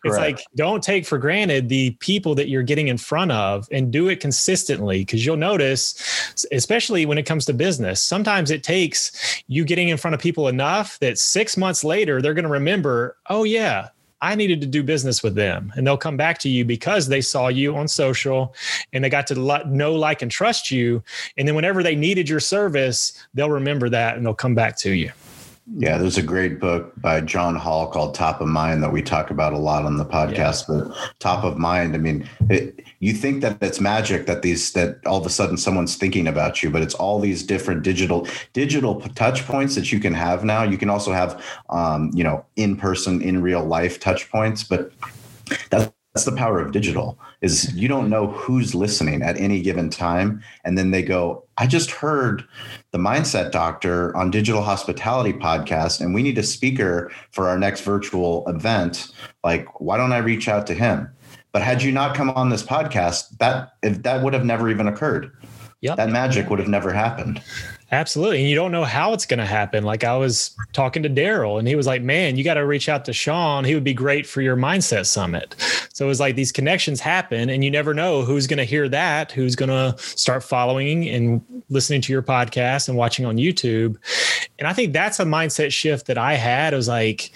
It's 0.05 0.17
like 0.17 0.41
don't 0.55 0.83
take 0.83 1.07
for 1.07 1.19
granted 1.19 1.69
the 1.69 1.91
people 1.99 2.35
that 2.37 2.49
you're 2.49 2.63
getting 2.63 2.89
in 2.89 2.99
front 2.99 3.33
of 3.33 3.67
and 3.73 3.91
do 3.91 4.09
it 4.09 4.21
consistently 4.21 5.01
because 5.01 5.27
you'll 5.27 5.37
notice, 5.37 6.47
especially 6.53 7.07
when 7.07 7.19
it 7.19 7.25
comes 7.25 7.45
to 7.47 7.53
business, 7.53 8.03
sometimes 8.03 8.51
it 8.51 8.63
takes 8.63 9.43
you 9.49 9.65
getting 9.65 9.89
in 9.89 9.97
front 9.97 10.15
of 10.15 10.21
people 10.21 10.49
enough 10.49 10.99
that 11.01 11.19
six 11.19 11.57
months 11.57 11.83
later 11.83 12.23
they're 12.23 12.35
going 12.35 12.45
to 12.45 12.51
remember, 12.51 13.17
oh, 13.29 13.45
yeah, 13.45 13.89
I 14.21 14.35
needed 14.35 14.61
to 14.63 14.67
do 14.67 14.83
business 14.83 15.23
with 15.23 15.35
them. 15.35 15.73
And 15.77 15.87
they'll 15.87 15.97
come 15.97 16.17
back 16.17 16.39
to 16.39 16.49
you 16.49 16.65
because 16.65 17.07
they 17.09 17.21
saw 17.21 17.49
you 17.49 17.77
on 17.77 17.87
social 17.87 18.55
and 18.93 19.05
they 19.05 19.11
got 19.11 19.27
to 19.29 19.35
know, 19.35 19.95
like, 19.95 20.23
and 20.23 20.31
trust 20.31 20.71
you. 20.71 21.03
And 21.37 21.47
then 21.47 21.55
whenever 21.55 21.83
they 21.83 21.95
needed 21.95 22.29
your 22.29 22.41
service, 22.41 23.27
they'll 23.35 23.51
remember 23.51 23.89
that 23.91 24.17
and 24.17 24.25
they'll 24.25 24.35
come 24.35 24.55
back 24.55 24.77
to 24.79 24.91
you. 24.93 25.13
Yeah, 25.75 25.99
there's 25.99 26.17
a 26.17 26.23
great 26.23 26.61
book 26.61 26.93
by 27.01 27.21
John 27.23 27.57
Hall 27.57 27.89
called 27.89 28.15
Top 28.15 28.41
of 28.41 28.47
Mind 28.47 28.85
that 28.85 28.93
we 28.93 29.03
talk 29.03 29.31
about 29.31 29.53
a 29.53 29.59
lot 29.59 29.85
on 29.85 29.97
the 29.97 30.05
podcast. 30.05 30.69
Yeah. 30.69 30.85
But 30.85 31.19
Top 31.19 31.43
of 31.43 31.59
Mind, 31.59 31.97
I 31.97 31.99
mean, 31.99 32.29
it, 32.49 32.85
you 33.01 33.13
think 33.13 33.43
that 33.43 33.61
it's 33.61 33.81
magic 33.81 34.27
that 34.27 34.43
these 34.43 34.73
that 34.75 35.05
all 35.07 35.19
of 35.19 35.27
a 35.27 35.31
sudden 35.31 35.57
someone's 35.57 35.97
thinking 35.97 36.29
about 36.29 36.63
you, 36.63 36.71
but 36.71 36.83
it's 36.83 36.95
all 36.95 37.19
these 37.19 37.43
different 37.43 37.83
digital 37.83 38.29
digital 38.53 39.01
touch 39.17 39.45
points 39.45 39.75
that 39.75 39.91
you 39.91 39.99
can 39.99 40.15
have 40.15 40.45
now. 40.45 40.63
You 40.63 40.79
can 40.79 40.89
also 40.89 41.13
have, 41.13 41.45
um, 41.69 42.13
you 42.15 42.23
know, 42.23 42.45
in 42.55 42.77
person, 42.77 43.21
in 43.21 43.43
real 43.43 43.65
life 43.65 43.99
touch 43.99 44.31
points, 44.31 44.63
but 44.63 44.93
that's 45.71 45.91
that's 46.17 46.25
the 46.25 46.33
power 46.33 46.59
of 46.61 46.73
digital 46.73 47.21
is 47.43 47.75
you 47.75 47.89
don't 47.89 48.09
know 48.09 48.29
who's 48.29 48.75
listening 48.75 49.21
at 49.21 49.37
any 49.37 49.61
given 49.61 49.91
time 49.91 50.43
and 50.65 50.79
then 50.79 50.91
they 50.91 51.03
go 51.03 51.45
i 51.59 51.67
just 51.67 51.91
heard 51.91 52.43
the 52.93 52.97
mindset 52.97 53.51
doctor 53.51 54.17
on 54.17 54.31
digital 54.31 54.63
hospitality 54.63 55.35
podcast 55.35 56.01
and 56.01 56.15
we 56.15 56.23
need 56.23 56.39
a 56.39 56.43
speaker 56.43 57.13
for 57.33 57.51
our 57.51 57.59
next 57.59 57.83
virtual 57.83 58.49
event. 58.49 59.09
Like 59.45 59.79
why 59.79 59.99
don't 59.99 60.15
i 60.15 60.17
reach 60.17 60.49
out 60.49 60.67
to 60.69 60.73
him? 60.73 61.07
But 61.53 61.61
had 61.61 61.83
you 61.83 61.93
not 61.93 62.17
come 62.17 62.31
on 62.31 62.49
this 62.49 62.63
podcast 62.63 63.37
that 63.37 63.73
if 63.83 64.03
that 64.03 64.23
would 64.23 64.33
have 64.33 64.47
never 64.47 64.71
even 64.71 64.89
occurred. 64.89 65.31
Yep. 65.83 65.99
that 65.99 66.09
magic 66.09 66.49
would 66.49 66.59
have 66.59 66.69
never 66.69 66.91
happened 66.91 67.43
Absolutely. 67.93 68.41
And 68.41 68.49
you 68.49 68.57
don't 68.57 68.73
know 68.73 68.83
how 68.83 69.13
it's 69.13 69.27
going 69.27 69.39
to 69.39 69.47
happen. 69.47 69.85
Like 69.85 70.03
I 70.03 70.17
was 70.17 70.57
talking 70.73 71.05
to 71.05 71.09
Daryl 71.09 71.61
and 71.61 71.69
he 71.69 71.77
was 71.77 71.87
like, 71.87 72.03
man, 72.03 72.37
you 72.37 72.43
got 72.43 72.55
to 72.55 72.67
reach 72.67 72.89
out 72.89 73.05
to 73.05 73.13
Shawn. 73.13 73.65
He 73.65 73.75
would 73.75 73.85
be 73.85 73.95
great 73.95 74.27
for 74.27 74.41
your 74.43 74.57
mindset 74.57 75.07
summit. 75.07 75.55
So 75.93 76.05
it 76.05 76.09
was 76.09 76.19
like 76.19 76.35
these 76.35 76.51
connections 76.51 76.99
happen 76.99 77.49
and 77.49 77.65
you 77.65 77.71
never 77.71 77.95
know 77.95 78.23
who's 78.23 78.49
going 78.49 78.59
to 78.59 78.65
hear 78.65 78.89
that, 78.89 79.31
who's 79.31 79.55
going 79.55 79.69
to 79.69 79.95
start 80.03 80.43
following 80.43 81.09
and 81.09 81.41
listening 81.69 82.01
to 82.03 82.13
your 82.13 82.23
podcast 82.23 82.89
and 82.89 82.99
watching 82.99 83.25
on 83.25 83.37
YouTube. 83.37 83.97
And 84.59 84.67
I 84.67 84.73
think 84.73 84.93
that's 84.93 85.21
a 85.21 85.25
mindset 85.25 85.71
shift 85.71 86.07
that 86.07 86.19
I 86.19 86.35
had. 86.35 86.73
It 86.73 86.77
was 86.77 86.89
like, 86.89 87.31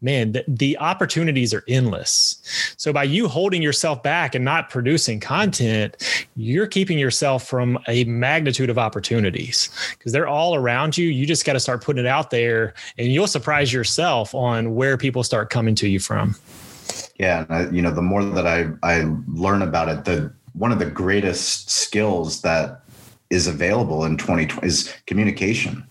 man, 0.00 0.32
the, 0.32 0.44
the, 0.48 0.78
opportunities 0.78 1.52
are 1.52 1.64
endless. 1.68 2.40
So 2.76 2.92
by 2.92 3.04
you 3.04 3.28
holding 3.28 3.60
yourself 3.60 4.02
back 4.02 4.34
and 4.34 4.44
not 4.44 4.70
producing 4.70 5.20
content, 5.20 5.96
you're 6.36 6.66
keeping 6.66 6.98
yourself 6.98 7.46
from 7.46 7.78
a 7.86 8.04
magnitude 8.04 8.70
of 8.70 8.78
opportunities 8.78 9.68
because 9.98 10.12
they're 10.12 10.28
all 10.28 10.54
around 10.54 10.96
you. 10.96 11.08
You 11.08 11.26
just 11.26 11.44
got 11.44 11.52
to 11.52 11.60
start 11.60 11.84
putting 11.84 12.04
it 12.04 12.08
out 12.08 12.30
there 12.30 12.74
and 12.96 13.12
you'll 13.12 13.26
surprise 13.26 13.72
yourself 13.72 14.34
on 14.34 14.74
where 14.74 14.96
people 14.96 15.22
start 15.22 15.50
coming 15.50 15.74
to 15.76 15.88
you 15.88 16.00
from. 16.00 16.34
Yeah, 17.18 17.44
I, 17.50 17.68
you 17.68 17.82
know, 17.82 17.90
the 17.90 18.02
more 18.02 18.24
that 18.24 18.46
I 18.46 18.70
I 18.82 19.04
learn 19.28 19.62
about 19.62 19.88
it, 19.88 20.04
the 20.06 20.32
one 20.54 20.72
of 20.72 20.78
the 20.78 20.86
greatest 20.86 21.70
skills 21.70 22.40
that 22.40 22.82
is 23.28 23.46
available 23.46 24.04
in 24.04 24.16
2020 24.16 24.66
is 24.66 24.92
communication 25.06 25.86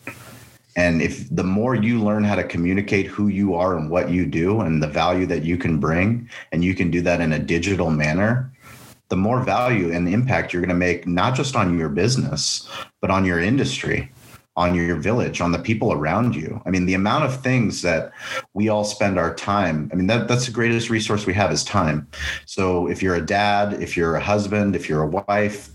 and 0.79 1.01
if 1.01 1.27
the 1.29 1.43
more 1.43 1.75
you 1.75 1.99
learn 2.01 2.23
how 2.23 2.35
to 2.35 2.43
communicate 2.45 3.05
who 3.05 3.27
you 3.27 3.53
are 3.53 3.77
and 3.77 3.89
what 3.89 4.09
you 4.09 4.25
do 4.25 4.61
and 4.61 4.81
the 4.81 4.87
value 4.87 5.25
that 5.25 5.43
you 5.43 5.57
can 5.57 5.77
bring, 5.77 6.29
and 6.53 6.63
you 6.63 6.73
can 6.73 6.89
do 6.89 7.01
that 7.01 7.19
in 7.19 7.33
a 7.33 7.37
digital 7.55 7.89
manner, 7.89 8.49
the 9.09 9.17
more 9.17 9.43
value 9.43 9.91
and 9.91 10.07
impact 10.07 10.53
you're 10.53 10.61
going 10.61 10.69
to 10.69 10.75
make, 10.75 11.05
not 11.05 11.35
just 11.35 11.53
on 11.57 11.77
your 11.77 11.89
business, 11.89 12.65
but 13.01 13.11
on 13.11 13.25
your 13.25 13.41
industry, 13.41 14.09
on 14.55 14.73
your 14.73 14.95
village, 14.95 15.41
on 15.41 15.51
the 15.51 15.59
people 15.59 15.91
around 15.91 16.33
you. 16.33 16.61
I 16.65 16.69
mean, 16.69 16.85
the 16.85 16.93
amount 16.93 17.25
of 17.25 17.41
things 17.41 17.81
that 17.81 18.13
we 18.53 18.69
all 18.69 18.85
spend 18.85 19.19
our 19.19 19.35
time, 19.35 19.89
I 19.91 19.95
mean, 19.97 20.07
that, 20.07 20.29
that's 20.29 20.45
the 20.45 20.53
greatest 20.53 20.89
resource 20.89 21.25
we 21.25 21.33
have 21.33 21.51
is 21.51 21.65
time. 21.65 22.07
So 22.45 22.87
if 22.87 23.03
you're 23.03 23.15
a 23.15 23.25
dad, 23.25 23.83
if 23.83 23.97
you're 23.97 24.15
a 24.15 24.21
husband, 24.21 24.77
if 24.77 24.87
you're 24.87 25.03
a 25.03 25.07
wife, 25.27 25.71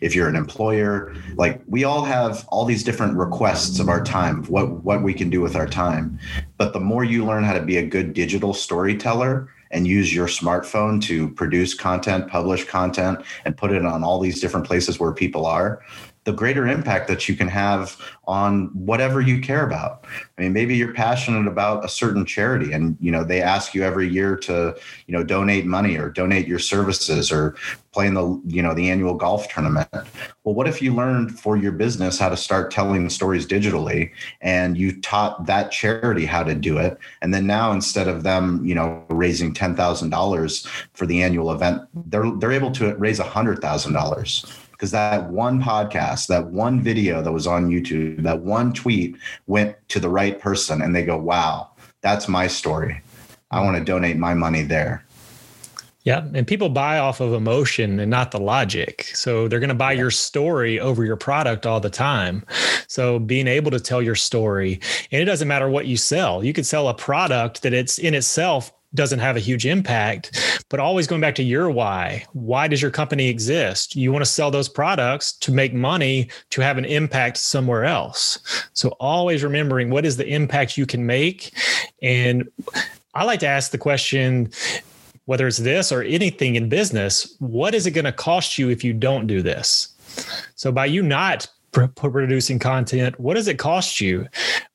if 0.00 0.14
you're 0.14 0.28
an 0.28 0.36
employer 0.36 1.14
like 1.36 1.60
we 1.66 1.84
all 1.84 2.04
have 2.04 2.46
all 2.48 2.64
these 2.64 2.84
different 2.84 3.16
requests 3.16 3.78
of 3.78 3.88
our 3.88 4.02
time 4.02 4.44
what 4.44 4.70
what 4.84 5.02
we 5.02 5.14
can 5.14 5.30
do 5.30 5.40
with 5.40 5.56
our 5.56 5.66
time. 5.66 6.18
But 6.56 6.72
the 6.72 6.80
more 6.80 7.04
you 7.04 7.24
learn 7.24 7.44
how 7.44 7.54
to 7.54 7.62
be 7.62 7.78
a 7.78 7.86
good 7.86 8.12
digital 8.12 8.54
storyteller 8.54 9.48
and 9.70 9.86
use 9.86 10.14
your 10.14 10.26
smartphone 10.26 11.02
to 11.02 11.28
produce 11.30 11.74
content 11.74 12.28
publish 12.28 12.64
content 12.64 13.20
and 13.44 13.56
put 13.56 13.72
it 13.72 13.84
on 13.84 14.04
all 14.04 14.20
these 14.20 14.40
different 14.40 14.66
places 14.66 15.00
where 15.00 15.12
people 15.12 15.46
are 15.46 15.82
the 16.26 16.32
greater 16.32 16.66
impact 16.66 17.06
that 17.06 17.28
you 17.28 17.36
can 17.36 17.46
have 17.46 17.96
on 18.26 18.66
whatever 18.74 19.20
you 19.20 19.40
care 19.40 19.64
about. 19.64 20.04
I 20.36 20.42
mean, 20.42 20.52
maybe 20.52 20.76
you're 20.76 20.92
passionate 20.92 21.46
about 21.46 21.84
a 21.84 21.88
certain 21.88 22.26
charity 22.26 22.72
and 22.72 22.96
you 23.00 23.12
know 23.12 23.22
they 23.22 23.40
ask 23.40 23.74
you 23.74 23.84
every 23.84 24.08
year 24.08 24.36
to, 24.38 24.76
you 25.06 25.16
know, 25.16 25.22
donate 25.22 25.66
money 25.66 25.96
or 25.96 26.10
donate 26.10 26.48
your 26.48 26.58
services 26.58 27.30
or 27.30 27.54
play 27.92 28.08
in 28.08 28.14
the, 28.14 28.42
you 28.44 28.60
know, 28.60 28.74
the 28.74 28.90
annual 28.90 29.14
golf 29.14 29.48
tournament. 29.48 29.88
Well, 30.42 30.54
what 30.56 30.66
if 30.66 30.82
you 30.82 30.92
learned 30.92 31.38
for 31.38 31.56
your 31.56 31.72
business 31.72 32.18
how 32.18 32.28
to 32.28 32.36
start 32.36 32.72
telling 32.72 33.08
stories 33.08 33.46
digitally 33.46 34.10
and 34.40 34.76
you 34.76 35.00
taught 35.00 35.46
that 35.46 35.70
charity 35.70 36.26
how 36.26 36.42
to 36.42 36.56
do 36.56 36.76
it 36.76 36.98
and 37.22 37.32
then 37.32 37.46
now 37.46 37.70
instead 37.70 38.08
of 38.08 38.24
them, 38.24 38.66
you 38.66 38.74
know, 38.74 39.04
raising 39.08 39.54
$10,000 39.54 40.66
for 40.92 41.06
the 41.06 41.22
annual 41.22 41.52
event, 41.52 41.82
they're 41.94 42.32
they're 42.32 42.52
able 42.52 42.72
to 42.72 42.96
raise 42.96 43.20
$100,000 43.20 44.65
because 44.76 44.90
that 44.90 45.30
one 45.30 45.62
podcast, 45.62 46.26
that 46.26 46.48
one 46.48 46.82
video 46.82 47.22
that 47.22 47.32
was 47.32 47.46
on 47.46 47.70
YouTube, 47.70 48.22
that 48.22 48.40
one 48.40 48.74
tweet 48.74 49.16
went 49.46 49.74
to 49.88 49.98
the 49.98 50.10
right 50.10 50.38
person 50.38 50.82
and 50.82 50.94
they 50.94 51.02
go, 51.02 51.16
wow, 51.16 51.70
that's 52.02 52.28
my 52.28 52.46
story. 52.46 53.00
I 53.50 53.62
want 53.62 53.78
to 53.78 53.84
donate 53.84 54.18
my 54.18 54.34
money 54.34 54.62
there. 54.62 55.02
Yeah. 56.04 56.24
And 56.34 56.46
people 56.46 56.68
buy 56.68 56.98
off 56.98 57.20
of 57.20 57.32
emotion 57.32 57.98
and 57.98 58.10
not 58.10 58.30
the 58.30 58.38
logic. 58.38 59.04
So 59.14 59.48
they're 59.48 59.58
going 59.58 59.70
to 59.70 59.74
buy 59.74 59.92
your 59.92 60.12
story 60.12 60.78
over 60.78 61.04
your 61.04 61.16
product 61.16 61.66
all 61.66 61.80
the 61.80 61.90
time. 61.90 62.44
So 62.86 63.18
being 63.18 63.48
able 63.48 63.72
to 63.72 63.80
tell 63.80 64.00
your 64.00 64.14
story, 64.14 64.78
and 65.10 65.20
it 65.20 65.24
doesn't 65.24 65.48
matter 65.48 65.68
what 65.68 65.86
you 65.86 65.96
sell, 65.96 66.44
you 66.44 66.52
could 66.52 66.66
sell 66.66 66.88
a 66.88 66.94
product 66.94 67.62
that 67.62 67.72
it's 67.72 67.98
in 67.98 68.14
itself 68.14 68.70
doesn't 68.94 69.18
have 69.18 69.36
a 69.36 69.40
huge 69.40 69.66
impact. 69.66 70.64
But 70.68 70.80
always 70.80 71.06
going 71.06 71.20
back 71.20 71.34
to 71.36 71.42
your 71.42 71.70
why. 71.70 72.24
Why 72.32 72.68
does 72.68 72.82
your 72.82 72.90
company 72.90 73.28
exist? 73.28 73.94
You 73.94 74.12
want 74.12 74.24
to 74.24 74.30
sell 74.30 74.50
those 74.50 74.68
products 74.68 75.32
to 75.38 75.52
make 75.52 75.72
money 75.72 76.28
to 76.50 76.60
have 76.60 76.78
an 76.78 76.84
impact 76.84 77.36
somewhere 77.36 77.84
else. 77.84 78.38
So 78.72 78.90
always 79.00 79.44
remembering 79.44 79.90
what 79.90 80.04
is 80.04 80.16
the 80.16 80.26
impact 80.26 80.76
you 80.76 80.86
can 80.86 81.06
make. 81.06 81.52
And 82.02 82.48
I 83.14 83.24
like 83.24 83.40
to 83.40 83.46
ask 83.46 83.70
the 83.70 83.78
question 83.78 84.50
whether 85.26 85.46
it's 85.46 85.58
this 85.58 85.90
or 85.90 86.02
anything 86.02 86.56
in 86.56 86.68
business, 86.68 87.36
what 87.40 87.74
is 87.74 87.86
it 87.86 87.92
going 87.92 88.04
to 88.04 88.12
cost 88.12 88.58
you 88.58 88.70
if 88.70 88.84
you 88.84 88.92
don't 88.92 89.26
do 89.26 89.42
this? 89.42 89.88
So 90.54 90.72
by 90.72 90.86
you 90.86 91.02
not 91.02 91.48
producing 91.94 92.58
content 92.58 93.18
what 93.20 93.34
does 93.34 93.48
it 93.48 93.58
cost 93.58 94.00
you? 94.00 94.26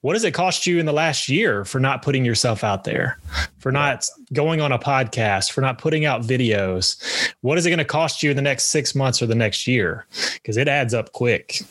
What 0.01 0.13
does 0.13 0.23
it 0.23 0.33
cost 0.33 0.65
you 0.65 0.79
in 0.79 0.85
the 0.85 0.93
last 0.93 1.29
year 1.29 1.65
for 1.65 1.79
not 1.79 2.01
putting 2.01 2.25
yourself 2.25 2.63
out 2.63 2.83
there? 2.83 3.17
For 3.59 3.71
not 3.71 4.07
going 4.33 4.61
on 4.61 4.71
a 4.71 4.79
podcast 4.79 5.51
for 5.51 5.61
not 5.61 5.77
putting 5.77 6.05
out 6.05 6.21
videos? 6.21 7.33
What 7.41 7.57
is 7.57 7.65
it 7.65 7.69
going 7.69 7.79
to 7.79 7.85
cost 7.85 8.23
you 8.23 8.29
in 8.29 8.35
the 8.35 8.41
next 8.41 8.65
six 8.65 8.95
months 8.95 9.21
or 9.21 9.25
the 9.25 9.35
next 9.35 9.67
year? 9.67 10.05
Because 10.35 10.57
it 10.57 10.67
adds 10.67 10.93
up 10.93 11.11
quick. 11.11 11.61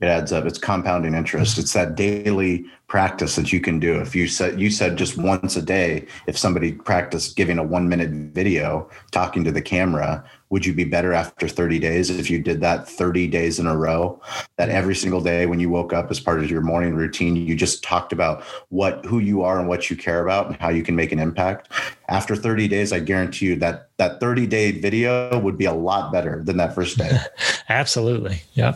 It 0.00 0.06
adds 0.06 0.32
up. 0.32 0.46
It's 0.46 0.58
compounding 0.58 1.14
interest. 1.14 1.58
It's 1.58 1.74
that 1.74 1.94
daily 1.94 2.64
practice 2.88 3.36
that 3.36 3.52
you 3.52 3.60
can 3.60 3.78
do. 3.78 4.00
If 4.00 4.16
you 4.16 4.26
said 4.26 4.58
you 4.58 4.70
said 4.70 4.96
just 4.96 5.18
once 5.18 5.56
a 5.56 5.62
day 5.62 6.06
if 6.26 6.36
somebody 6.36 6.72
practiced 6.72 7.36
giving 7.36 7.58
a 7.58 7.62
one 7.62 7.88
minute 7.88 8.10
video 8.10 8.88
talking 9.10 9.44
to 9.44 9.52
the 9.52 9.62
camera 9.62 10.24
would 10.50 10.66
you 10.66 10.74
be 10.74 10.84
better 10.84 11.12
after 11.12 11.48
30 11.48 11.78
days 11.78 12.10
if 12.10 12.28
you 12.28 12.40
did 12.40 12.60
that 12.60 12.88
30 12.88 13.28
days 13.28 13.58
in 13.58 13.66
a 13.66 13.76
row? 13.76 14.20
That 14.56 14.68
every 14.68 14.94
single 14.94 15.20
day 15.20 15.46
when 15.46 15.60
you 15.60 15.70
woke 15.70 15.92
up 15.92 16.10
as 16.10 16.20
part 16.20 16.40
of 16.40 16.50
your 16.50 16.60
morning 16.60 16.94
routine 16.94 17.36
you 17.36 17.54
just 17.54 17.82
talked 17.82 18.12
about 18.12 18.42
what 18.68 19.04
who 19.06 19.20
you 19.20 19.42
are 19.42 19.58
and 19.58 19.68
what 19.68 19.88
you 19.88 19.96
care 19.96 20.22
about 20.22 20.48
and 20.48 20.56
how 20.56 20.68
you 20.68 20.82
can 20.82 20.96
make 20.96 21.12
an 21.12 21.18
impact. 21.18 21.70
After 22.08 22.34
30 22.34 22.68
days 22.68 22.92
i 22.92 22.98
guarantee 22.98 23.46
you 23.46 23.56
that 23.56 23.88
that 23.96 24.20
30 24.20 24.46
day 24.46 24.72
video 24.72 25.38
would 25.38 25.56
be 25.56 25.66
a 25.66 25.72
lot 25.72 26.12
better 26.12 26.42
than 26.42 26.56
that 26.56 26.74
first 26.74 26.98
day. 26.98 27.18
Absolutely. 27.68 28.42
Yeah 28.52 28.74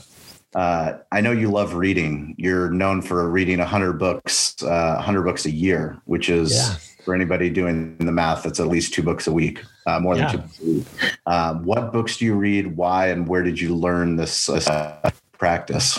uh, 0.54 0.98
I 1.10 1.20
know 1.20 1.32
you 1.32 1.50
love 1.50 1.74
reading. 1.74 2.36
You're 2.38 2.70
known 2.70 3.02
for 3.02 3.28
reading 3.28 3.58
100 3.58 3.94
books, 3.94 4.54
uh, 4.62 4.94
100 4.94 5.22
books 5.22 5.46
a 5.46 5.50
year, 5.50 6.00
which 6.04 6.28
is 6.28 6.54
yeah. 6.54 6.76
for 7.04 7.12
anybody 7.12 7.50
doing 7.50 7.98
the 7.98 8.12
math, 8.12 8.44
that's 8.44 8.60
at 8.60 8.68
least 8.68 8.94
two 8.94 9.02
books 9.02 9.26
a 9.26 9.32
week 9.32 9.62
uh, 9.86 10.00
more 10.00 10.16
yeah. 10.16 10.32
than 10.32 10.48
two 10.48 10.80
books. 10.80 11.16
Um, 11.26 11.64
what 11.64 11.92
books 11.92 12.16
do 12.16 12.24
you 12.24 12.34
read? 12.34 12.76
Why 12.76 13.08
and 13.08 13.26
where 13.28 13.42
did 13.42 13.60
you 13.60 13.74
learn 13.74 14.16
this 14.16 14.48
uh, 14.48 15.10
practice? 15.38 15.98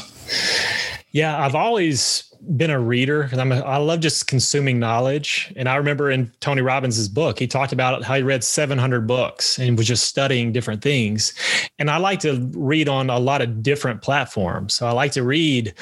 Yeah, 1.12 1.44
I've 1.44 1.56
always 1.56 2.26
been 2.58 2.70
a 2.70 2.80
reader 2.80 3.24
because 3.24 3.40
I'm 3.40 3.52
a, 3.52 3.60
I 3.62 3.78
love 3.78 4.00
just 4.00 4.28
consuming 4.28 4.80
knowledge. 4.80 5.52
And 5.56 5.68
I 5.68 5.76
remember 5.76 6.12
in 6.12 6.32
Tony 6.42 6.62
Robbins's 6.62 7.10
book, 7.10 7.40
he 7.40 7.48
talked 7.48 7.74
about 7.74 8.04
how 8.04 8.16
he 8.16 8.22
read 8.22 8.44
700 8.44 9.08
books 9.08 9.58
and 9.58 9.78
was 9.78 9.88
just 9.88 10.08
studying 10.08 10.52
different 10.52 10.82
things. 10.82 11.34
And 11.80 11.90
I 11.90 11.98
like 11.98 12.20
to 12.22 12.50
read 12.54 12.88
on 12.90 13.10
a 13.10 13.20
lot 13.20 13.42
of 13.42 13.64
different 13.64 14.02
platforms. 14.02 14.74
So 14.74 14.86
I 14.88 14.92
like 14.92 15.12
to 15.14 15.24
read 15.24 15.74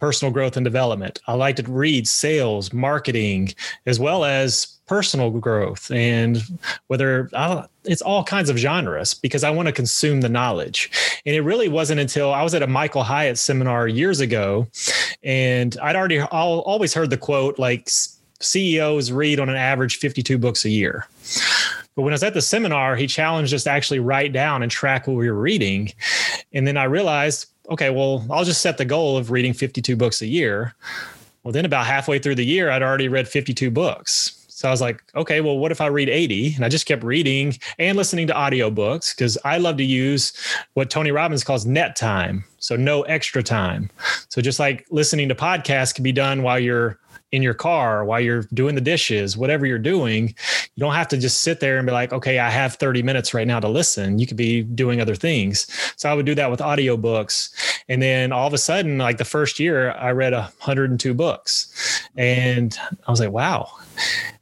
personal 0.00 0.32
growth 0.32 0.56
and 0.56 0.64
development. 0.64 1.20
I 1.26 1.34
like 1.34 1.56
to 1.56 1.62
read 1.62 2.06
sales, 2.06 2.72
marketing, 2.72 3.54
as 3.86 3.98
well 3.98 4.24
as 4.24 4.75
personal 4.86 5.30
growth 5.30 5.90
and 5.90 6.42
whether 6.86 7.28
it's 7.84 8.02
all 8.02 8.22
kinds 8.22 8.48
of 8.48 8.56
genres 8.56 9.14
because 9.14 9.42
I 9.44 9.50
want 9.50 9.66
to 9.66 9.72
consume 9.72 10.20
the 10.20 10.28
knowledge. 10.28 10.90
And 11.26 11.34
it 11.34 11.40
really 11.40 11.68
wasn't 11.68 12.00
until 12.00 12.32
I 12.32 12.42
was 12.42 12.54
at 12.54 12.62
a 12.62 12.66
Michael 12.66 13.02
Hyatt 13.02 13.38
seminar 13.38 13.88
years 13.88 14.20
ago 14.20 14.68
and 15.22 15.76
I'd 15.82 15.96
already 15.96 16.20
I'll 16.20 16.60
always 16.60 16.94
heard 16.94 17.10
the 17.10 17.16
quote 17.16 17.58
like 17.58 17.88
CEOs 18.40 19.12
read 19.12 19.40
on 19.40 19.48
an 19.48 19.56
average 19.56 19.96
52 19.96 20.38
books 20.38 20.64
a 20.64 20.70
year. 20.70 21.06
But 21.94 22.02
when 22.02 22.12
I 22.12 22.14
was 22.14 22.22
at 22.22 22.34
the 22.34 22.42
seminar, 22.42 22.94
he 22.94 23.06
challenged 23.06 23.54
us 23.54 23.64
to 23.64 23.70
actually 23.70 24.00
write 24.00 24.32
down 24.32 24.62
and 24.62 24.70
track 24.70 25.06
what 25.06 25.16
we 25.16 25.30
were 25.30 25.40
reading. 25.40 25.92
And 26.52 26.66
then 26.66 26.76
I 26.76 26.84
realized, 26.84 27.46
okay, 27.70 27.88
well, 27.88 28.24
I'll 28.30 28.44
just 28.44 28.60
set 28.60 28.76
the 28.76 28.84
goal 28.84 29.16
of 29.16 29.30
reading 29.30 29.54
52 29.54 29.96
books 29.96 30.20
a 30.20 30.26
year. 30.26 30.74
Well, 31.42 31.52
then 31.52 31.64
about 31.64 31.86
halfway 31.86 32.18
through 32.18 32.34
the 32.34 32.44
year, 32.44 32.70
I'd 32.70 32.82
already 32.82 33.08
read 33.08 33.28
52 33.28 33.70
books. 33.70 34.35
So 34.56 34.68
I 34.68 34.70
was 34.70 34.80
like, 34.80 35.02
okay, 35.14 35.42
well, 35.42 35.58
what 35.58 35.70
if 35.70 35.82
I 35.82 35.86
read 35.88 36.08
80? 36.08 36.54
And 36.54 36.64
I 36.64 36.70
just 36.70 36.86
kept 36.86 37.04
reading 37.04 37.58
and 37.78 37.94
listening 37.94 38.26
to 38.28 38.32
audiobooks 38.32 39.14
because 39.14 39.36
I 39.44 39.58
love 39.58 39.76
to 39.76 39.84
use 39.84 40.32
what 40.72 40.88
Tony 40.88 41.10
Robbins 41.10 41.44
calls 41.44 41.66
net 41.66 41.94
time. 41.94 42.42
So 42.58 42.74
no 42.74 43.02
extra 43.02 43.42
time. 43.42 43.90
So 44.30 44.40
just 44.40 44.58
like 44.58 44.86
listening 44.90 45.28
to 45.28 45.34
podcasts 45.34 45.94
can 45.94 46.04
be 46.04 46.10
done 46.10 46.42
while 46.42 46.58
you're 46.58 46.98
in 47.32 47.42
your 47.42 47.52
car 47.52 48.04
while 48.04 48.20
you're 48.20 48.44
doing 48.54 48.74
the 48.74 48.80
dishes, 48.80 49.36
whatever 49.36 49.66
you're 49.66 49.78
doing, 49.78 50.28
you 50.28 50.80
don't 50.80 50.94
have 50.94 51.08
to 51.08 51.18
just 51.18 51.42
sit 51.42 51.60
there 51.60 51.76
and 51.76 51.86
be 51.86 51.92
like, 51.92 52.12
okay, 52.12 52.38
I 52.38 52.48
have 52.48 52.76
30 52.76 53.02
minutes 53.02 53.34
right 53.34 53.46
now 53.46 53.60
to 53.60 53.68
listen. 53.68 54.18
You 54.18 54.26
could 54.26 54.38
be 54.38 54.62
doing 54.62 55.02
other 55.02 55.16
things. 55.16 55.66
So 55.96 56.08
I 56.08 56.14
would 56.14 56.24
do 56.24 56.34
that 56.34 56.50
with 56.50 56.60
audiobooks. 56.60 57.50
And 57.88 58.00
then 58.00 58.32
all 58.32 58.46
of 58.46 58.54
a 58.54 58.58
sudden, 58.58 58.96
like 58.96 59.18
the 59.18 59.24
first 59.26 59.58
year, 59.58 59.90
I 59.92 60.12
read 60.12 60.32
102 60.32 61.12
books. 61.12 62.00
And 62.16 62.74
I 63.06 63.10
was 63.10 63.20
like, 63.20 63.32
wow. 63.32 63.70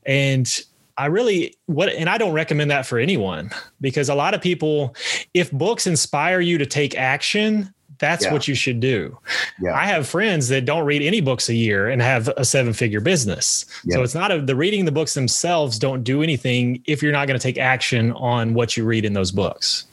And 0.07 0.49
I 0.97 1.07
really 1.07 1.55
what 1.67 1.89
and 1.89 2.09
I 2.09 2.19
don't 2.19 2.33
recommend 2.33 2.71
that 2.71 2.87
for 2.87 2.99
anyone 2.99 3.51
because 3.81 4.09
a 4.09 4.15
lot 4.15 4.35
of 4.35 4.41
people 4.41 4.95
if 5.33 5.51
books 5.51 5.87
inspire 5.87 6.41
you 6.41 6.57
to 6.59 6.67
take 6.67 6.97
action 6.97 7.75
that's 7.99 8.25
yeah. 8.25 8.33
what 8.33 8.49
you 8.49 8.55
should 8.55 8.81
do. 8.81 9.17
Yeah. 9.61 9.75
I 9.75 9.87
have 9.87 10.07
friends 10.07 10.49
that 10.49 10.65
don't 10.65 10.85
read 10.85 11.03
any 11.03 11.21
books 11.21 11.49
a 11.49 11.55
year 11.55 11.89
and 11.89 12.03
have 12.03 12.29
a 12.37 12.45
seven 12.45 12.73
figure 12.73 13.01
business. 13.01 13.65
Yeah. 13.85 13.97
So 13.97 14.03
it's 14.03 14.15
not 14.15 14.31
a, 14.31 14.41
the 14.41 14.57
reading 14.57 14.85
the 14.85 14.93
books 14.93 15.15
themselves 15.15 15.79
don't 15.79 16.03
do 16.03 16.23
anything 16.23 16.83
if 16.87 17.03
you're 17.03 17.13
not 17.13 17.29
going 17.29 17.39
to 17.39 17.43
take 17.43 17.59
action 17.59 18.13
on 18.13 18.55
what 18.55 18.77
you 18.77 18.85
read 18.85 19.05
in 19.05 19.13
those 19.13 19.31
books. 19.31 19.85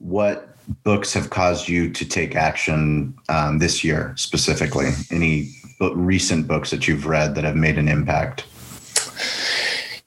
What 0.00 0.56
books 0.84 1.12
have 1.14 1.30
caused 1.30 1.68
you 1.68 1.90
to 1.92 2.04
take 2.04 2.36
action 2.36 3.16
um, 3.28 3.58
this 3.58 3.82
year 3.82 4.12
specifically? 4.16 4.90
Any 5.10 5.50
recent 5.80 6.46
books 6.46 6.70
that 6.70 6.88
you've 6.88 7.06
read 7.06 7.34
that 7.34 7.44
have 7.44 7.56
made 7.56 7.78
an 7.78 7.88
impact? 7.88 8.44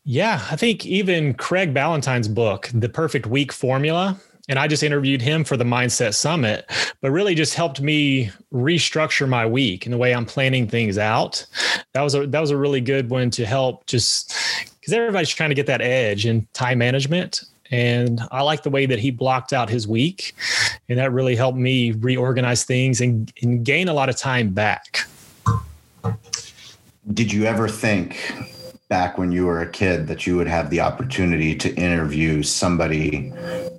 Yeah, 0.04 0.46
I 0.50 0.56
think 0.56 0.86
even 0.86 1.34
Craig 1.36 1.74
Ballantyne's 1.74 2.28
book, 2.28 2.70
The 2.74 2.90
Perfect 2.90 3.28
Week 3.28 3.52
Formula, 3.52 4.20
and 4.50 4.58
I 4.58 4.68
just 4.68 4.84
interviewed 4.84 5.22
him 5.22 5.44
for 5.44 5.56
the 5.56 5.64
Mindset 5.64 6.14
Summit, 6.14 6.70
but 7.02 7.12
really 7.12 7.36
just 7.36 7.54
helped 7.54 7.82
me 7.82 8.32
restructure 8.52 9.30
my 9.30 9.46
week 9.46 9.86
and 9.86 9.94
the 9.94 9.98
way 9.98 10.14
I'm 10.14 10.26
planning 10.26 10.68
things 10.68 10.98
out. 10.98 11.46
That 11.94 12.02
was 12.02 12.16
a 12.16 12.26
that 12.28 12.40
was 12.40 12.50
a 12.50 12.58
really 12.58 12.82
good 12.82 13.10
one 13.10 13.30
to 13.32 13.46
help 13.46 13.86
just 13.86 14.34
because 14.80 14.94
everybody's 14.94 15.30
trying 15.30 15.50
to 15.50 15.56
get 15.56 15.68
that 15.68 15.82
edge 15.82 16.26
in 16.26 16.48
time 16.54 16.80
management. 16.80 17.44
And 17.70 18.20
I 18.32 18.42
like 18.42 18.64
the 18.64 18.70
way 18.70 18.86
that 18.86 19.00
he 19.00 19.12
blocked 19.12 19.54
out 19.54 19.70
his 19.70 19.88
week. 19.88 20.36
And 20.90 21.00
that 21.00 21.14
really 21.14 21.36
helped 21.36 21.58
me 21.58 21.94
reorganize 21.94 22.66
things 22.66 23.00
and, 23.00 23.32
and 23.42 23.64
gain 23.64 23.88
a 23.88 23.94
lot 23.94 24.10
of 24.10 24.18
time 24.18 24.50
back. 24.50 25.06
Did 27.14 27.32
you 27.34 27.46
ever 27.46 27.68
think 27.68 28.34
back 28.90 29.18
when 29.18 29.32
you 29.32 29.46
were 29.46 29.62
a 29.62 29.70
kid 29.70 30.08
that 30.08 30.28
you 30.28 30.36
would 30.36 30.48
have 30.48 30.70
the 30.70 30.82
opportunity 30.82 31.56
to 31.56 31.74
interview 31.76 32.44
somebody 32.44 33.32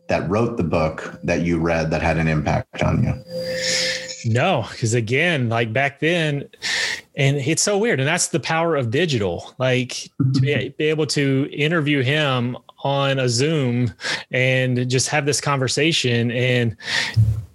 that 0.09 0.29
wrote 0.29 0.57
the 0.57 0.65
book 0.65 1.21
that 1.23 1.43
you 1.43 1.59
read 1.59 1.91
that 1.91 2.03
had 2.03 2.19
an 2.19 2.29
impact 2.29 2.83
on 2.83 3.05
you? 3.05 3.15
No, 4.25 4.67
because 4.71 4.95
again, 4.95 5.49
like 5.49 5.73
back 5.73 6.01
then, 6.01 6.49
and 7.15 7.37
it's 7.37 7.63
so 7.63 7.77
weird. 7.77 8.01
And 8.01 8.09
that's 8.09 8.29
the 8.29 8.41
power 8.41 8.75
of 8.75 8.91
digital. 8.91 9.55
Like 9.59 10.09
to 10.35 10.41
be, 10.41 10.69
be 10.79 10.85
able 10.85 11.07
to 11.09 11.49
interview 11.53 12.03
him 12.03 12.57
on 12.85 13.19
a 13.19 13.29
Zoom 13.29 13.93
and 14.31 14.89
just 14.89 15.09
have 15.09 15.27
this 15.27 15.41
conversation 15.41 16.31
and 16.31 16.77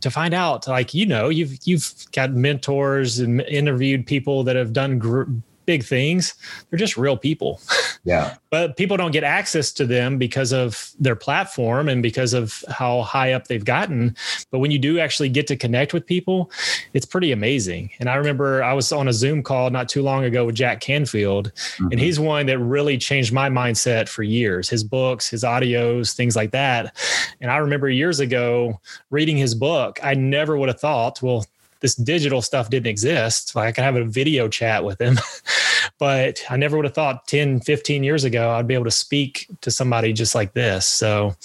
to 0.07 0.13
find 0.13 0.33
out 0.33 0.67
like 0.67 0.93
you 0.93 1.05
know 1.05 1.29
you've 1.29 1.57
you've 1.65 1.93
got 2.11 2.31
mentors 2.31 3.19
and 3.19 3.41
interviewed 3.41 4.05
people 4.05 4.43
that 4.43 4.55
have 4.55 4.73
done 4.73 4.97
gr- 4.97 5.23
big 5.67 5.83
things. 5.83 6.33
They're 6.69 6.79
just 6.79 6.97
real 6.97 7.15
people. 7.15 7.61
Yeah. 8.03 8.35
but 8.51 8.77
people 8.77 8.95
don't 8.95 9.11
get 9.11 9.25
access 9.25 9.73
to 9.73 9.85
them 9.85 10.17
because 10.17 10.53
of 10.53 10.91
their 10.97 11.15
platform 11.15 11.89
and 11.89 12.01
because 12.01 12.31
of 12.31 12.63
how 12.69 13.01
high 13.01 13.33
up 13.33 13.47
they've 13.47 13.65
gotten. 13.65 14.15
But 14.49 14.59
when 14.59 14.71
you 14.71 14.79
do 14.79 14.97
actually 14.97 15.27
get 15.27 15.45
to 15.47 15.57
connect 15.57 15.93
with 15.93 16.05
people, 16.05 16.49
it's 16.93 17.05
pretty 17.05 17.33
amazing. 17.33 17.89
And 17.99 18.09
I 18.09 18.15
remember 18.15 18.63
I 18.63 18.71
was 18.71 18.93
on 18.93 19.09
a 19.09 19.13
Zoom 19.13 19.43
call 19.43 19.69
not 19.71 19.89
too 19.89 20.01
long 20.01 20.23
ago 20.23 20.45
with 20.45 20.55
Jack 20.55 20.79
Canfield, 20.79 21.51
mm-hmm. 21.53 21.87
and 21.91 21.99
he's 21.99 22.17
one 22.17 22.45
that 22.45 22.59
really 22.59 22.97
changed 22.97 23.33
my 23.33 23.49
mindset 23.49 24.07
for 24.07 24.23
years. 24.23 24.69
His 24.69 24.85
books, 24.85 25.29
his 25.29 25.43
audios, 25.43 26.15
things 26.15 26.37
like 26.37 26.51
that. 26.51 26.95
And 27.41 27.51
I 27.51 27.57
remember 27.57 27.89
years 27.89 28.21
ago 28.21 28.79
reading 29.09 29.35
his 29.35 29.53
book, 29.53 29.99
I 30.01 30.13
never 30.13 30.55
would 30.57 30.69
have 30.69 30.79
thought, 30.79 31.21
well, 31.21 31.45
this 31.79 31.95
digital 31.95 32.41
stuff 32.41 32.69
didn't 32.69 32.87
exist. 32.87 33.55
Like 33.55 33.67
I 33.67 33.71
could 33.71 33.83
have 33.83 33.95
a 33.95 34.05
video 34.05 34.47
chat 34.47 34.83
with 34.83 34.99
him, 34.99 35.17
but 35.99 36.43
I 36.49 36.57
never 36.57 36.77
would 36.77 36.85
have 36.85 36.95
thought 36.95 37.27
10, 37.27 37.61
15 37.61 38.03
years 38.03 38.23
ago 38.23 38.51
I'd 38.51 38.67
be 38.67 38.73
able 38.73 38.85
to 38.85 38.91
speak 38.91 39.47
to 39.61 39.71
somebody 39.71 40.13
just 40.13 40.35
like 40.35 40.53
this. 40.53 40.87
So 40.87 41.35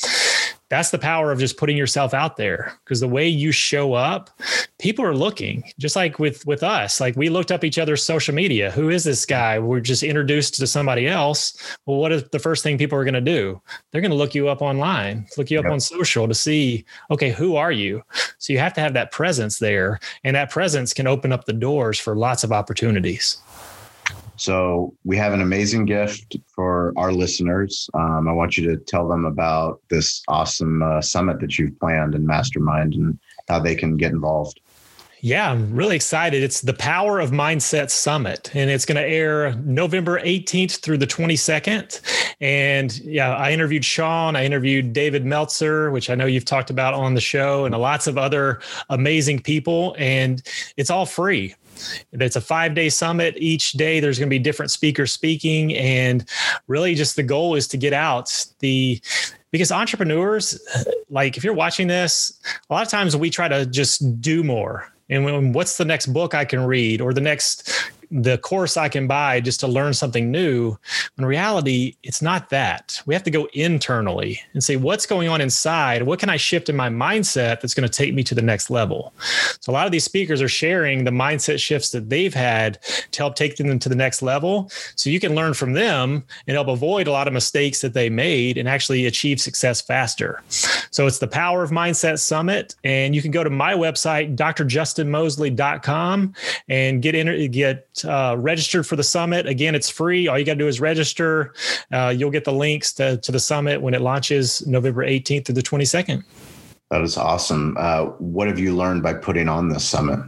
that's 0.72 0.90
the 0.90 0.98
power 0.98 1.30
of 1.30 1.38
just 1.38 1.58
putting 1.58 1.76
yourself 1.76 2.14
out 2.14 2.38
there 2.38 2.72
because 2.82 3.00
the 3.00 3.06
way 3.06 3.28
you 3.28 3.52
show 3.52 3.92
up 3.92 4.30
people 4.78 5.04
are 5.04 5.14
looking 5.14 5.62
just 5.78 5.94
like 5.94 6.18
with 6.18 6.46
with 6.46 6.62
us. 6.62 6.98
Like 6.98 7.14
we 7.14 7.28
looked 7.28 7.52
up 7.52 7.62
each 7.62 7.78
other's 7.78 8.02
social 8.02 8.34
media. 8.34 8.70
Who 8.70 8.88
is 8.88 9.04
this 9.04 9.26
guy? 9.26 9.58
We're 9.58 9.80
just 9.80 10.02
introduced 10.02 10.54
to 10.54 10.66
somebody 10.66 11.06
else. 11.06 11.54
Well 11.84 11.98
what 11.98 12.10
is 12.10 12.24
the 12.30 12.38
first 12.38 12.62
thing 12.62 12.78
people 12.78 12.98
are 12.98 13.04
going 13.04 13.12
to 13.12 13.20
do? 13.20 13.60
They're 13.90 14.00
going 14.00 14.12
to 14.12 14.16
look 14.16 14.34
you 14.34 14.48
up 14.48 14.62
online 14.62 15.26
look 15.36 15.50
you 15.50 15.58
up 15.58 15.64
yep. 15.64 15.72
on 15.72 15.80
social 15.80 16.26
to 16.26 16.32
see 16.32 16.86
okay 17.10 17.32
who 17.32 17.56
are 17.56 17.72
you? 17.72 18.02
So 18.38 18.54
you 18.54 18.58
have 18.58 18.72
to 18.72 18.80
have 18.80 18.94
that 18.94 19.12
presence 19.12 19.58
there 19.58 20.00
and 20.24 20.34
that 20.36 20.50
presence 20.50 20.94
can 20.94 21.06
open 21.06 21.32
up 21.32 21.44
the 21.44 21.52
doors 21.52 21.98
for 21.98 22.16
lots 22.16 22.44
of 22.44 22.50
opportunities 22.50 23.42
so 24.36 24.94
we 25.04 25.16
have 25.16 25.32
an 25.32 25.40
amazing 25.40 25.84
gift 25.84 26.36
for 26.54 26.92
our 26.96 27.12
listeners. 27.12 27.88
Um, 27.94 28.28
I 28.28 28.32
want 28.32 28.56
you 28.56 28.68
to 28.70 28.76
tell 28.76 29.08
them 29.08 29.24
about 29.24 29.80
this 29.90 30.22
awesome 30.28 30.82
uh, 30.82 31.00
summit 31.00 31.40
that 31.40 31.58
you've 31.58 31.78
planned 31.78 32.14
and 32.14 32.26
mastermind 32.26 32.94
and 32.94 33.18
how 33.48 33.60
they 33.60 33.74
can 33.74 33.96
get 33.96 34.12
involved. 34.12 34.60
Yeah, 35.24 35.52
I'm 35.52 35.72
really 35.72 35.94
excited. 35.94 36.42
It's 36.42 36.62
the 36.62 36.74
Power 36.74 37.20
of 37.20 37.30
Mindset 37.30 37.90
Summit, 37.90 38.50
and 38.56 38.68
it's 38.68 38.84
going 38.84 38.96
to 38.96 39.08
air 39.08 39.54
November 39.54 40.20
18th 40.20 40.80
through 40.80 40.98
the 40.98 41.06
22nd. 41.06 42.34
And 42.40 42.98
yeah, 42.98 43.36
I 43.36 43.52
interviewed 43.52 43.84
Shawn, 43.84 44.34
I 44.34 44.44
interviewed 44.44 44.92
David 44.92 45.24
Meltzer, 45.24 45.92
which 45.92 46.10
I 46.10 46.16
know 46.16 46.26
you've 46.26 46.44
talked 46.44 46.70
about 46.70 46.94
on 46.94 47.14
the 47.14 47.20
show, 47.20 47.66
and 47.66 47.78
lots 47.78 48.08
of 48.08 48.18
other 48.18 48.58
amazing 48.90 49.42
people. 49.42 49.94
And 49.96 50.42
it's 50.76 50.90
all 50.90 51.06
free. 51.06 51.54
It's 52.12 52.36
a 52.36 52.40
five 52.40 52.74
day 52.74 52.88
summit. 52.88 53.34
Each 53.36 53.72
day 53.72 54.00
there's 54.00 54.18
going 54.18 54.28
to 54.28 54.34
be 54.34 54.38
different 54.38 54.70
speakers 54.70 55.12
speaking. 55.12 55.74
And 55.76 56.28
really, 56.66 56.94
just 56.94 57.16
the 57.16 57.22
goal 57.22 57.54
is 57.54 57.68
to 57.68 57.76
get 57.76 57.92
out 57.92 58.46
the 58.60 59.00
because 59.50 59.70
entrepreneurs, 59.70 60.60
uh, 60.74 60.84
like 61.10 61.36
if 61.36 61.44
you're 61.44 61.54
watching 61.54 61.86
this, 61.86 62.40
a 62.68 62.72
lot 62.72 62.82
of 62.84 62.90
times 62.90 63.16
we 63.16 63.30
try 63.30 63.48
to 63.48 63.66
just 63.66 64.20
do 64.20 64.42
more. 64.42 64.90
And 65.10 65.24
when, 65.24 65.52
what's 65.52 65.76
the 65.76 65.84
next 65.84 66.06
book 66.06 66.34
I 66.34 66.44
can 66.44 66.64
read 66.64 67.00
or 67.00 67.12
the 67.12 67.20
next 67.20 67.70
the 68.12 68.36
course 68.38 68.76
I 68.76 68.90
can 68.90 69.06
buy 69.06 69.40
just 69.40 69.58
to 69.60 69.66
learn 69.66 69.94
something 69.94 70.30
new. 70.30 70.76
In 71.16 71.24
reality, 71.24 71.96
it's 72.02 72.20
not 72.20 72.50
that. 72.50 73.00
We 73.06 73.14
have 73.14 73.22
to 73.22 73.30
go 73.30 73.48
internally 73.54 74.38
and 74.52 74.62
say, 74.62 74.76
what's 74.76 75.06
going 75.06 75.28
on 75.28 75.40
inside? 75.40 76.02
What 76.02 76.18
can 76.18 76.28
I 76.28 76.36
shift 76.36 76.68
in 76.68 76.76
my 76.76 76.90
mindset 76.90 77.60
that's 77.60 77.72
going 77.72 77.88
to 77.88 77.92
take 77.92 78.12
me 78.12 78.22
to 78.24 78.34
the 78.34 78.42
next 78.42 78.68
level? 78.68 79.14
So, 79.60 79.72
a 79.72 79.74
lot 79.74 79.86
of 79.86 79.92
these 79.92 80.04
speakers 80.04 80.42
are 80.42 80.48
sharing 80.48 81.04
the 81.04 81.10
mindset 81.10 81.58
shifts 81.58 81.90
that 81.90 82.10
they've 82.10 82.34
had 82.34 82.78
to 83.12 83.18
help 83.18 83.34
take 83.34 83.56
them 83.56 83.78
to 83.78 83.88
the 83.88 83.94
next 83.94 84.20
level. 84.20 84.70
So, 84.94 85.08
you 85.08 85.18
can 85.18 85.34
learn 85.34 85.54
from 85.54 85.72
them 85.72 86.24
and 86.46 86.54
help 86.54 86.68
avoid 86.68 87.06
a 87.06 87.12
lot 87.12 87.26
of 87.26 87.32
mistakes 87.32 87.80
that 87.80 87.94
they 87.94 88.10
made 88.10 88.58
and 88.58 88.68
actually 88.68 89.06
achieve 89.06 89.40
success 89.40 89.80
faster. 89.80 90.42
So, 90.90 91.06
it's 91.06 91.18
the 91.18 91.28
Power 91.28 91.62
of 91.62 91.70
Mindset 91.70 92.18
Summit. 92.18 92.74
And 92.84 93.14
you 93.14 93.22
can 93.22 93.30
go 93.30 93.42
to 93.42 93.50
my 93.50 93.72
website, 93.72 94.36
drjustinmoseley.com, 94.36 96.34
and 96.68 97.00
get 97.00 97.14
in, 97.14 97.50
get 97.50 98.01
uh, 98.04 98.36
registered 98.38 98.86
for 98.86 98.96
the 98.96 99.02
summit. 99.02 99.46
Again, 99.46 99.74
it's 99.74 99.90
free. 99.90 100.28
All 100.28 100.38
you 100.38 100.44
got 100.44 100.54
to 100.54 100.58
do 100.58 100.68
is 100.68 100.80
register. 100.80 101.54
Uh, 101.92 102.14
you'll 102.16 102.30
get 102.30 102.44
the 102.44 102.52
links 102.52 102.92
to, 102.94 103.16
to 103.18 103.32
the 103.32 103.40
summit 103.40 103.80
when 103.80 103.94
it 103.94 104.00
launches 104.00 104.66
November 104.66 105.04
18th 105.06 105.44
to 105.46 105.52
the 105.52 105.62
22nd. 105.62 106.24
That 106.90 107.02
is 107.02 107.16
awesome. 107.16 107.76
Uh, 107.78 108.06
what 108.18 108.48
have 108.48 108.58
you 108.58 108.76
learned 108.76 109.02
by 109.02 109.14
putting 109.14 109.48
on 109.48 109.68
this 109.68 109.84
summit? 109.84 110.20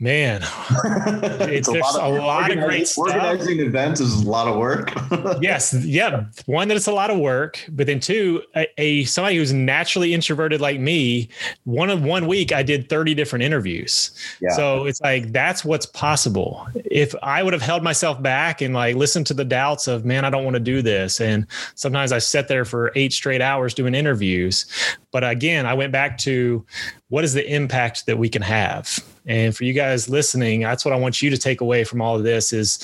Man, 0.00 0.42
it's, 0.44 1.66
a 1.66 1.72
there's 1.72 1.82
lot 1.82 1.96
of, 1.96 2.14
a 2.14 2.18
lot 2.18 2.50
of 2.52 2.58
great 2.60 2.86
stuff. 2.86 3.06
Organizing 3.06 3.58
events 3.58 3.98
is 3.98 4.22
a 4.22 4.30
lot 4.30 4.46
of 4.46 4.56
work. 4.56 4.92
yes, 5.40 5.74
yeah. 5.74 6.26
One 6.46 6.68
that 6.68 6.76
it's 6.76 6.86
a 6.86 6.92
lot 6.92 7.10
of 7.10 7.18
work, 7.18 7.64
but 7.70 7.88
then 7.88 7.98
two, 7.98 8.44
a, 8.54 8.68
a, 8.78 9.04
somebody 9.04 9.36
who's 9.38 9.52
naturally 9.52 10.14
introverted 10.14 10.60
like 10.60 10.78
me. 10.78 11.28
One 11.64 11.90
of 11.90 12.04
one 12.04 12.28
week, 12.28 12.52
I 12.52 12.62
did 12.62 12.88
thirty 12.88 13.12
different 13.12 13.42
interviews. 13.42 14.12
Yeah. 14.40 14.50
So 14.50 14.84
it's 14.84 15.00
like 15.00 15.32
that's 15.32 15.64
what's 15.64 15.86
possible. 15.86 16.68
If 16.84 17.12
I 17.20 17.42
would 17.42 17.52
have 17.52 17.62
held 17.62 17.82
myself 17.82 18.22
back 18.22 18.60
and 18.60 18.74
like 18.74 18.94
listened 18.94 19.26
to 19.28 19.34
the 19.34 19.44
doubts 19.44 19.88
of 19.88 20.04
man, 20.04 20.24
I 20.24 20.30
don't 20.30 20.44
want 20.44 20.54
to 20.54 20.60
do 20.60 20.80
this, 20.80 21.20
and 21.20 21.44
sometimes 21.74 22.12
I 22.12 22.18
sat 22.18 22.46
there 22.46 22.64
for 22.64 22.92
eight 22.94 23.12
straight 23.12 23.42
hours 23.42 23.74
doing 23.74 23.96
interviews. 23.96 24.64
But 25.10 25.28
again, 25.28 25.66
I 25.66 25.74
went 25.74 25.90
back 25.90 26.18
to 26.18 26.64
what 27.08 27.24
is 27.24 27.32
the 27.32 27.52
impact 27.52 28.06
that 28.06 28.18
we 28.18 28.28
can 28.28 28.42
have 28.42 29.02
and 29.28 29.54
for 29.54 29.64
you 29.64 29.74
guys 29.74 30.08
listening, 30.08 30.62
that's 30.62 30.84
what 30.84 30.94
I 30.94 30.96
want 30.96 31.22
you 31.22 31.30
to 31.30 31.38
take 31.38 31.60
away 31.60 31.84
from 31.84 32.00
all 32.00 32.16
of 32.16 32.24
this 32.24 32.52
is 32.52 32.78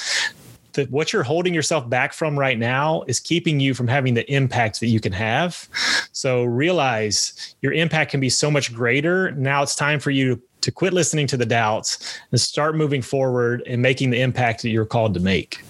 that 0.75 0.91
what 0.91 1.13
you're 1.13 1.23
holding 1.23 1.55
yourself 1.55 1.89
back 1.89 2.13
from 2.13 2.39
right 2.39 2.59
now 2.59 3.03
is 3.07 3.19
keeping 3.19 3.61
you 3.61 3.75
from 3.75 3.89
having 3.89 4.15
the 4.15 4.31
impact 4.31 4.81
that 4.81 4.89
you 4.89 5.01
can 5.01 5.13
have. 5.13 5.69
So 6.13 6.45
realize 6.45 7.55
your 7.63 7.73
impact 7.73 8.11
can 8.11 8.21
be 8.21 8.29
so 8.29 8.51
much 8.51 8.75
greater. 8.75 9.31
Now 9.33 9.63
it's 9.63 9.75
time 9.75 10.01
for 10.01 10.11
you 10.11 10.41
to 10.61 10.71
quit 10.71 10.93
listening 10.93 11.27
to 11.29 11.37
the 11.37 11.47
doubts 11.47 12.19
and 12.31 12.41
start 12.41 12.77
moving 12.77 13.03
forward 13.03 13.63
and 13.67 13.81
making 13.81 14.11
the 14.11 14.21
impact 14.21 14.63
that 14.63 14.71
you're 14.71 14.87
called 14.87 15.15
to 15.15 15.21
make. 15.21 15.63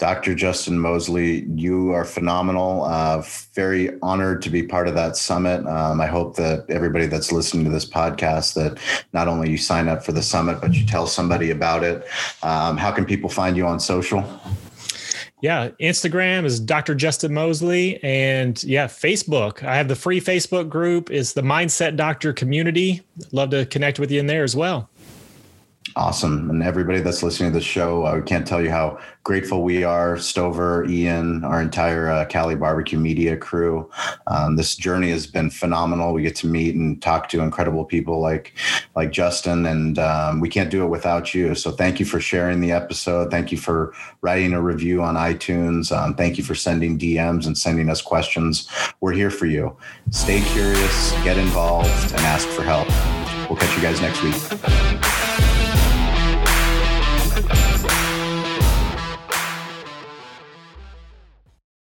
Dr. 0.00 0.34
Justin 0.34 0.78
Moseley, 0.78 1.44
you 1.54 1.92
are 1.92 2.06
phenomenal. 2.06 2.84
Uh, 2.84 3.22
very 3.54 3.90
honored 4.00 4.40
to 4.40 4.48
be 4.48 4.62
part 4.62 4.88
of 4.88 4.94
that 4.94 5.14
summit. 5.14 5.66
Um, 5.66 6.00
I 6.00 6.06
hope 6.06 6.36
that 6.36 6.64
everybody 6.70 7.06
that's 7.06 7.30
listening 7.30 7.64
to 7.64 7.70
this 7.70 7.84
podcast 7.84 8.54
that 8.54 8.78
not 9.12 9.28
only 9.28 9.50
you 9.50 9.58
sign 9.58 9.88
up 9.88 10.02
for 10.02 10.12
the 10.12 10.22
summit, 10.22 10.58
but 10.62 10.72
you 10.72 10.86
tell 10.86 11.06
somebody 11.06 11.50
about 11.50 11.84
it. 11.84 12.08
Um, 12.42 12.78
how 12.78 12.90
can 12.90 13.04
people 13.04 13.28
find 13.28 13.58
you 13.58 13.66
on 13.66 13.78
social? 13.78 14.24
Yeah, 15.42 15.68
Instagram 15.80 16.46
is 16.46 16.60
Dr. 16.60 16.94
Justin 16.94 17.34
Moseley, 17.34 18.02
and 18.02 18.62
yeah, 18.64 18.86
Facebook. 18.86 19.62
I 19.62 19.76
have 19.76 19.88
the 19.88 19.96
free 19.96 20.20
Facebook 20.20 20.70
group. 20.70 21.10
It's 21.10 21.34
the 21.34 21.42
Mindset 21.42 21.96
Doctor 21.96 22.32
Community. 22.32 23.02
Love 23.32 23.50
to 23.50 23.66
connect 23.66 23.98
with 23.98 24.10
you 24.10 24.20
in 24.20 24.26
there 24.26 24.44
as 24.44 24.56
well. 24.56 24.88
Awesome. 26.00 26.48
And 26.48 26.62
everybody 26.62 27.00
that's 27.00 27.22
listening 27.22 27.52
to 27.52 27.58
the 27.58 27.62
show, 27.62 28.06
I 28.06 28.22
can't 28.22 28.46
tell 28.46 28.62
you 28.62 28.70
how 28.70 28.98
grateful 29.22 29.62
we 29.62 29.84
are, 29.84 30.16
Stover, 30.16 30.86
Ian, 30.86 31.44
our 31.44 31.60
entire 31.60 32.08
uh, 32.08 32.24
Cali 32.24 32.54
Barbecue 32.54 32.98
Media 32.98 33.36
crew. 33.36 33.90
Um, 34.26 34.56
this 34.56 34.76
journey 34.76 35.10
has 35.10 35.26
been 35.26 35.50
phenomenal. 35.50 36.14
We 36.14 36.22
get 36.22 36.36
to 36.36 36.46
meet 36.46 36.74
and 36.74 37.02
talk 37.02 37.28
to 37.28 37.42
incredible 37.42 37.84
people 37.84 38.18
like, 38.18 38.54
like 38.96 39.12
Justin, 39.12 39.66
and 39.66 39.98
um, 39.98 40.40
we 40.40 40.48
can't 40.48 40.70
do 40.70 40.82
it 40.84 40.88
without 40.88 41.34
you. 41.34 41.54
So 41.54 41.70
thank 41.70 42.00
you 42.00 42.06
for 42.06 42.18
sharing 42.18 42.62
the 42.62 42.72
episode. 42.72 43.30
Thank 43.30 43.52
you 43.52 43.58
for 43.58 43.92
writing 44.22 44.54
a 44.54 44.62
review 44.62 45.02
on 45.02 45.16
iTunes. 45.16 45.94
Um, 45.94 46.14
thank 46.14 46.38
you 46.38 46.44
for 46.44 46.54
sending 46.54 46.98
DMs 46.98 47.46
and 47.46 47.58
sending 47.58 47.90
us 47.90 48.00
questions. 48.00 48.70
We're 49.02 49.12
here 49.12 49.30
for 49.30 49.44
you. 49.44 49.76
Stay 50.12 50.40
curious, 50.40 51.12
get 51.24 51.36
involved, 51.36 52.12
and 52.12 52.22
ask 52.22 52.48
for 52.48 52.62
help. 52.62 52.88
We'll 53.50 53.58
catch 53.58 53.76
you 53.76 53.82
guys 53.82 54.00
next 54.00 54.22
week. 54.22 55.19